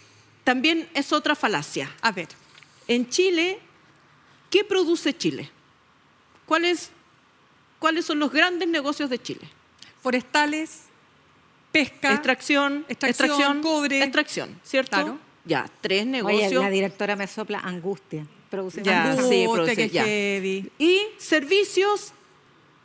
también 0.43 0.89
es 0.93 1.11
otra 1.13 1.35
falacia. 1.35 1.89
A 2.01 2.11
ver. 2.11 2.27
En 2.87 3.07
Chile, 3.09 3.59
¿qué 4.49 4.63
produce 4.63 5.15
Chile? 5.15 5.49
¿Cuáles, 6.45 6.89
¿Cuáles 7.79 8.05
son 8.05 8.19
los 8.19 8.31
grandes 8.31 8.67
negocios 8.67 9.09
de 9.09 9.21
Chile? 9.21 9.47
Forestales, 10.01 10.83
pesca. 11.73 12.13
Extracción, 12.13 12.85
extracción, 12.87 13.27
extracción, 13.29 13.61
cobre. 13.61 14.01
extracción, 14.03 14.59
¿cierto? 14.63 14.91
Claro. 14.91 15.19
Ya, 15.43 15.69
tres 15.81 16.03
Oye, 16.03 16.11
negocios. 16.11 16.63
la 16.63 16.69
directora 16.69 17.17
me 17.17 17.27
sopla 17.27 17.59
angustia. 17.59 18.25
Produce 18.49 18.81
Ya, 18.81 19.11
angustia. 19.11 19.27
sí, 19.29 19.41
Angustia, 19.43 19.53
produce, 19.65 19.75
que 19.75 19.89
ya. 19.89 20.03
heavy. 20.05 20.71
Y 20.79 21.01
servicios 21.17 22.13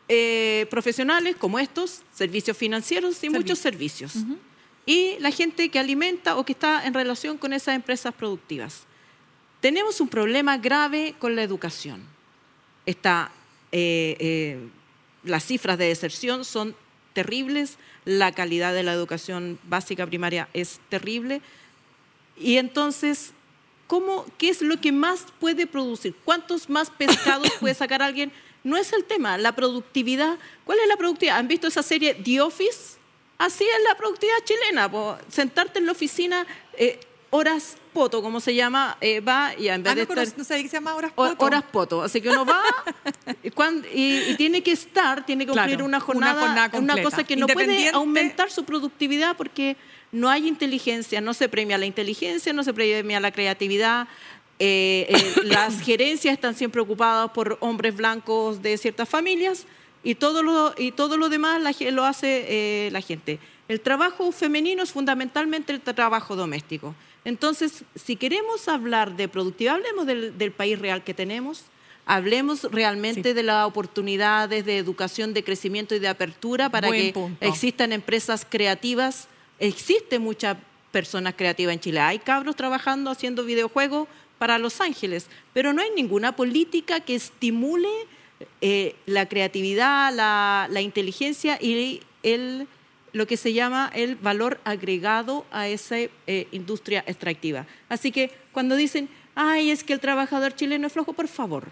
eh, 0.08 0.66
profesionales 0.70 1.36
como 1.36 1.58
estos, 1.60 2.02
servicios 2.12 2.56
financieros 2.56 3.22
y 3.22 3.30
muchos 3.30 3.58
servicios. 3.60 4.14
Y 4.86 5.16
la 5.20 5.30
gente 5.30 5.68
que 5.68 5.78
alimenta 5.78 6.36
o 6.36 6.44
que 6.44 6.52
está 6.52 6.86
en 6.86 6.94
relación 6.94 7.36
con 7.36 7.52
esas 7.52 7.74
empresas 7.76 8.14
productivas. 8.14 8.84
Tenemos 9.60 10.00
un 10.00 10.08
problema 10.08 10.56
grave 10.56 11.14
con 11.18 11.36
la 11.36 11.42
educación. 11.42 12.00
Está, 12.86 13.30
eh, 13.70 14.16
eh, 14.18 14.58
las 15.24 15.44
cifras 15.44 15.76
de 15.76 15.84
deserción 15.88 16.44
son 16.44 16.74
terribles, 17.18 17.78
la 18.04 18.30
calidad 18.30 18.72
de 18.72 18.84
la 18.84 18.92
educación 18.92 19.58
básica 19.64 20.06
primaria 20.06 20.48
es 20.52 20.78
terrible. 20.88 21.40
Y 22.36 22.58
entonces, 22.58 23.32
¿cómo, 23.88 24.24
¿qué 24.38 24.50
es 24.50 24.62
lo 24.62 24.80
que 24.80 24.92
más 24.92 25.26
puede 25.40 25.66
producir? 25.66 26.14
¿Cuántos 26.24 26.70
más 26.70 26.90
pescados 26.90 27.50
puede 27.58 27.74
sacar 27.82 28.02
alguien? 28.02 28.30
No 28.62 28.76
es 28.76 28.92
el 28.92 29.02
tema, 29.02 29.36
la 29.36 29.50
productividad. 29.56 30.38
¿Cuál 30.64 30.78
es 30.78 30.86
la 30.86 30.96
productividad? 30.96 31.38
¿Han 31.38 31.48
visto 31.48 31.66
esa 31.66 31.82
serie 31.82 32.14
The 32.14 32.40
Office? 32.40 32.98
Así 33.36 33.64
es 33.64 33.82
la 33.88 33.96
productividad 33.96 34.44
chilena. 34.44 34.88
po. 34.88 35.18
Sentarte 35.28 35.80
en 35.80 35.86
la 35.86 35.92
oficina, 35.92 36.46
eh, 36.74 37.00
horas 37.30 37.76
poto, 37.92 38.22
como 38.22 38.40
se 38.40 38.54
llama, 38.54 38.96
eh, 39.00 39.20
va 39.20 39.52
y 39.58 39.68
en 39.68 39.82
vez 39.82 39.92
Ah, 39.92 39.94
de 39.94 40.06
no, 40.06 40.20
estar... 40.22 40.38
no 40.38 40.44
sabía 40.44 40.62
que 40.62 40.68
se 40.68 40.76
llama 40.76 40.94
horas 40.94 41.12
Ho- 41.14 41.28
poto. 41.28 41.44
Horas 41.44 41.62
poto. 41.70 42.02
Así 42.02 42.20
que 42.20 42.30
uno 42.30 42.44
va 42.46 42.62
y, 43.42 43.50
cuan- 43.50 43.84
y- 43.94 44.30
y 44.30 44.36
tiene 44.36 44.62
que 44.62 44.72
estar, 44.72 45.26
tiene 45.26 45.44
que 45.44 45.52
cumplir 45.52 45.76
Claro, 45.76 45.84
una 45.84 45.96
una 45.98 46.00
jornada, 46.00 46.40
jornada 46.40 46.78
una, 46.78 47.02
cosa 47.02 47.24
que 47.24 47.36
no 47.36 47.46
puede 47.46 47.90
aumentar 47.90 48.50
su 48.50 48.64
productividad 48.64 49.36
porque 49.36 49.76
no 50.12 50.30
hay 50.30 50.48
inteligencia, 50.48 51.20
no 51.20 51.34
se 51.34 51.48
premia 51.48 51.76
la 51.76 51.84
inteligencia, 51.86 52.52
no 52.52 52.64
se 52.64 52.72
premia 52.72 53.20
la 53.20 53.30
creatividad. 53.30 54.08
eh, 54.58 55.06
eh, 55.10 55.34
las 55.44 55.80
gerencias 55.82 56.32
están 56.34 56.54
siempre 56.54 56.80
ocupadas 56.80 57.30
por 57.32 57.58
hombres 57.60 57.94
blancos 57.96 58.62
de 58.62 58.76
ciertas 58.78 59.08
familias 59.08 59.66
y 60.02 60.14
todo 60.14 60.42
lo, 60.42 60.74
y 60.78 60.92
todo 60.92 61.16
lo 61.18 61.28
demás 61.28 61.60
la 61.60 61.74
lo 61.90 62.04
hace 62.04 62.46
eh, 62.48 62.90
la 62.90 63.00
gente. 63.02 63.38
El 63.68 63.80
trabajo 63.82 64.32
femenino 64.32 64.82
es 64.82 64.92
fundamentalmente 64.92 65.72
el 65.74 65.80
trabajo 65.82 66.34
doméstico. 66.36 66.94
Entonces, 67.28 67.84
si 67.94 68.16
queremos 68.16 68.68
hablar 68.68 69.14
de 69.14 69.28
productividad, 69.28 69.74
hablemos 69.74 70.06
del, 70.06 70.38
del 70.38 70.50
país 70.50 70.78
real 70.78 71.04
que 71.04 71.12
tenemos, 71.12 71.64
hablemos 72.06 72.64
realmente 72.72 73.34
de 73.34 73.42
las 73.42 73.66
oportunidades 73.66 74.64
de 74.64 74.78
educación, 74.78 75.34
de 75.34 75.44
crecimiento 75.44 75.94
y 75.94 75.98
de 75.98 76.08
apertura 76.08 76.70
para 76.70 76.88
Buen 76.88 77.02
que 77.02 77.12
punto. 77.12 77.44
existan 77.44 77.92
empresas 77.92 78.46
creativas. 78.48 79.28
Existe 79.58 80.18
muchas 80.18 80.56
personas 80.90 81.34
creativas 81.36 81.74
en 81.74 81.80
Chile. 81.80 82.00
Hay 82.00 82.18
cabros 82.18 82.56
trabajando 82.56 83.10
haciendo 83.10 83.44
videojuegos 83.44 84.08
para 84.38 84.56
Los 84.56 84.80
Ángeles, 84.80 85.26
pero 85.52 85.74
no 85.74 85.82
hay 85.82 85.90
ninguna 85.94 86.34
política 86.34 87.00
que 87.00 87.14
estimule 87.14 87.90
eh, 88.62 88.94
la 89.04 89.26
creatividad, 89.26 90.14
la, 90.14 90.66
la 90.70 90.80
inteligencia 90.80 91.58
y 91.60 92.00
el, 92.22 92.68
lo 93.12 93.26
que 93.26 93.36
se 93.36 93.52
llama 93.52 93.90
el 93.94 94.16
valor 94.16 94.60
agregado 94.64 95.46
a 95.50 95.68
esa 95.68 95.96
eh, 95.98 96.48
industria 96.52 97.04
extractiva. 97.06 97.66
Así 97.88 98.12
que 98.12 98.30
cuando 98.52 98.76
dicen, 98.76 99.08
ay, 99.34 99.70
es 99.70 99.84
que 99.84 99.92
el 99.92 100.00
trabajador 100.00 100.54
chileno 100.54 100.86
es 100.86 100.92
flojo, 100.92 101.12
por 101.12 101.28
favor. 101.28 101.68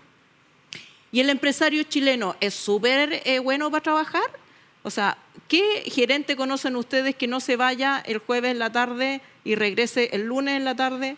¿Y 1.13 1.21
el 1.21 1.31
empresario 1.31 1.83
chileno 1.85 2.37
es 2.41 2.55
súper 2.55 3.23
eh, 3.25 3.39
bueno 3.39 3.71
para 3.71 3.83
trabajar? 3.83 4.31
O 4.83 4.91
sea, 4.91 5.19
¿qué 5.49 5.83
gerente 5.87 6.37
conocen 6.37 6.77
ustedes 6.77 7.17
que 7.17 7.27
no 7.27 7.41
se 7.41 7.57
vaya 7.57 8.03
el 8.07 8.19
jueves 8.19 8.53
en 8.53 8.59
la 8.59 8.71
tarde 8.71 9.21
y 9.45 9.55
regrese 9.55 10.11
el 10.13 10.27
lunes 10.27 10.57
en 10.57 10.65
la 10.65 10.77
tarde? 10.77 11.17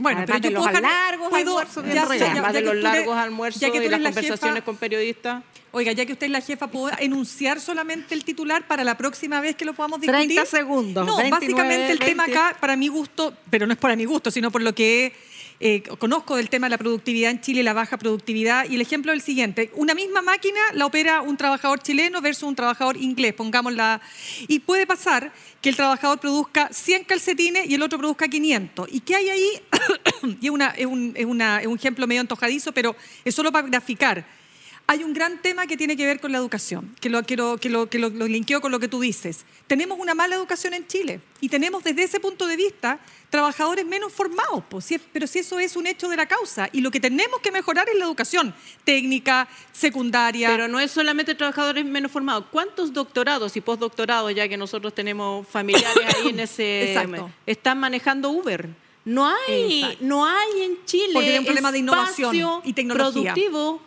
Bueno, 0.00 0.20
Además 0.20 0.40
pero 0.40 0.48
de 0.48 0.54
yo 0.54 0.60
los 0.60 0.66
puedo, 0.70 0.80
largos 0.80 1.28
puedo- 1.28 1.58
almuerzos 1.58 1.84
ya 1.84 1.92
ya- 1.94 2.02
Además 2.32 2.52
ya 2.52 2.60
de 2.60 2.62
los 2.62 2.74
largos 2.76 3.16
almuerzos 3.16 3.60
ya 3.60 3.70
que 3.70 3.80
tú 3.80 3.84
y 3.86 3.88
las 3.90 4.00
conversaciones 4.00 4.40
jefa- 4.56 4.64
con 4.64 4.76
periodistas. 4.76 5.42
Oiga, 5.72 5.92
ya 5.92 6.04
que 6.06 6.12
usted 6.14 6.26
es 6.26 6.32
la 6.32 6.40
jefa, 6.40 6.66
¿puedo 6.68 6.90
enunciar 6.98 7.60
solamente 7.60 8.14
el 8.14 8.24
titular 8.24 8.66
para 8.66 8.82
la 8.82 8.96
próxima 8.96 9.40
vez 9.40 9.54
que 9.54 9.64
lo 9.64 9.72
podamos 9.74 10.00
discutir? 10.00 10.26
30 10.26 10.46
segundos, 10.46 11.06
No, 11.06 11.16
29, 11.18 11.30
básicamente 11.46 11.92
el 11.92 11.98
tema 12.00 12.24
20. 12.24 12.38
acá, 12.40 12.56
para 12.58 12.74
mi 12.76 12.88
gusto, 12.88 13.34
pero 13.50 13.66
no 13.66 13.72
es 13.74 13.78
para 13.78 13.94
mi 13.94 14.04
gusto, 14.04 14.30
sino 14.32 14.50
por 14.50 14.62
lo 14.62 14.74
que 14.74 15.12
eh, 15.60 15.82
conozco 15.98 16.36
del 16.36 16.48
tema 16.48 16.66
de 16.66 16.70
la 16.70 16.78
productividad 16.78 17.30
en 17.30 17.40
Chile, 17.42 17.62
la 17.62 17.74
baja 17.74 17.98
productividad, 17.98 18.68
y 18.68 18.74
el 18.76 18.80
ejemplo 18.80 19.12
es 19.12 19.16
el 19.16 19.22
siguiente. 19.22 19.70
Una 19.74 19.94
misma 19.94 20.22
máquina 20.22 20.58
la 20.72 20.86
opera 20.86 21.20
un 21.20 21.36
trabajador 21.36 21.80
chileno 21.80 22.20
versus 22.22 22.44
un 22.44 22.56
trabajador 22.56 22.96
inglés, 22.96 23.34
pongámosla. 23.34 24.00
Y 24.48 24.60
puede 24.60 24.86
pasar 24.86 25.32
que 25.60 25.68
el 25.68 25.76
trabajador 25.76 26.18
produzca 26.18 26.68
100 26.72 27.04
calcetines 27.04 27.68
y 27.68 27.74
el 27.74 27.82
otro 27.82 27.98
produzca 27.98 28.26
500. 28.28 28.88
¿Y 28.90 29.00
qué 29.00 29.16
hay 29.16 29.28
ahí? 29.28 29.50
y 30.40 30.48
una- 30.48 30.70
es 30.70 30.86
un, 30.86 31.12
es 31.14 31.26
una- 31.26 31.60
es 31.60 31.66
un 31.66 31.76
ejemplo 31.76 32.06
medio 32.06 32.22
antojadizo, 32.22 32.72
pero 32.72 32.96
es 33.24 33.34
solo 33.34 33.52
para 33.52 33.68
graficar. 33.68 34.39
Hay 34.86 35.04
un 35.04 35.14
gran 35.14 35.40
tema 35.40 35.68
que 35.68 35.76
tiene 35.76 35.96
que 35.96 36.04
ver 36.04 36.18
con 36.18 36.32
la 36.32 36.38
educación, 36.38 36.96
que 37.00 37.08
lo, 37.08 37.22
quiero, 37.22 37.58
que 37.58 37.68
lo, 37.70 37.88
que 37.88 38.00
lo, 38.00 38.08
lo 38.08 38.26
linkeo 38.26 38.60
con 38.60 38.72
lo 38.72 38.80
que 38.80 38.88
tú 38.88 38.98
dices. 39.00 39.44
Tenemos 39.68 40.00
una 40.00 40.14
mala 40.16 40.34
educación 40.34 40.74
en 40.74 40.84
Chile 40.88 41.20
y 41.40 41.48
tenemos 41.48 41.84
desde 41.84 42.02
ese 42.02 42.18
punto 42.18 42.48
de 42.48 42.56
vista 42.56 42.98
trabajadores 43.30 43.86
menos 43.86 44.12
formados, 44.12 44.64
po, 44.68 44.80
si 44.80 44.96
es- 44.96 45.00
pero 45.12 45.28
si 45.28 45.38
eso 45.38 45.60
es 45.60 45.76
un 45.76 45.86
hecho 45.86 46.08
de 46.08 46.16
la 46.16 46.26
causa. 46.26 46.68
Y 46.72 46.80
lo 46.80 46.90
que 46.90 46.98
tenemos 46.98 47.38
que 47.40 47.52
mejorar 47.52 47.88
es 47.88 47.96
la 48.00 48.04
educación 48.04 48.52
técnica, 48.82 49.46
secundaria. 49.72 50.48
Pero 50.50 50.66
no 50.66 50.80
es 50.80 50.90
solamente 50.90 51.36
trabajadores 51.36 51.84
menos 51.84 52.10
formados. 52.10 52.46
¿Cuántos 52.50 52.92
doctorados 52.92 53.56
y 53.56 53.60
postdoctorados, 53.60 54.34
ya 54.34 54.48
que 54.48 54.56
nosotros 54.56 54.92
tenemos 54.92 55.46
familiares 55.46 56.04
ahí 56.16 56.30
en 56.30 56.40
ese... 56.40 56.92
Exacto. 56.94 57.30
están 57.46 57.78
manejando 57.78 58.30
Uber? 58.30 58.68
No 59.04 59.28
hay, 59.28 59.82
Exacto. 59.82 60.04
no 60.04 60.26
hay 60.26 60.62
en 60.62 60.84
Chile 60.84 61.10
Porque 61.14 61.30
hay 61.30 61.38
un 61.38 61.44
problema 61.44 61.70
de 61.70 61.78
innovación 61.78 62.60
y 62.64 62.72
tecnología. 62.72 63.32
productivo 63.34 63.80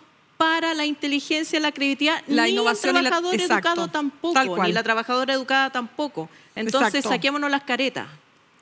para 0.44 0.74
la 0.74 0.86
inteligencia, 0.86 1.58
la 1.62 1.72
creatividad, 1.72 2.22
La 2.28 2.44
ni 2.44 2.50
innovación 2.52 2.98
el 2.98 3.04
la- 3.06 3.10
trabajador 3.12 3.36
exacto, 3.36 3.70
educado 3.70 3.88
tampoco, 3.88 4.64
ni 4.64 4.74
la 4.74 4.84
trabajadora 4.84 5.34
educada 5.34 5.70
tampoco. 5.70 6.30
Entonces, 6.54 6.96
Exacto. 6.96 7.10
saquémonos 7.16 7.50
las 7.50 7.64
caretas. 7.64 8.08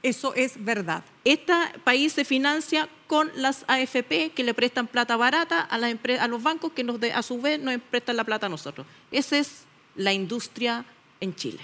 Eso 0.04 0.34
es 0.36 0.64
verdad. 0.64 1.04
Este 1.26 1.54
país 1.84 2.14
se 2.14 2.24
financia 2.24 2.88
con 3.08 3.32
las 3.36 3.66
AFP 3.68 4.32
que 4.36 4.44
le 4.44 4.54
prestan 4.54 4.86
plata 4.88 5.16
barata 5.16 5.62
a, 5.62 5.78
las 5.80 5.96
a 6.20 6.28
los 6.28 6.42
bancos 6.44 6.72
que 6.74 6.84
nos 6.84 7.00
de- 7.00 7.14
a 7.14 7.22
su 7.24 7.42
vez 7.42 7.60
nos 7.60 7.76
prestan 7.90 8.16
la 8.18 8.24
plata 8.24 8.46
a 8.46 8.50
nosotros. 8.50 8.86
Esa 9.12 9.38
es 9.40 9.64
la 9.96 10.14
industria 10.14 10.86
en 11.20 11.36
Chile. 11.36 11.60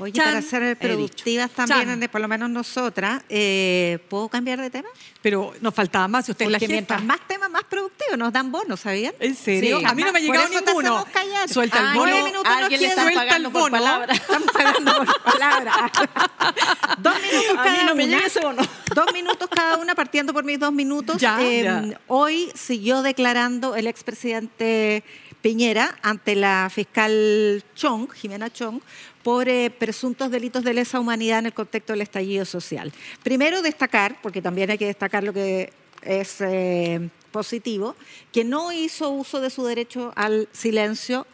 Oye, 0.00 0.12
Chan, 0.12 0.24
para 0.26 0.42
ser 0.42 0.76
productivas 0.78 1.50
también, 1.50 1.98
de- 2.00 2.08
por 2.08 2.20
lo 2.20 2.28
menos 2.28 2.48
nosotras, 2.50 3.22
eh, 3.28 3.98
¿puedo 4.08 4.28
cambiar 4.28 4.60
de 4.60 4.70
tema? 4.70 4.88
Pero 5.22 5.52
nos 5.60 5.74
faltaba 5.74 6.06
más 6.08 6.26
si 6.26 6.32
usted 6.32 6.44
es 6.46 6.52
la 6.52 6.58
Porque 6.58 6.66
jefa. 6.66 6.74
mientras 6.76 7.04
más 7.04 7.26
temas, 7.26 7.50
más 7.50 7.64
productivos, 7.64 8.16
nos 8.16 8.32
dan 8.32 8.52
bonos, 8.52 8.80
¿sabían? 8.80 9.12
¿En 9.18 9.34
serio? 9.34 9.78
Sí. 9.80 9.84
A 9.84 9.94
mí 9.94 10.02
no 10.02 10.12
me 10.12 10.18
ha 10.18 10.22
llegado 10.22 10.48
ninguno. 10.48 11.04
Suelta 11.48 11.80
el 11.80 11.86
Ay, 11.86 11.98
bono. 11.98 12.42
alguien 12.44 12.80
le 12.80 12.86
están 12.86 13.04
Suelta 13.04 13.22
el 13.22 13.28
pagando 13.28 13.50
por 13.50 13.60
bono. 13.62 13.72
palabra. 13.72 14.14
Están 14.14 14.42
pagando 14.44 14.94
por 15.04 15.22
palabra. 15.32 15.92
dos 16.98 17.14
minutos 17.20 17.50
A 17.58 17.62
mí 17.64 17.70
cada 17.70 17.84
no 17.84 17.94
me 17.94 18.04
una. 18.04 18.14
llega 18.16 18.26
ese 18.26 18.40
bono. 18.40 18.62
Dos 18.94 19.12
minutos 19.12 19.48
cada 19.54 19.76
una, 19.76 19.94
partiendo 19.94 20.32
por 20.32 20.44
mis 20.44 20.58
dos 20.58 20.72
minutos. 20.72 21.18
Ya, 21.20 21.38
Eh, 21.40 21.62
ya. 21.62 22.00
Hoy 22.06 22.50
siguió 22.54 23.02
declarando 23.02 23.76
el 23.76 23.86
expresidente 23.86 25.04
Piñera 25.42 25.96
ante 26.02 26.34
la 26.34 26.68
fiscal 26.74 27.62
Chong, 27.76 28.10
Jimena 28.12 28.50
Chong, 28.50 28.80
por 29.28 29.46
eh, 29.46 29.68
presuntos 29.68 30.30
delitos 30.30 30.64
de 30.64 30.72
lesa 30.72 30.98
humanidad 30.98 31.40
en 31.40 31.46
el 31.46 31.52
contexto 31.52 31.92
del 31.92 32.00
estallido 32.00 32.46
social. 32.46 32.90
Primero 33.22 33.60
destacar, 33.60 34.16
porque 34.22 34.40
también 34.40 34.70
hay 34.70 34.78
que 34.78 34.86
destacar 34.86 35.22
lo 35.22 35.34
que 35.34 35.70
es 36.00 36.40
eh, 36.40 37.10
positivo, 37.30 37.94
que 38.32 38.42
no 38.44 38.72
hizo 38.72 39.10
uso 39.10 39.42
de 39.42 39.50
su 39.50 39.66
derecho 39.66 40.14
al 40.16 40.48
silencio, 40.52 41.26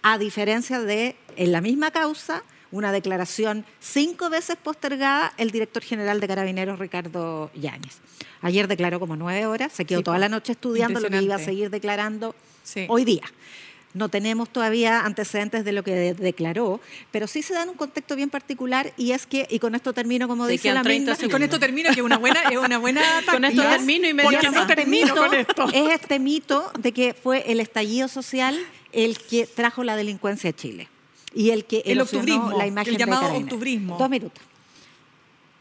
a 0.00 0.16
diferencia 0.16 0.80
de, 0.80 1.14
en 1.36 1.52
la 1.52 1.60
misma 1.60 1.90
causa, 1.90 2.42
una 2.70 2.90
declaración 2.90 3.66
cinco 3.80 4.30
veces 4.30 4.56
postergada 4.56 5.34
el 5.36 5.50
director 5.50 5.82
general 5.82 6.20
de 6.20 6.28
Carabineros, 6.28 6.78
Ricardo 6.78 7.50
Yáñez. 7.54 7.98
Ayer 8.40 8.66
declaró 8.66 8.98
como 8.98 9.14
nueve 9.14 9.44
horas, 9.44 9.74
se 9.74 9.84
quedó 9.84 9.98
Sí, 9.98 10.04
toda 10.04 10.18
la 10.18 10.30
noche 10.30 10.52
estudiando 10.52 11.00
lo 11.00 11.10
que 11.10 11.20
iba 11.20 11.34
a 11.34 11.38
seguir 11.38 11.68
declarando 11.68 12.34
Sí. 12.62 12.86
hoy 12.88 13.04
día. 13.04 13.24
No 13.94 14.08
tenemos 14.08 14.48
todavía 14.48 15.00
antecedentes 15.04 15.64
de 15.64 15.72
lo 15.72 15.82
que 15.84 15.94
de- 15.94 16.14
declaró, 16.14 16.80
pero 17.10 17.26
sí 17.26 17.42
se 17.42 17.52
da 17.52 17.62
en 17.64 17.68
un 17.68 17.74
contexto 17.74 18.16
bien 18.16 18.30
particular 18.30 18.92
y 18.96 19.12
es 19.12 19.26
que, 19.26 19.46
y 19.50 19.58
con 19.58 19.74
esto 19.74 19.92
termino 19.92 20.26
como 20.28 20.46
Te 20.46 20.52
dice 20.52 20.72
la 20.72 20.82
30 20.82 21.10
misma, 21.12 21.26
Y 21.26 21.30
con 21.30 21.42
esto 21.42 21.58
termino, 21.58 21.88
que 21.90 22.00
es 22.00 22.04
una 22.06 22.16
buena, 22.18 22.40
es 22.50 22.56
una 22.56 22.78
buena 22.78 23.02
Con 23.30 23.44
esto 23.44 23.62
termino 23.62 24.08
y 24.08 24.14
me 24.14 24.22
porque 24.22 24.48
no 24.50 24.62
este 24.62 24.76
termino 24.76 25.06
mito, 25.14 25.16
con 25.16 25.34
esto. 25.34 25.68
es 25.72 25.90
este 26.00 26.18
mito 26.18 26.70
de 26.78 26.92
que 26.92 27.12
fue 27.14 27.50
el 27.52 27.60
estallido 27.60 28.08
social 28.08 28.58
el 28.92 29.18
que 29.18 29.46
trajo 29.46 29.84
la 29.84 29.96
delincuencia 29.96 30.50
a 30.50 30.52
Chile 30.54 30.88
y 31.34 31.50
el 31.50 31.64
que 31.64 31.82
El 31.86 32.00
octubrismo, 32.00 32.56
la 32.56 32.66
imagen 32.66 32.92
el 32.94 32.98
llamado 32.98 33.34
octubrismo. 33.34 33.96
Dos 33.98 34.08
minutos. 34.10 34.42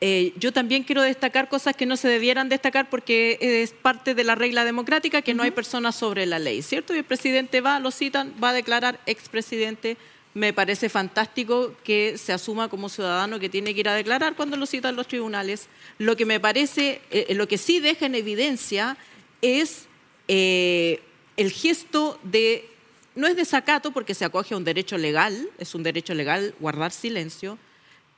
Eh, 0.04 0.34
yo 0.38 0.52
también 0.52 0.82
quiero 0.82 1.04
destacar 1.04 1.48
cosas 1.48 1.76
que 1.76 1.86
no 1.86 1.96
se 1.96 2.08
debieran 2.08 2.50
destacar 2.50 2.90
porque 2.90 3.38
es 3.40 3.72
parte 3.72 4.16
de 4.16 4.24
la 4.24 4.34
regla 4.34 4.66
democrática 4.66 5.22
que 5.22 5.36
no 5.36 5.44
hay 5.44 5.52
personas 5.52 5.96
sobre 5.96 6.26
la 6.26 6.40
ley, 6.40 6.64
¿cierto? 6.64 6.96
Y 6.96 6.98
el 6.98 7.04
presidente 7.04 7.62
va, 7.62 7.80
lo 7.80 7.92
citan, 7.92 8.34
va 8.44 8.50
a 8.50 8.54
declarar 8.54 9.00
expresidente. 9.06 9.98
Me 10.34 10.54
parece 10.54 10.90
fantástico 10.90 11.76
que 11.84 12.18
se 12.18 12.34
asuma 12.34 12.68
como 12.68 12.90
ciudadano 12.90 13.40
que 13.40 13.48
tiene 13.48 13.76
que 13.76 13.82
ir 13.82 13.90
a 13.90 13.94
declarar 13.94 14.36
cuando 14.36 14.58
lo 14.58 14.66
citan 14.66 14.96
los 14.96 15.08
tribunales. 15.08 15.68
Lo 16.00 16.16
que 16.16 16.26
me 16.26 16.40
parece, 16.40 17.02
eh, 17.12 17.36
lo 17.36 17.48
que 17.48 17.60
sí 17.60 17.80
deja 17.80 18.08
en 18.08 18.16
evidencia 18.16 18.98
es 19.44 19.86
eh, 20.28 21.00
el 21.38 21.52
gesto 21.52 22.20
de, 22.24 22.68
no 23.14 23.28
es 23.28 23.36
desacato 23.36 23.92
porque 23.92 24.16
se 24.16 24.26
acoge 24.26 24.56
a 24.56 24.58
un 24.58 24.64
derecho 24.64 24.98
legal, 24.98 25.48
es 25.60 25.76
un 25.76 25.84
derecho 25.84 26.16
legal 26.16 26.56
guardar 26.60 26.92
silencio, 26.92 27.60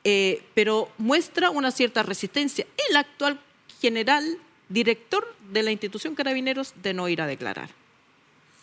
eh, 0.04 0.42
pero 0.54 0.90
muestra 0.98 1.50
una 1.50 1.70
cierta 1.70 2.02
resistencia. 2.02 2.66
El 2.90 2.96
actual 2.96 3.40
general 3.80 4.38
director 4.68 5.34
de 5.50 5.62
la 5.62 5.70
institución 5.72 6.14
Carabineros 6.14 6.74
de 6.82 6.94
no 6.94 7.08
ir 7.08 7.20
a 7.20 7.26
declarar. 7.26 7.68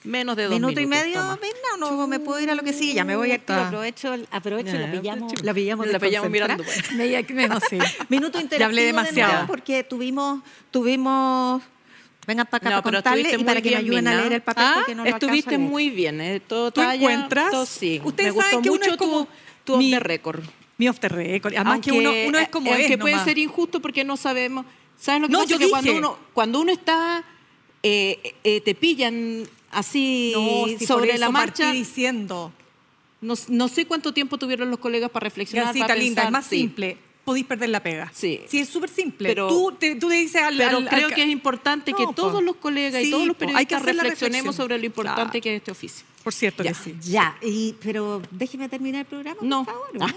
Menos 0.04 0.36
de 0.36 0.46
dos 0.46 0.54
Minuto 0.56 0.80
minutos. 0.80 0.84
y 0.84 0.88
medio, 1.06 1.20
toma. 1.20 1.36
Mirna, 1.42 1.74
o 1.76 1.78
no 1.92 2.08
me 2.08 2.20
puedo 2.20 2.39
ir 2.39 2.50
a 2.50 2.56
lo 2.56 2.64
que 2.64 2.74
sigue. 2.74 2.94
Ya 2.96 3.06
me 3.06 3.16
voy 3.16 3.32
a 3.32 3.38
Chuta. 3.38 3.68
aprovecho, 3.68 4.16
aprovecho 4.32 4.76
y 4.76 4.80
la 4.80 4.86
Ya, 4.88 5.00
pillamos, 5.00 5.44
la 5.44 5.54
pillamos, 5.54 5.88
La 5.88 6.00
pillamos 6.00 6.32
desconcentrada. 6.32 6.58
mirando, 6.58 6.64
pues. 6.64 6.92
No. 8.02 8.06
Minuto 8.10 8.38
Ya 8.39 8.42
interactivo 8.44 8.66
hablé 8.66 8.82
de 8.82 8.88
demasiado. 8.88 9.46
porque 9.46 9.84
tuvimos, 9.84 10.42
tuvimos, 10.72 11.62
vengan 12.26 12.48
para 12.48 12.58
acá 12.68 12.76
No, 12.78 12.82
para 12.84 12.98
estuviste 12.98 13.38
y 13.38 13.44
para 13.44 13.62
que 13.62 13.70
me 13.70 13.76
ayuden 13.76 14.08
a 14.08 14.16
leer 14.16 14.34
el 14.34 14.42
papel 14.42 14.64
Ah, 14.66 14.74
porque 14.78 14.96
no 14.96 15.04
lo 15.04 15.10
a 15.10 15.14
Estuviste 15.14 15.52
leer. 15.52 15.62
muy 15.62 15.92
bien, 15.92 16.20
¿eh? 16.20 16.39
todo 16.39 16.72
¿Tú 16.72 16.82
talla, 16.82 16.96
encuentras? 16.96 17.52
todo 17.52 17.66
sí. 17.68 18.02
Ustedes 18.04 18.34
Me 18.34 18.42
saben 18.42 18.56
gustó 18.58 18.62
que 18.64 18.70
uno 18.72 18.80
mucho 18.80 18.92
es 18.92 18.98
como 18.98 19.26
tu, 19.26 19.32
tu 19.66 19.74
off 19.74 19.80
mi- 19.80 19.92
the 19.92 20.00
record. 20.00 20.44
Mi 20.82 20.89
off 20.89 20.99
the 20.99 21.09
record. 21.09 21.53
Además 21.53 21.79
que 21.79 21.91
uno, 21.91 22.09
es 22.11 22.49
como 22.49 22.73
es 22.73 22.97
puede 22.97 23.11
nomás. 23.13 23.23
ser 23.23 23.38
injusto 23.38 23.79
porque 23.79 24.03
no 24.03 24.17
sabemos. 24.17 24.65
¿Sabes 24.99 25.21
lo 25.21 25.27
que 25.27 25.32
No, 25.34 25.39
pasa? 25.41 25.49
yo 25.51 25.59
que 25.59 25.69
cuando 25.69 25.95
uno, 25.95 26.17
cuando 26.34 26.59
uno 26.59 26.71
está, 26.71 27.23
eh, 27.84 28.34
eh, 28.43 28.61
te 28.61 28.73
pillan 28.73 29.43
así 29.69 30.32
No, 30.34 30.65
si 30.67 30.77
por 30.77 30.88
sobre 30.88 31.09
eso 31.11 31.19
la 31.19 31.32
partí 31.32 31.61
marcha, 31.61 31.71
diciendo. 31.71 32.51
no, 33.21 33.36
no 33.49 33.67
sé 33.67 33.86
cuánto 33.86 34.11
tiempo 34.11 34.39
tuvieron 34.39 34.71
los 34.71 34.79
colegas 34.79 35.11
para 35.11 35.25
reflexionar, 35.25 35.65
Gancita 35.67 35.86
para 35.86 35.99
linda, 35.99 36.23
pensar. 36.23 36.25
es 36.25 36.32
más 36.32 36.45
sí. 36.47 36.57
simple. 36.57 36.97
Podéis 37.23 37.45
perder 37.45 37.69
la 37.69 37.84
pega. 37.84 38.11
Sí. 38.15 38.41
Sí, 38.47 38.57
es 38.57 38.69
súper 38.69 38.89
simple. 38.89 39.29
Pero- 39.29 39.47
tú, 39.47 39.71
te, 39.79 39.93
tú 39.95 40.09
le 40.09 40.15
dices 40.15 40.41
al. 40.41 40.57
Pero 40.57 40.77
al- 40.77 40.89
creo 40.89 41.07
al- 41.09 41.13
que 41.13 41.21
es 41.21 41.29
importante 41.29 41.91
No, 41.91 41.97
que 41.97 42.03
po. 42.05 42.13
todos 42.13 42.43
los 42.43 42.55
colegas 42.55 42.99
Sí, 42.99 43.09
y 43.09 43.11
todos 43.11 43.27
los 43.27 43.38
po, 43.38 43.43
hay 43.45 43.67
que 43.67 43.75
periodistas 43.75 43.84
reflexionemos 43.86 44.55
sobre 44.55 44.79
lo 44.79 44.86
importante 44.88 45.39
Claro. 45.39 45.43
que 45.43 45.53
es 45.53 45.57
este 45.59 45.69
oficio. 45.71 46.05
Por 46.23 46.34
cierto 46.34 46.63
Ya. 46.63 46.71
que 46.73 46.75
sí. 46.79 46.95
Ya, 47.01 47.38
y, 47.43 47.75
pero 47.82 48.21
déjeme 48.32 48.69
terminar 48.69 49.01
el 49.01 49.05
programa, 49.05 49.38
No. 49.41 49.65
por 49.65 49.73
favor. 49.73 49.89
¿no? 49.99 50.07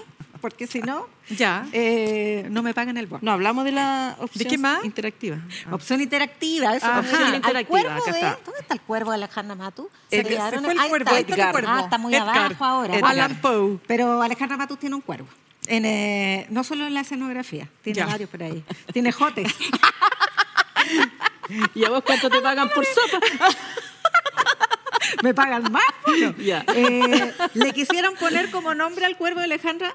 Porque 0.45 0.66
si 0.66 0.82
no, 0.82 1.09
Ya. 1.30 1.64
eh, 1.72 2.47
no 2.51 2.62
me 2.62 2.74
pagan 2.74 2.99
el 2.99 3.07
bono. 3.07 3.20
No, 3.22 3.32
hablamos 3.32 3.64
de 3.64 3.72
la 3.72 4.14
opción 4.20 4.51
qué 4.51 4.59
más? 4.59 4.84
interactiva. 4.84 5.38
Opción 5.70 6.03
interactiva, 6.03 6.76
eso. 6.76 6.84
Ajá. 6.84 7.01
opción 7.01 7.34
interactiva, 7.34 7.80
cuervo 7.80 8.03
acá 8.03 8.12
de-. 8.12 8.20
¿Dónde 8.45 8.61
está 8.61 8.74
el 8.74 8.80
cuervo 8.82 9.11
de 9.11 9.16
Alejandra 9.16 9.55
Matu? 9.55 9.88
Se- 10.11 10.18
se 10.18 10.24
quedaron- 10.28 10.62
fue 10.64 10.74
el 10.74 10.78
ahí 10.80 10.88
cuervo, 10.90 11.05
está. 11.07 11.16
ahí 11.16 11.24
está 11.26 11.47
el 11.47 11.53
cuervo. 11.53 11.68
Ah, 11.72 11.80
está 11.84 11.97
muy 11.97 12.14
Edgar. 12.14 12.36
abajo 12.36 12.64
ahora. 12.66 12.95
Edgar. 12.95 13.11
Alan 13.11 13.40
Poe. 13.40 13.78
Pero 13.86 14.20
Alejandra 14.20 14.59
Matus 14.59 14.78
tiene 14.78 14.97
un 14.97 15.01
cuervo. 15.01 15.28
En, 15.66 15.86
eh, 15.86 16.47
no 16.51 16.62
solo 16.62 16.86
en 16.86 16.92
la 16.92 17.01
escenografía, 17.01 17.70
tiene 17.80 18.01
Ya. 18.01 18.05
varios 18.07 18.28
por 18.28 18.42
ahí. 18.42 18.62
Tiene 18.92 19.11
jotes. 19.12 19.51
¿Y 21.74 21.86
a 21.86 21.88
vos 21.88 22.03
cuánto 22.05 22.28
te 22.28 22.42
pagan 22.42 22.68
por 22.68 22.84
sopa? 22.84 23.26
Me 25.22 25.32
pagan 25.32 25.70
más. 25.72 25.84
bueno. 26.07 26.34
Ya. 26.38 26.64
Eh, 26.74 27.32
le 27.55 27.72
quisieron 27.72 28.14
poner 28.16 28.51
como 28.51 28.74
nombre 28.74 29.07
al 29.07 29.16
cuervo 29.16 29.38
de 29.40 29.47
Alejandra 29.47 29.95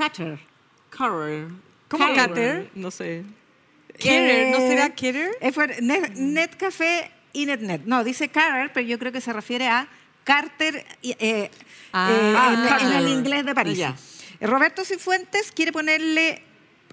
Cutter. 0.00 0.38
Carrer. 0.88 1.48
¿Cómo 1.88 2.14
Carter? 2.14 2.70
No 2.74 2.90
sé. 2.90 3.24
Keller, 3.98 4.50
¿no 4.50 4.58
será 4.58 4.94
fue 5.52 5.80
Net, 5.82 6.14
Netcafé 6.14 7.10
y 7.32 7.44
NetNet. 7.44 7.82
No, 7.84 8.02
dice 8.02 8.28
Carter, 8.28 8.70
pero 8.72 8.86
yo 8.86 8.98
creo 8.98 9.12
que 9.12 9.20
se 9.20 9.32
refiere 9.32 9.68
a 9.68 9.88
Carter 10.24 10.86
eh, 11.02 11.50
Ah, 11.92 12.10
eh, 12.10 12.34
ah, 12.36 12.78
en, 12.80 12.92
el 12.92 13.08
inglés 13.08 13.44
de 13.44 13.54
París. 13.54 13.84
Roberto 14.40 14.84
Cifuentes 14.84 15.52
quiere 15.52 15.72
ponerle 15.72 16.42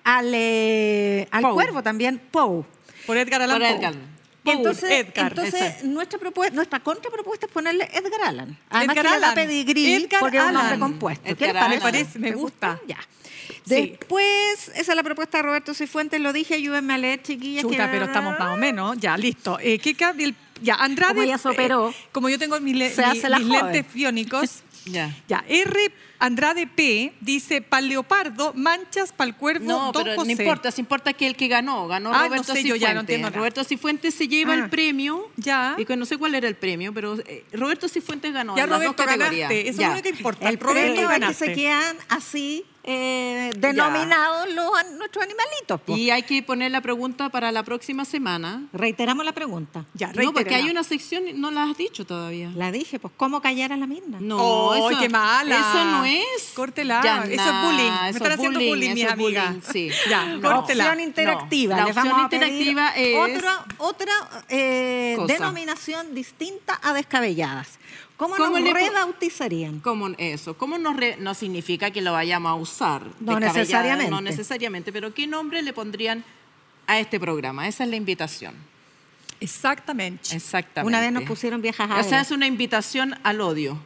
al, 0.04 0.32
eh, 0.34 1.28
al 1.32 1.44
cuervo 1.50 1.82
también 1.84 2.20
Poe. 2.20 2.66
Por 3.06 3.18
Edgar 3.18 3.42
Allan 3.42 3.80
Poe. 3.80 4.17
Entonces, 4.52 4.92
Edgar, 4.92 5.32
entonces 5.32 5.84
nuestra, 5.84 6.20
propuesta, 6.20 6.56
nuestra 6.56 6.80
contrapropuesta 6.80 7.46
es 7.46 7.52
ponerle 7.52 7.90
Edgar 7.94 8.22
Allan. 8.26 8.58
Además 8.70 8.96
Edgar 8.98 9.06
que 9.12 9.16
Allan. 9.16 9.36
pedigrí 9.36 9.94
Edgar 9.94 10.20
porque 10.22 10.38
es 10.38 10.44
un 10.44 10.54
nombre 10.54 10.68
Allan. 10.76 10.80
compuesto. 10.80 11.24
¿Qué 11.36 11.46
Edgar 11.46 11.54
le 11.54 11.60
Allan. 11.60 11.80
parece? 11.80 11.80
Me 11.80 11.82
parece, 11.82 12.20
me 12.20 12.32
gusta. 12.34 12.80
Ya. 12.88 12.98
Sí. 13.66 13.96
Después, 14.00 14.72
esa 14.76 14.92
es 14.92 14.96
la 14.96 15.04
propuesta 15.04 15.38
de 15.38 15.44
Roberto 15.44 15.74
Cifuentes, 15.74 16.20
lo 16.22 16.32
dije, 16.34 16.54
ayúdenme 16.56 16.94
a 16.94 16.98
leer, 16.98 17.22
chiquillas. 17.22 17.64
Chuta, 17.64 17.86
que- 17.86 17.92
pero 17.92 18.06
estamos 18.06 18.38
más 18.40 18.54
o 18.54 18.58
menos. 18.58 18.98
Ya, 18.98 19.18
listo. 19.18 19.58
Eh, 19.62 19.80
¿qué 19.80 19.94
cambia 19.96 20.28
el- 20.28 20.36
ya, 20.62 20.76
Andrade. 20.76 21.14
Como 21.14 21.24
ella 21.24 21.38
se 21.38 21.50
operó, 21.50 21.90
eh, 21.90 21.96
como 22.12 22.30
yo 22.30 22.40
tengo 22.40 22.60
mis, 22.60 22.76
le- 22.76 22.90
mi- 22.90 23.40
mis 23.40 23.48
lentes 23.48 23.86
biónicos. 23.94 24.64
Ya. 24.90 25.16
ya, 25.28 25.44
R. 25.48 25.92
Andrade 26.20 26.66
P. 26.68 27.14
dice: 27.22 27.62
Pal 27.62 27.88
leopardo, 27.90 28.54
manchas 28.56 29.12
pal 29.12 29.36
cuervo, 29.38 29.66
No, 29.66 29.92
don 29.92 30.04
pero 30.04 30.16
José. 30.16 30.34
no 30.36 30.42
importa, 30.42 30.72
se 30.72 30.82
importa 30.82 31.14
que 31.14 31.28
el 31.28 31.36
que 31.36 31.48
ganó, 31.48 31.88
ganó 31.88 32.10
Ah, 32.14 32.24
no 32.24 32.26
Roberto 32.30 32.54
sé, 32.54 32.64
yo 32.64 32.74
Cifuentes. 32.76 32.82
ya 32.82 32.94
no 32.94 33.00
entiendo 33.02 33.28
nada. 33.30 33.38
Roberto 33.38 33.64
Cifuentes 33.64 34.14
se 34.16 34.28
lleva 34.28 34.54
Ah. 34.54 34.58
el 34.58 34.70
premio. 34.70 35.30
Ya. 35.36 35.76
Y 35.78 35.86
que 35.86 35.96
no 35.96 36.06
sé 36.06 36.18
cuál 36.18 36.34
era 36.36 36.48
el 36.48 36.56
premio, 36.56 36.94
pero 36.94 37.20
eh, 37.20 37.44
Roberto 37.54 37.88
Cifuentes 37.88 38.34
ganó 38.34 38.56
Ya, 38.58 38.64
en 38.64 38.70
las 38.70 38.80
Roberto, 38.80 39.04
dos 39.04 39.06
categorías. 39.06 39.50
ganaste. 39.50 39.70
Eso 39.70 39.82
Ya. 39.82 39.90
es 39.92 39.96
lo 39.98 40.02
que 40.04 40.10
importa. 40.10 40.50
El 40.50 40.60
Roberto, 40.60 40.74
premio 40.82 40.94
es 40.94 41.00
que 41.00 41.20
ganaste. 41.20 41.46
se 41.46 41.54
quedan 41.54 41.98
así 42.10 42.66
eh, 42.90 43.52
denominados 43.58 44.48
los, 44.54 44.72
nuestros 44.98 45.24
animalitos. 45.26 45.82
Y 45.88 46.10
hay 46.10 46.24
que 46.24 46.42
poner 46.42 46.72
la 46.72 46.80
pregunta 46.80 47.28
para 47.30 47.52
la 47.52 47.62
próxima 47.64 48.06
semana. 48.06 48.64
Reiteramos 48.72 49.26
la 49.26 49.34
pregunta. 49.34 49.84
Ya, 49.94 50.14
No, 50.14 50.34
porque 50.34 50.56
hay 50.56 50.70
una 50.70 50.84
sección, 50.84 51.24
no 51.36 51.52
la 51.52 51.64
has 51.64 51.78
dicho 51.78 52.06
todavía. 52.06 52.50
La 52.56 52.72
dije, 52.72 52.98
pues, 52.98 53.14
¿cómo 53.18 53.42
callar 53.42 53.74
a 53.74 53.78
la 53.78 53.88
misma? 53.88 54.20
No, 54.22 54.38
Oh, 54.40 54.90
eso, 54.92 55.00
qué 55.00 55.10
mala. 55.10 55.56
Eso 55.60 55.84
no 55.86 56.06
es. 56.06 56.52
Córtela. 56.56 57.02
Ya, 57.04 57.24
Eso 57.26 57.34
es 57.44 57.62
bullying. 57.66 57.92
Me 58.04 58.10
están 58.12 58.32
es 58.32 58.38
haciendo 58.38 58.60
bullying, 58.62 58.94
mis 58.94 59.06
amigas. 59.06 59.56
Sí. 59.72 59.90
Ya, 60.10 60.26
No. 60.26 60.42
córtela. 60.42 60.86
Opción 60.86 61.00
interactiva. 61.02 61.76
No, 61.76 61.82
la 61.82 61.88
Les 61.88 61.98
opción 61.98 62.20
interactiva 62.22 62.90
es- 62.96 63.18
otra, 63.38 63.66
otra 63.80 64.14
eh, 64.48 65.18
denominación 65.28 66.16
distinta 66.16 66.80
a 66.82 66.94
descabelladas. 66.94 67.78
¿Cómo, 68.18 68.36
¿Cómo 68.36 68.60
nos 68.60 68.74
rebautizarían? 68.74 69.80
¿Cómo 69.80 70.10
eso? 70.18 70.58
¿Cómo 70.58 70.78
no, 70.80 70.94
re- 70.94 71.18
no 71.20 71.34
significa 71.36 71.92
que 71.92 72.02
lo 72.02 72.14
vayamos 72.14 72.50
a 72.52 72.56
usar? 72.56 73.04
No 73.20 73.40
necesariamente. 73.40 74.10
No 74.12 74.22
necesariamente, 74.22 74.92
pero 74.92 75.14
¿qué 75.14 75.28
nombre 75.28 75.62
le 75.62 75.72
pondrían 75.72 76.24
a 76.88 77.00
este 77.00 77.20
programa? 77.20 77.68
Esa 77.68 77.84
es 77.84 77.90
la 77.92 77.96
invitación. 77.96 78.56
Exactamente. 79.40 80.36
Exactamente. 80.36 80.88
Una 80.88 81.00
vez 81.00 81.12
nos 81.12 81.24
pusieron 81.24 81.62
viejas 81.62 81.90
O 81.92 82.10
sea, 82.10 82.22
es 82.22 82.32
una 82.32 82.48
invitación 82.48 83.16
al 83.24 83.40
odio. 83.42 83.78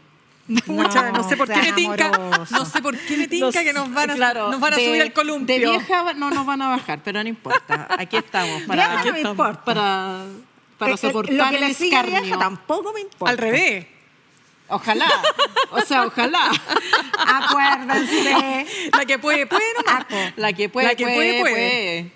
Mucha, 0.65 1.11
no, 1.11 1.27
sé 1.27 1.37
por 1.37 1.47
qué 1.47 1.61
me 1.61 1.73
tinca, 1.73 2.11
no 2.49 2.65
sé 2.65 2.81
por 2.81 2.97
qué 2.97 3.15
me 3.17 3.27
tinca 3.27 3.63
que 3.63 3.73
nos 3.73 3.93
van 3.93 4.09
a, 4.09 4.15
claro, 4.15 4.49
nos 4.49 4.59
van 4.59 4.73
a 4.73 4.77
de- 4.77 4.85
subir 4.85 5.01
al 5.01 5.13
columpio. 5.13 5.55
De 5.55 5.65
vieja 5.65 6.13
no 6.13 6.29
nos 6.31 6.45
van 6.45 6.61
a 6.61 6.69
bajar, 6.69 7.01
pero 7.03 7.21
no 7.21 7.29
importa. 7.29 7.87
Aquí 7.97 8.17
estamos. 8.17 8.63
Para, 8.63 8.81
Vieja 8.87 8.93
no 8.93 8.99
aquí 8.99 9.11
me 9.11 9.17
estamos, 9.19 9.37
importa. 9.37 9.63
Para, 9.63 10.25
para 10.77 10.97
soportar 10.97 11.35
Lo 11.35 11.49
que 11.49 11.55
el 11.57 11.67
le 11.69 11.73
sigue 11.73 11.95
a 11.95 12.03
vieja 12.03 12.37
tampoco 12.39 12.91
me 12.91 13.01
importa. 13.01 13.31
Al 13.31 13.37
revés. 13.37 13.87
Ojalá. 14.71 15.07
O 15.71 15.81
sea, 15.81 16.05
ojalá. 16.05 16.49
Acuérdense. 17.27 18.89
La 18.97 19.05
que 19.05 19.19
puede, 19.19 19.45
puede 19.47 19.63
nomás. 19.75 20.05
po. 20.05 20.15
La 20.37 20.53
que 20.53 20.69
puede, 20.69 20.87
La 20.87 20.95
que 20.95 21.03
puede, 21.03 21.15
puede, 21.15 21.39
puede. 21.39 21.53
puede. 21.53 22.11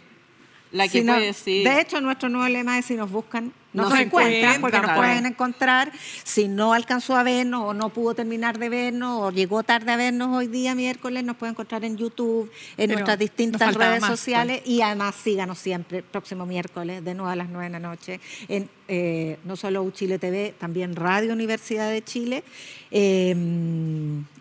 La 0.71 0.83
que 0.85 0.99
Si 0.99 1.03
no- 1.03 1.13
puede, 1.13 1.33
sí. 1.33 1.63
De 1.63 1.79
hecho, 1.81 2.01
nuestro 2.01 2.29
nuevo 2.29 2.47
lema 2.49 2.77
es 2.77 2.85
si 2.85 2.95
nos 2.95 3.11
buscan, 3.11 3.53
no, 3.75 3.83
No 3.83 3.89
se 3.91 3.97
se 3.97 4.03
encuentran 4.03 4.33
encuentran, 4.35 4.61
porque 4.61 4.77
nos 4.77 4.85
claro. 4.85 4.99
pueden 5.01 5.25
encontrar. 5.25 5.91
Si 6.23 6.47
no 6.47 6.73
alcanzó 6.73 7.15
a 7.15 7.23
vernos 7.23 7.61
o 7.63 7.73
no 7.73 7.89
pudo 7.89 8.15
terminar 8.15 8.57
de 8.57 8.69
vernos 8.69 9.21
o 9.21 9.31
llegó 9.31 9.63
tarde 9.63 9.91
a 9.91 9.97
vernos 9.97 10.35
hoy 10.35 10.47
día 10.47 10.73
miércoles, 10.75 11.23
nos 11.23 11.35
puede 11.35 11.51
encontrar 11.51 11.83
en 11.85 11.97
YouTube, 11.97 12.49
en 12.71 12.75
Pero 12.87 12.93
nuestras 12.93 13.19
distintas 13.19 13.75
redes 13.75 14.01
más, 14.01 14.09
pues. 14.09 14.19
sociales 14.19 14.61
y 14.65 14.81
además 14.81 15.15
síganos 15.15 15.59
siempre, 15.59 16.01
próximo 16.01 16.45
miércoles 16.45 17.03
de 17.03 17.13
9 17.13 17.31
a 17.33 17.35
las 17.35 17.49
9 17.49 17.65
de 17.65 17.69
la 17.71 17.79
noche, 17.79 18.19
en 18.47 18.69
eh, 18.87 19.39
no 19.43 19.55
solo 19.55 19.81
Uchile 19.83 20.19
TV, 20.19 20.53
también 20.59 20.95
Radio 20.95 21.33
Universidad 21.33 21.89
de 21.89 22.03
Chile. 22.03 22.43
Eh, 22.91 23.35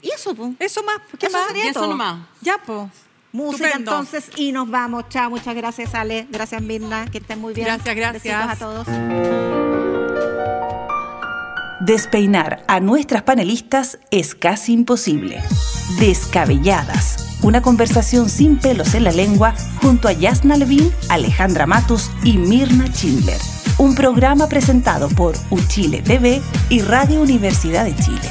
y 0.03 0.11
eso, 0.11 0.35
pues. 0.35 0.53
Eso 0.59 0.83
más, 0.83 0.99
¿qué 1.19 1.27
Eso 1.27 1.39
más? 1.39 1.47
sería 1.49 1.65
Y 1.65 1.69
eso 1.69 1.81
todo. 1.81 1.91
nomás. 1.91 2.27
Ya, 2.41 2.59
po. 2.59 2.91
Música 3.35 3.67
Estupendo. 3.67 3.91
entonces 3.91 4.31
y 4.37 4.53
nos 4.53 4.71
vamos. 4.71 5.09
Chao, 5.09 5.29
muchas 5.29 5.57
gracias 5.57 5.93
Ale, 5.93 6.29
gracias 6.31 6.63
Mirna, 6.63 7.07
que 7.11 7.19
estén 7.19 7.41
muy 7.41 7.53
bien. 7.53 7.67
Gracias, 7.67 7.97
gracias. 7.97 8.23
Besitos 8.23 8.49
a 8.49 8.57
todos. 8.57 8.87
Despeinar 11.81 12.63
a 12.69 12.79
nuestras 12.79 13.25
panelistas 13.25 13.99
es 14.13 14.37
casi 14.37 14.73
imposible. 14.73 15.43
Descabelladas. 15.99 17.39
Una 17.43 17.61
conversación 17.61 18.31
sin 18.31 18.57
pelos 18.57 18.95
en 18.95 19.03
la 19.03 19.11
lengua 19.11 19.53
junto 19.83 20.07
a 20.07 20.13
Yasna 20.13 20.57
Levin, 20.57 20.93
Alejandra 21.09 21.67
Matus 21.67 22.13
y 22.23 22.39
Mirna 22.39 22.87
Schindler. 22.87 23.41
Un 23.79 23.97
programa 23.97 24.49
presentado 24.49 25.09
por 25.09 25.35
Uchile 25.51 26.03
TV 26.03 26.41
y 26.71 26.83
Radio 26.83 27.21
Universidad 27.21 27.85
de 27.85 27.97
Chile. 27.97 28.31